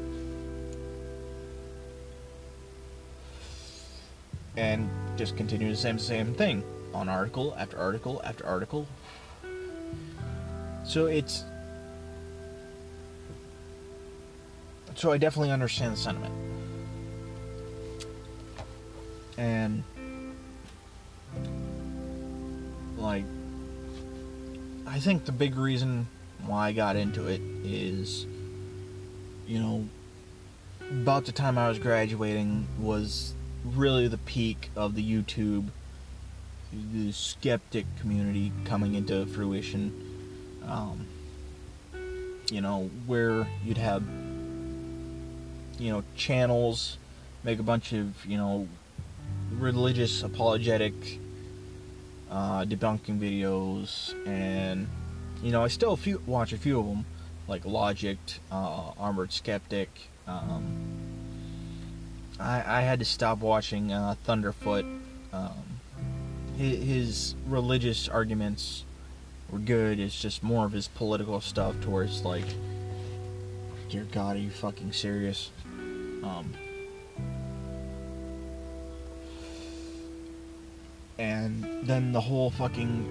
And 4.56 4.90
just 5.16 5.36
continue 5.36 5.70
the 5.70 5.76
same 5.76 5.98
same 5.98 6.34
thing 6.34 6.62
on 6.92 7.08
article 7.08 7.54
after 7.58 7.78
article 7.78 8.20
after 8.24 8.44
article. 8.44 8.86
So 10.84 11.06
it's 11.06 11.44
so 14.94 15.12
I 15.12 15.18
definitely 15.18 15.50
understand 15.50 15.94
the 15.94 15.96
sentiment. 15.98 16.34
And 19.38 19.82
like 22.98 23.24
I 24.86 24.98
think 25.00 25.24
the 25.24 25.32
big 25.32 25.56
reason 25.56 26.06
why 26.46 26.68
I 26.68 26.72
got 26.72 26.96
into 26.96 27.26
it 27.26 27.40
is 27.64 28.26
you 29.46 29.58
know 29.58 29.88
about 30.90 31.24
the 31.24 31.32
time 31.32 31.58
I 31.58 31.68
was 31.68 31.78
graduating 31.78 32.66
was 32.78 33.34
really 33.64 34.08
the 34.08 34.18
peak 34.18 34.70
of 34.76 34.94
the 34.94 35.02
YouTube 35.02 35.68
the 36.92 37.12
skeptic 37.12 37.86
community 38.00 38.52
coming 38.64 38.94
into 38.94 39.26
fruition 39.26 39.92
um, 40.66 41.06
you 42.50 42.60
know 42.60 42.90
where 43.06 43.46
you'd 43.64 43.78
have 43.78 44.02
you 45.78 45.90
know 45.90 46.04
channels 46.16 46.98
make 47.44 47.58
a 47.58 47.62
bunch 47.62 47.92
of 47.92 48.24
you 48.26 48.36
know 48.36 48.68
religious 49.52 50.22
apologetic 50.22 50.94
uh, 52.30 52.64
debunking 52.64 53.18
videos 53.18 54.14
and 54.26 54.88
you 55.42 55.52
know 55.52 55.62
I 55.62 55.68
still 55.68 55.96
few, 55.96 56.22
watch 56.26 56.52
a 56.52 56.58
few 56.58 56.78
of 56.80 56.86
them 56.86 57.04
like 57.48 57.64
Logic, 57.64 58.18
uh, 58.50 58.92
Armored 58.98 59.32
Skeptic. 59.32 59.88
Um, 60.26 60.62
I, 62.38 62.78
I 62.78 62.80
had 62.82 62.98
to 63.00 63.04
stop 63.04 63.38
watching 63.38 63.92
uh, 63.92 64.14
Thunderfoot. 64.26 64.84
Um, 65.32 65.50
his, 66.56 66.82
his 66.82 67.34
religious 67.46 68.08
arguments 68.08 68.84
were 69.50 69.58
good. 69.58 69.98
It's 70.00 70.20
just 70.20 70.42
more 70.42 70.64
of 70.64 70.72
his 70.72 70.88
political 70.88 71.40
stuff 71.40 71.78
towards 71.82 72.24
like, 72.24 72.46
dear 73.90 74.06
God, 74.10 74.36
are 74.36 74.40
you 74.40 74.50
fucking 74.50 74.92
serious? 74.92 75.50
Um, 76.22 76.52
and 81.18 81.86
then 81.86 82.12
the 82.12 82.20
whole 82.20 82.50
fucking 82.50 83.08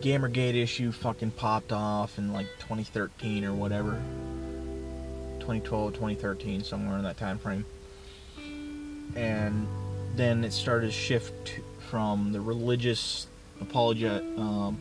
Gamergate 0.00 0.54
issue 0.54 0.92
fucking 0.92 1.32
popped 1.32 1.72
off 1.72 2.18
in 2.18 2.32
like 2.32 2.46
2013 2.60 3.44
or 3.44 3.52
whatever. 3.52 4.00
2012, 5.40 5.94
2013, 5.94 6.62
somewhere 6.62 6.98
in 6.98 7.04
that 7.04 7.16
time 7.16 7.38
frame. 7.38 7.64
And 9.16 9.66
then 10.14 10.44
it 10.44 10.52
started 10.52 10.86
to 10.86 10.92
shift 10.92 11.60
from 11.90 12.32
the 12.32 12.40
religious 12.40 13.26
apologet, 13.62 14.38
um, 14.38 14.78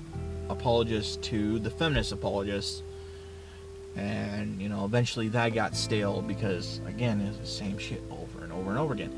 apologists 0.50 1.16
to 1.28 1.58
the 1.60 1.70
feminist 1.70 2.12
apologists. 2.12 2.84
And, 3.98 4.62
you 4.62 4.70
know, 4.70 4.86
eventually 4.86 5.28
that 5.30 5.54
got 5.54 5.76
stale 5.76 6.22
because, 6.22 6.80
again, 6.88 7.20
it's 7.22 7.38
the 7.38 7.46
same 7.46 7.78
shit 7.80 8.04
over 8.12 8.44
and 8.44 8.54
over 8.54 8.70
and 8.70 8.80
over 8.80 8.94
again. 8.94 9.12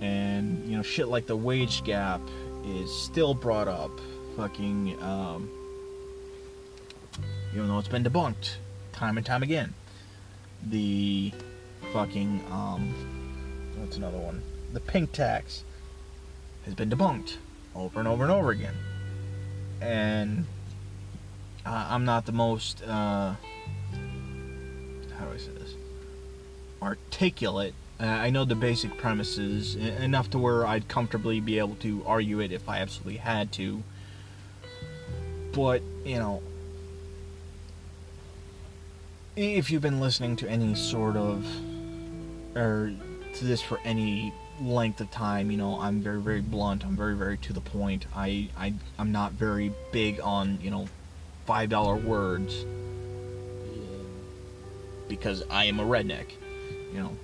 And, 0.00 0.68
you 0.68 0.76
know, 0.76 0.82
shit 0.82 1.08
like 1.08 1.26
the 1.26 1.36
wage 1.36 1.84
gap 1.84 2.20
is 2.64 2.92
still 2.92 3.32
brought 3.32 3.68
up 3.68 3.92
fucking, 4.36 5.00
um, 5.02 5.48
even 7.54 7.68
though 7.68 7.78
it's 7.78 7.88
been 7.88 8.04
debunked 8.04 8.56
time 8.92 9.16
and 9.16 9.24
time 9.24 9.42
again. 9.42 9.72
The 10.68 11.32
fucking, 11.92 12.44
um, 12.50 12.92
what's 13.76 13.96
another 13.96 14.18
one? 14.18 14.42
The 14.72 14.80
pink 14.80 15.12
tax 15.12 15.62
has 16.64 16.74
been 16.74 16.90
debunked 16.90 17.36
over 17.76 18.00
and 18.00 18.08
over 18.08 18.24
and 18.24 18.32
over 18.32 18.50
again. 18.50 18.74
And 19.80 20.46
I'm 21.64 22.04
not 22.04 22.26
the 22.26 22.32
most, 22.32 22.82
uh, 22.82 23.34
how 25.18 25.24
do 25.26 25.32
I 25.32 25.38
say 25.38 25.52
this? 25.52 25.74
Articulate. 26.82 27.74
Uh, 27.98 28.04
I 28.04 28.30
know 28.30 28.44
the 28.44 28.54
basic 28.54 28.98
premises 28.98 29.74
enough 29.74 30.30
to 30.30 30.38
where 30.38 30.66
I'd 30.66 30.86
comfortably 30.86 31.40
be 31.40 31.58
able 31.58 31.76
to 31.76 32.04
argue 32.06 32.40
it 32.40 32.52
if 32.52 32.68
I 32.68 32.78
absolutely 32.80 33.16
had 33.16 33.52
to 33.52 33.82
but, 35.56 35.80
you 36.04 36.18
know, 36.18 36.42
if 39.36 39.70
you've 39.70 39.80
been 39.80 40.00
listening 40.00 40.36
to 40.36 40.48
any 40.48 40.74
sort 40.74 41.16
of, 41.16 41.46
or 42.54 42.92
to 43.36 43.44
this 43.44 43.62
for 43.62 43.80
any 43.82 44.34
length 44.60 45.00
of 45.00 45.10
time, 45.10 45.50
you 45.50 45.56
know, 45.56 45.80
I'm 45.80 46.02
very, 46.02 46.20
very 46.20 46.42
blunt. 46.42 46.84
I'm 46.84 46.94
very, 46.94 47.16
very 47.16 47.38
to 47.38 47.54
the 47.54 47.62
point. 47.62 48.04
I, 48.14 48.50
I, 48.54 48.74
I'm 48.98 49.12
not 49.12 49.32
very 49.32 49.72
big 49.92 50.20
on, 50.20 50.58
you 50.60 50.70
know, 50.70 50.88
five 51.46 51.70
dollar 51.70 51.96
words 51.96 52.66
because 55.08 55.42
I 55.50 55.64
am 55.64 55.80
a 55.80 55.84
redneck, 55.84 56.26
you 56.92 57.00
know. 57.00 57.16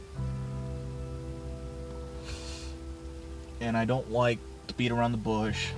And 3.60 3.76
I 3.76 3.84
don't 3.84 4.10
like 4.10 4.38
to 4.68 4.74
beat 4.74 4.90
around 4.90 5.12
the 5.12 5.18
bush. 5.18 5.68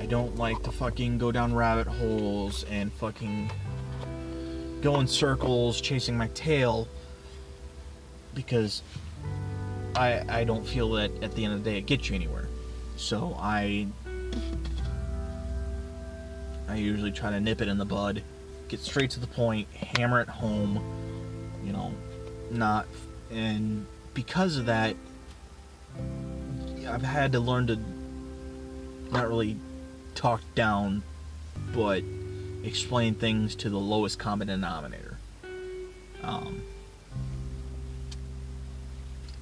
I 0.00 0.06
don't 0.06 0.36
like 0.36 0.62
to 0.64 0.72
fucking 0.72 1.18
go 1.18 1.32
down 1.32 1.54
rabbit 1.54 1.86
holes 1.86 2.64
and 2.70 2.92
fucking 2.92 3.50
go 4.82 5.00
in 5.00 5.06
circles 5.06 5.80
chasing 5.80 6.16
my 6.16 6.28
tail 6.28 6.86
because 8.34 8.82
I 9.96 10.24
I 10.28 10.44
don't 10.44 10.66
feel 10.66 10.90
that 10.92 11.10
at 11.22 11.34
the 11.34 11.44
end 11.44 11.54
of 11.54 11.64
the 11.64 11.70
day 11.70 11.78
it 11.78 11.86
gets 11.86 12.08
you 12.08 12.16
anywhere. 12.16 12.48
So 12.96 13.36
I 13.38 13.86
I 16.68 16.76
usually 16.76 17.12
try 17.12 17.30
to 17.30 17.40
nip 17.40 17.60
it 17.60 17.68
in 17.68 17.78
the 17.78 17.84
bud, 17.84 18.22
get 18.74 18.84
straight 18.84 19.10
to 19.10 19.20
the 19.20 19.26
point, 19.28 19.68
hammer 19.72 20.20
it 20.20 20.28
home, 20.28 20.82
you 21.64 21.72
know, 21.72 21.94
not 22.50 22.86
and 23.30 23.86
because 24.14 24.56
of 24.56 24.66
that 24.66 24.96
I've 26.88 27.02
had 27.02 27.32
to 27.32 27.40
learn 27.40 27.68
to 27.68 27.78
not 29.12 29.28
really 29.28 29.56
talk 30.16 30.40
down, 30.56 31.04
but 31.72 32.02
explain 32.64 33.14
things 33.14 33.54
to 33.56 33.70
the 33.70 33.78
lowest 33.78 34.18
common 34.18 34.48
denominator. 34.48 35.18
Um, 36.24 36.62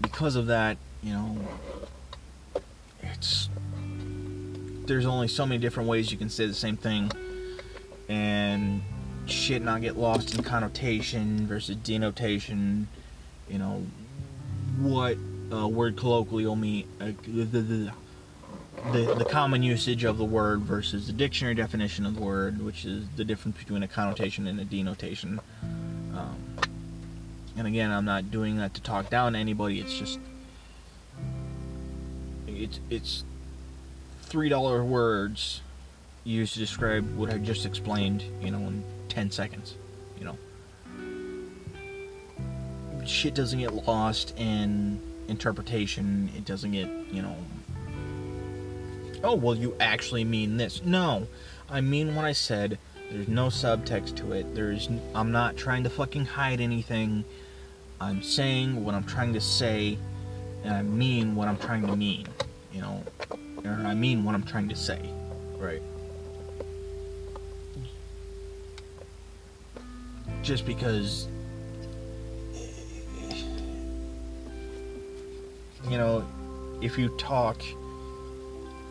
because 0.03 0.37
of 0.37 0.47
that, 0.49 0.76
you 1.03 1.14
know, 1.14 1.39
it's 3.03 3.49
there's 4.85 5.07
only 5.07 5.28
so 5.28 5.47
many 5.47 5.59
different 5.59 5.89
ways 5.89 6.12
you 6.12 6.18
can 6.18 6.28
say 6.28 6.47
the 6.47 6.55
same 6.55 6.76
thing, 6.76 7.11
and 8.11 8.83
shit 9.27 9.62
not 9.62 9.81
get 9.81 9.97
lost 9.97 10.35
in 10.35 10.43
connotation 10.43 11.47
versus 11.47 11.77
denotation, 11.77 12.89
you 13.49 13.59
know, 13.59 13.85
what 14.79 15.16
a 15.51 15.68
word 15.68 15.97
colloquial 15.97 16.57
mean, 16.57 16.87
uh, 17.01 17.12
the, 17.27 17.45
the, 17.45 17.93
the, 18.93 19.14
the 19.14 19.25
common 19.25 19.62
usage 19.62 20.05
of 20.05 20.18
the 20.18 20.25
word 20.25 20.61
versus 20.61 21.07
the 21.07 21.12
dictionary 21.12 21.55
definition 21.55 22.07
of 22.07 22.14
the 22.14 22.20
word, 22.20 22.64
which 22.64 22.85
is 22.85 23.07
the 23.16 23.25
difference 23.25 23.59
between 23.59 23.83
a 23.83 23.89
connotation 23.89 24.47
and 24.47 24.59
a 24.59 24.64
denotation. 24.64 25.41
Um, 26.14 26.37
and 27.57 27.66
again, 27.66 27.91
I'm 27.91 28.05
not 28.05 28.31
doing 28.31 28.57
that 28.57 28.75
to 28.75 28.83
talk 28.83 29.11
down 29.11 29.35
to 29.35 29.39
anybody. 29.39 29.81
It's 29.81 29.97
just 29.97 30.18
it's 32.47 32.81
it's 32.91 33.25
three 34.23 34.49
dollar 34.49 34.85
words 34.85 35.61
used 36.25 36.55
to 36.55 36.59
describe 36.61 37.16
what 37.16 37.31
I 37.31 37.39
just 37.39 37.66
explained. 37.66 38.25
You 38.41 38.53
know, 38.53 38.59
and 38.59 38.85
10 39.13 39.31
seconds, 39.31 39.75
you 40.19 40.25
know. 40.25 40.37
Shit 43.07 43.35
doesn't 43.35 43.59
get 43.59 43.75
lost 43.87 44.33
in 44.39 45.01
interpretation. 45.29 46.31
It 46.37 46.47
doesn't 46.47 46.73
get, 46.73 46.89
you 47.11 47.21
know, 47.21 47.37
oh, 49.23 49.35
well, 49.35 49.55
you 49.55 49.77
actually 49.81 50.25
mean 50.25 50.57
this. 50.57 50.83
No, 50.83 51.27
I 51.69 51.83
mean 51.83 52.15
what 52.15 52.25
I 52.25 52.33
said. 52.33 52.79
There's 53.11 53.29
no 53.29 53.49
subtext 53.49 54.17
to 54.17 54.33
it. 54.33 54.55
There's 54.55 54.89
I'm 55.15 55.31
not 55.31 55.59
trying 55.59 55.85
to 55.85 55.91
fucking 55.91 56.25
hide 56.25 56.63
anything. 56.63 57.25
I'm 58.01 58.23
saying 58.23 58.83
what 58.83 58.95
I'm 58.95 59.05
trying 59.05 59.35
to 59.35 59.41
say 59.41 59.99
and 60.65 60.73
I 60.73 60.83
mean 60.83 61.35
what 61.35 61.49
I'm 61.49 61.59
trying 61.59 61.87
to 61.87 61.95
mean, 61.95 62.27
you 62.73 62.81
know. 62.81 63.05
Or 63.65 63.73
I 63.73 63.95
mean 63.95 64.25
what 64.25 64.35
I'm 64.35 64.45
trying 64.45 64.71
to 64.71 64.77
say. 64.77 65.01
Right. 65.59 65.83
just 70.43 70.66
because 70.66 71.28
you 75.88 75.97
know 75.97 76.26
if 76.80 76.99
you 76.99 77.09
talk 77.11 77.62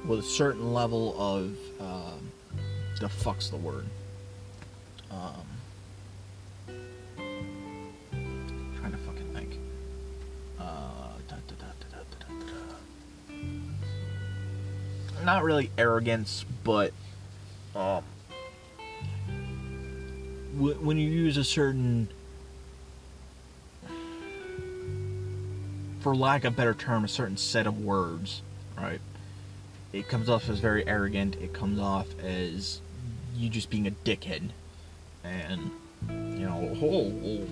with 0.05 0.19
a 0.19 0.23
certain 0.23 0.73
level 0.73 1.15
of 1.19 1.55
um, 1.79 2.31
the 2.99 3.09
fuck's 3.09 3.49
the 3.49 3.57
word? 3.57 3.85
Um, 5.11 5.45
trying 8.79 8.91
to 8.91 8.97
fucking 8.97 9.33
think. 9.33 9.59
Uh, 10.59 10.63
da, 11.27 11.35
da, 11.47 11.55
da, 11.59 11.65
not 15.25 15.43
really 15.43 15.69
arrogance 15.77 16.45
but 16.63 16.91
um, 17.75 18.03
when 20.57 20.97
you 20.97 21.09
use 21.09 21.37
a 21.37 21.43
certain, 21.43 22.09
for 26.01 26.15
lack 26.15 26.43
of 26.43 26.53
a 26.53 26.55
better 26.55 26.73
term, 26.73 27.05
a 27.05 27.07
certain 27.07 27.37
set 27.37 27.67
of 27.67 27.83
words, 27.83 28.41
right? 28.77 28.99
It 29.93 30.07
comes 30.07 30.29
off 30.29 30.49
as 30.49 30.59
very 30.59 30.87
arrogant. 30.87 31.35
It 31.35 31.53
comes 31.53 31.79
off 31.79 32.07
as 32.19 32.81
you 33.35 33.49
just 33.49 33.69
being 33.69 33.87
a 33.87 33.91
dickhead, 33.91 34.49
and 35.23 35.71
you 36.09 36.47
know, 36.47 36.77
oh, 36.81 37.47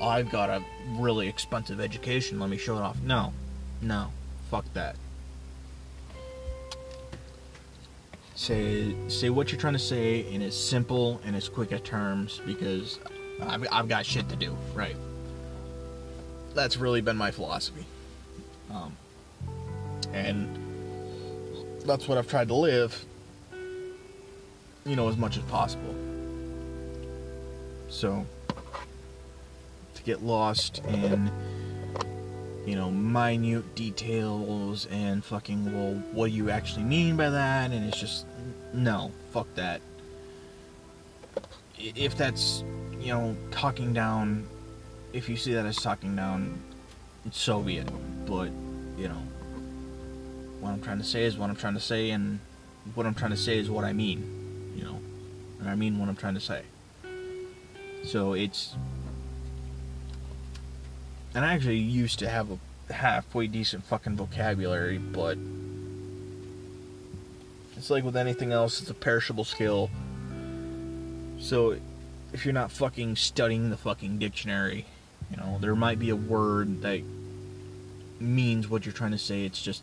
oh, 0.00 0.06
I've 0.06 0.30
got 0.30 0.50
a 0.50 0.62
really 0.98 1.28
expensive 1.28 1.80
education. 1.80 2.40
Let 2.40 2.50
me 2.50 2.56
show 2.56 2.76
it 2.76 2.82
off. 2.82 3.00
No, 3.02 3.32
no, 3.80 4.10
fuck 4.50 4.64
that. 4.74 4.96
Say 8.34 8.94
say 9.08 9.30
what 9.30 9.50
you're 9.52 9.60
trying 9.60 9.74
to 9.74 9.78
say 9.78 10.20
in 10.32 10.42
as 10.42 10.58
simple 10.58 11.20
and 11.24 11.36
as 11.36 11.48
quick 11.48 11.72
a 11.72 11.78
terms 11.78 12.40
because 12.46 12.98
I've, 13.40 13.66
I've 13.70 13.88
got 13.88 14.04
shit 14.06 14.28
to 14.28 14.36
do. 14.36 14.56
Right. 14.74 14.96
That's 16.54 16.76
really 16.76 17.00
been 17.00 17.16
my 17.16 17.30
philosophy. 17.30 17.84
Um, 18.70 18.96
and 20.12 20.58
that's 21.84 22.08
what 22.08 22.16
i've 22.16 22.26
tried 22.26 22.48
to 22.48 22.54
live 22.54 23.04
you 24.86 24.96
know 24.96 25.08
as 25.08 25.16
much 25.16 25.36
as 25.36 25.42
possible. 25.44 25.94
So 27.88 28.26
to 29.94 30.02
get 30.02 30.22
lost 30.22 30.82
in 30.86 31.30
you 32.66 32.76
know, 32.76 32.90
minute 32.90 33.74
details 33.74 34.86
and 34.86 35.24
fucking, 35.24 35.72
well, 35.74 35.94
what 36.12 36.30
do 36.30 36.32
you 36.32 36.50
actually 36.50 36.84
mean 36.84 37.16
by 37.16 37.30
that? 37.30 37.70
And 37.70 37.86
it's 37.86 38.00
just, 38.00 38.26
no, 38.72 39.10
fuck 39.32 39.46
that. 39.54 39.80
If 41.78 42.16
that's, 42.16 42.64
you 42.98 43.08
know, 43.08 43.36
talking 43.50 43.92
down, 43.92 44.46
if 45.12 45.28
you 45.28 45.36
see 45.36 45.52
that 45.54 45.66
as 45.66 45.76
talking 45.76 46.16
down, 46.16 46.58
so 47.30 47.60
be 47.60 47.78
it. 47.78 47.88
But, 48.26 48.50
you 48.96 49.08
know, 49.08 49.22
what 50.60 50.70
I'm 50.70 50.80
trying 50.80 50.98
to 50.98 51.04
say 51.04 51.24
is 51.24 51.36
what 51.36 51.50
I'm 51.50 51.56
trying 51.56 51.74
to 51.74 51.80
say, 51.80 52.10
and 52.10 52.38
what 52.94 53.06
I'm 53.06 53.14
trying 53.14 53.32
to 53.32 53.36
say 53.36 53.58
is 53.58 53.68
what 53.68 53.84
I 53.84 53.92
mean, 53.92 54.72
you 54.74 54.84
know, 54.84 54.98
and 55.60 55.68
I 55.68 55.74
mean 55.74 55.98
what 55.98 56.08
I'm 56.08 56.16
trying 56.16 56.34
to 56.34 56.40
say. 56.40 56.62
So 58.04 58.32
it's 58.32 58.74
and 61.34 61.44
I 61.44 61.54
actually 61.54 61.78
used 61.78 62.20
to 62.20 62.28
have 62.28 62.50
a 62.50 62.92
halfway 62.92 63.46
decent 63.46 63.84
fucking 63.84 64.16
vocabulary, 64.16 64.98
but 64.98 65.36
it's 67.76 67.90
like 67.90 68.04
with 68.04 68.16
anything 68.16 68.52
else, 68.52 68.80
it's 68.80 68.90
a 68.90 68.94
perishable 68.94 69.44
skill. 69.44 69.90
So 71.40 71.76
if 72.32 72.44
you're 72.44 72.54
not 72.54 72.70
fucking 72.70 73.16
studying 73.16 73.70
the 73.70 73.76
fucking 73.76 74.18
dictionary, 74.18 74.86
you 75.30 75.36
know, 75.36 75.58
there 75.60 75.74
might 75.74 75.98
be 75.98 76.10
a 76.10 76.16
word 76.16 76.82
that 76.82 77.00
means 78.20 78.68
what 78.68 78.86
you're 78.86 78.92
trying 78.92 79.10
to 79.10 79.18
say. 79.18 79.44
It's 79.44 79.60
just 79.60 79.82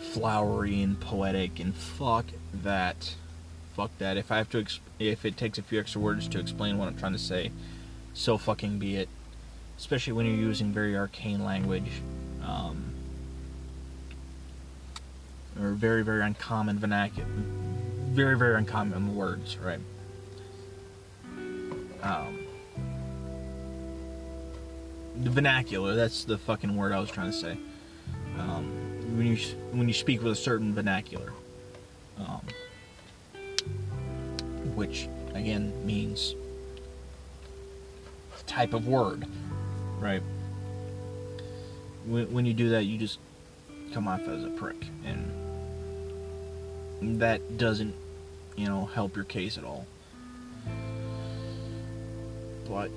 flowery 0.00 0.82
and 0.82 0.98
poetic, 0.98 1.58
and 1.60 1.74
fuck 1.74 2.26
that. 2.62 3.14
Fuck 3.76 3.96
that. 3.98 4.16
If 4.16 4.30
I 4.30 4.38
have 4.38 4.50
to, 4.50 4.58
exp- 4.58 4.80
if 4.98 5.24
it 5.24 5.36
takes 5.36 5.58
a 5.58 5.62
few 5.62 5.80
extra 5.80 6.00
words 6.00 6.28
to 6.28 6.38
explain 6.38 6.78
what 6.78 6.88
I'm 6.88 6.96
trying 6.96 7.12
to 7.12 7.18
say, 7.18 7.50
so 8.14 8.38
fucking 8.38 8.78
be 8.78 8.96
it 8.96 9.08
especially 9.80 10.12
when 10.12 10.26
you're 10.26 10.34
using 10.34 10.70
very 10.74 10.94
arcane 10.94 11.42
language 11.42 11.90
um, 12.44 12.84
or 15.58 15.70
very 15.70 16.04
very 16.04 16.20
uncommon 16.20 16.78
vernacular 16.78 17.26
very 18.10 18.36
very 18.36 18.56
uncommon 18.56 19.16
words 19.16 19.56
right? 19.56 19.80
Um, 22.02 22.40
the 25.22 25.30
vernacular 25.30 25.94
that's 25.94 26.24
the 26.24 26.36
fucking 26.36 26.76
word 26.76 26.92
I 26.92 27.00
was 27.00 27.10
trying 27.10 27.30
to 27.30 27.36
say. 27.36 27.56
Um, 28.38 29.16
when 29.16 29.26
you 29.26 29.36
when 29.72 29.88
you 29.88 29.94
speak 29.94 30.22
with 30.22 30.32
a 30.32 30.36
certain 30.36 30.74
vernacular 30.74 31.32
um, 32.18 32.42
which 34.74 35.08
again 35.34 35.72
means 35.86 36.34
type 38.50 38.74
of 38.74 38.88
word 38.88 39.26
right? 40.00 40.22
When, 42.06 42.32
when 42.32 42.46
you 42.46 42.54
do 42.54 42.70
that, 42.70 42.84
you 42.84 42.96
just 42.98 43.18
come 43.92 44.08
off 44.08 44.26
as 44.26 44.44
a 44.44 44.50
prick, 44.50 44.86
and 45.04 45.30
that 47.20 47.58
doesn't, 47.58 47.94
you 48.56 48.66
know, 48.66 48.86
help 48.86 49.14
your 49.14 49.26
case 49.26 49.58
at 49.58 49.64
all. 49.64 49.86
But 52.68 52.90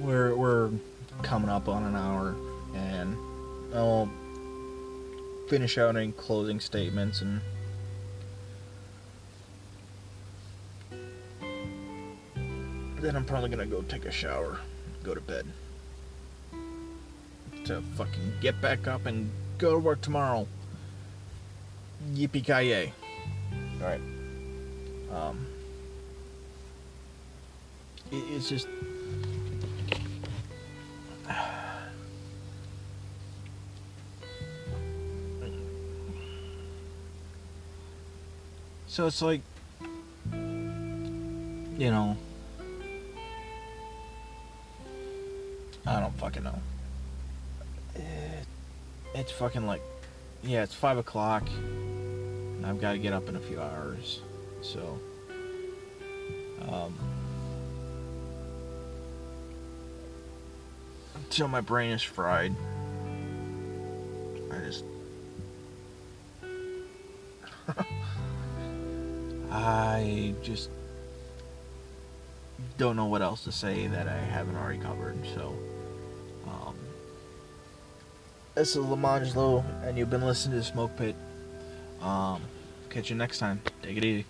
we're 0.00 0.34
we're 0.34 0.70
coming 1.22 1.48
up 1.48 1.68
on 1.68 1.84
an 1.84 1.96
hour, 1.96 2.36
and 2.74 3.16
I'll 3.74 4.10
finish 5.48 5.78
out 5.78 5.96
any 5.96 6.12
closing 6.12 6.60
statements 6.60 7.20
and. 7.20 7.40
Then 13.00 13.16
I'm 13.16 13.24
probably 13.26 13.50
gonna 13.50 13.66
go 13.66 13.82
take 13.82 14.06
a 14.06 14.10
shower 14.10 14.60
go 15.04 15.14
to 15.14 15.20
bed. 15.20 15.46
To 17.66 17.82
fucking 17.96 18.32
get 18.40 18.60
back 18.60 18.88
up 18.88 19.06
and 19.06 19.30
go 19.58 19.72
to 19.72 19.78
work 19.78 20.00
tomorrow. 20.00 20.48
Yippee 22.12 22.44
ki! 22.44 22.92
Alright. 23.80 24.00
Um. 25.12 25.46
It, 28.10 28.24
it's 28.34 28.48
just. 28.48 28.66
So 38.86 39.08
it's 39.08 39.20
like, 39.22 39.40
you 40.32 41.90
know, 41.90 42.16
I 45.86 46.00
don't 46.00 46.16
fucking 46.18 46.42
know. 46.42 46.58
it's 49.14 49.30
fucking 49.32 49.66
like, 49.66 49.82
yeah, 50.42 50.62
it's 50.62 50.74
five 50.74 50.96
o'clock. 50.96 51.46
And 51.48 52.64
I've 52.64 52.80
got 52.80 52.92
to 52.92 52.98
get 52.98 53.12
up 53.12 53.28
in 53.28 53.36
a 53.36 53.40
few 53.40 53.60
hours. 53.60 54.22
So, 54.62 54.98
um, 56.68 56.94
until 61.16 61.48
my 61.48 61.60
brain 61.60 61.92
is 61.92 62.02
fried, 62.02 62.54
I 64.50 64.58
just, 64.64 64.84
I 69.50 70.34
just 70.42 70.70
don't 72.78 72.96
know 72.96 73.04
what 73.06 73.20
else 73.20 73.44
to 73.44 73.52
say 73.52 73.86
that 73.86 74.08
I 74.08 74.16
haven't 74.16 74.56
already 74.56 74.78
covered. 74.78 75.18
So. 75.34 75.54
This 78.54 78.76
is 78.76 78.84
Lemongello, 78.84 79.64
and 79.82 79.98
you've 79.98 80.10
been 80.10 80.22
listening 80.22 80.60
to 80.60 80.64
Smoke 80.64 80.94
Pit. 80.96 81.16
Um, 82.00 82.40
catch 82.88 83.10
you 83.10 83.16
next 83.16 83.40
time. 83.40 83.60
Take 83.82 83.96
it 83.96 84.04
easy. 84.04 84.26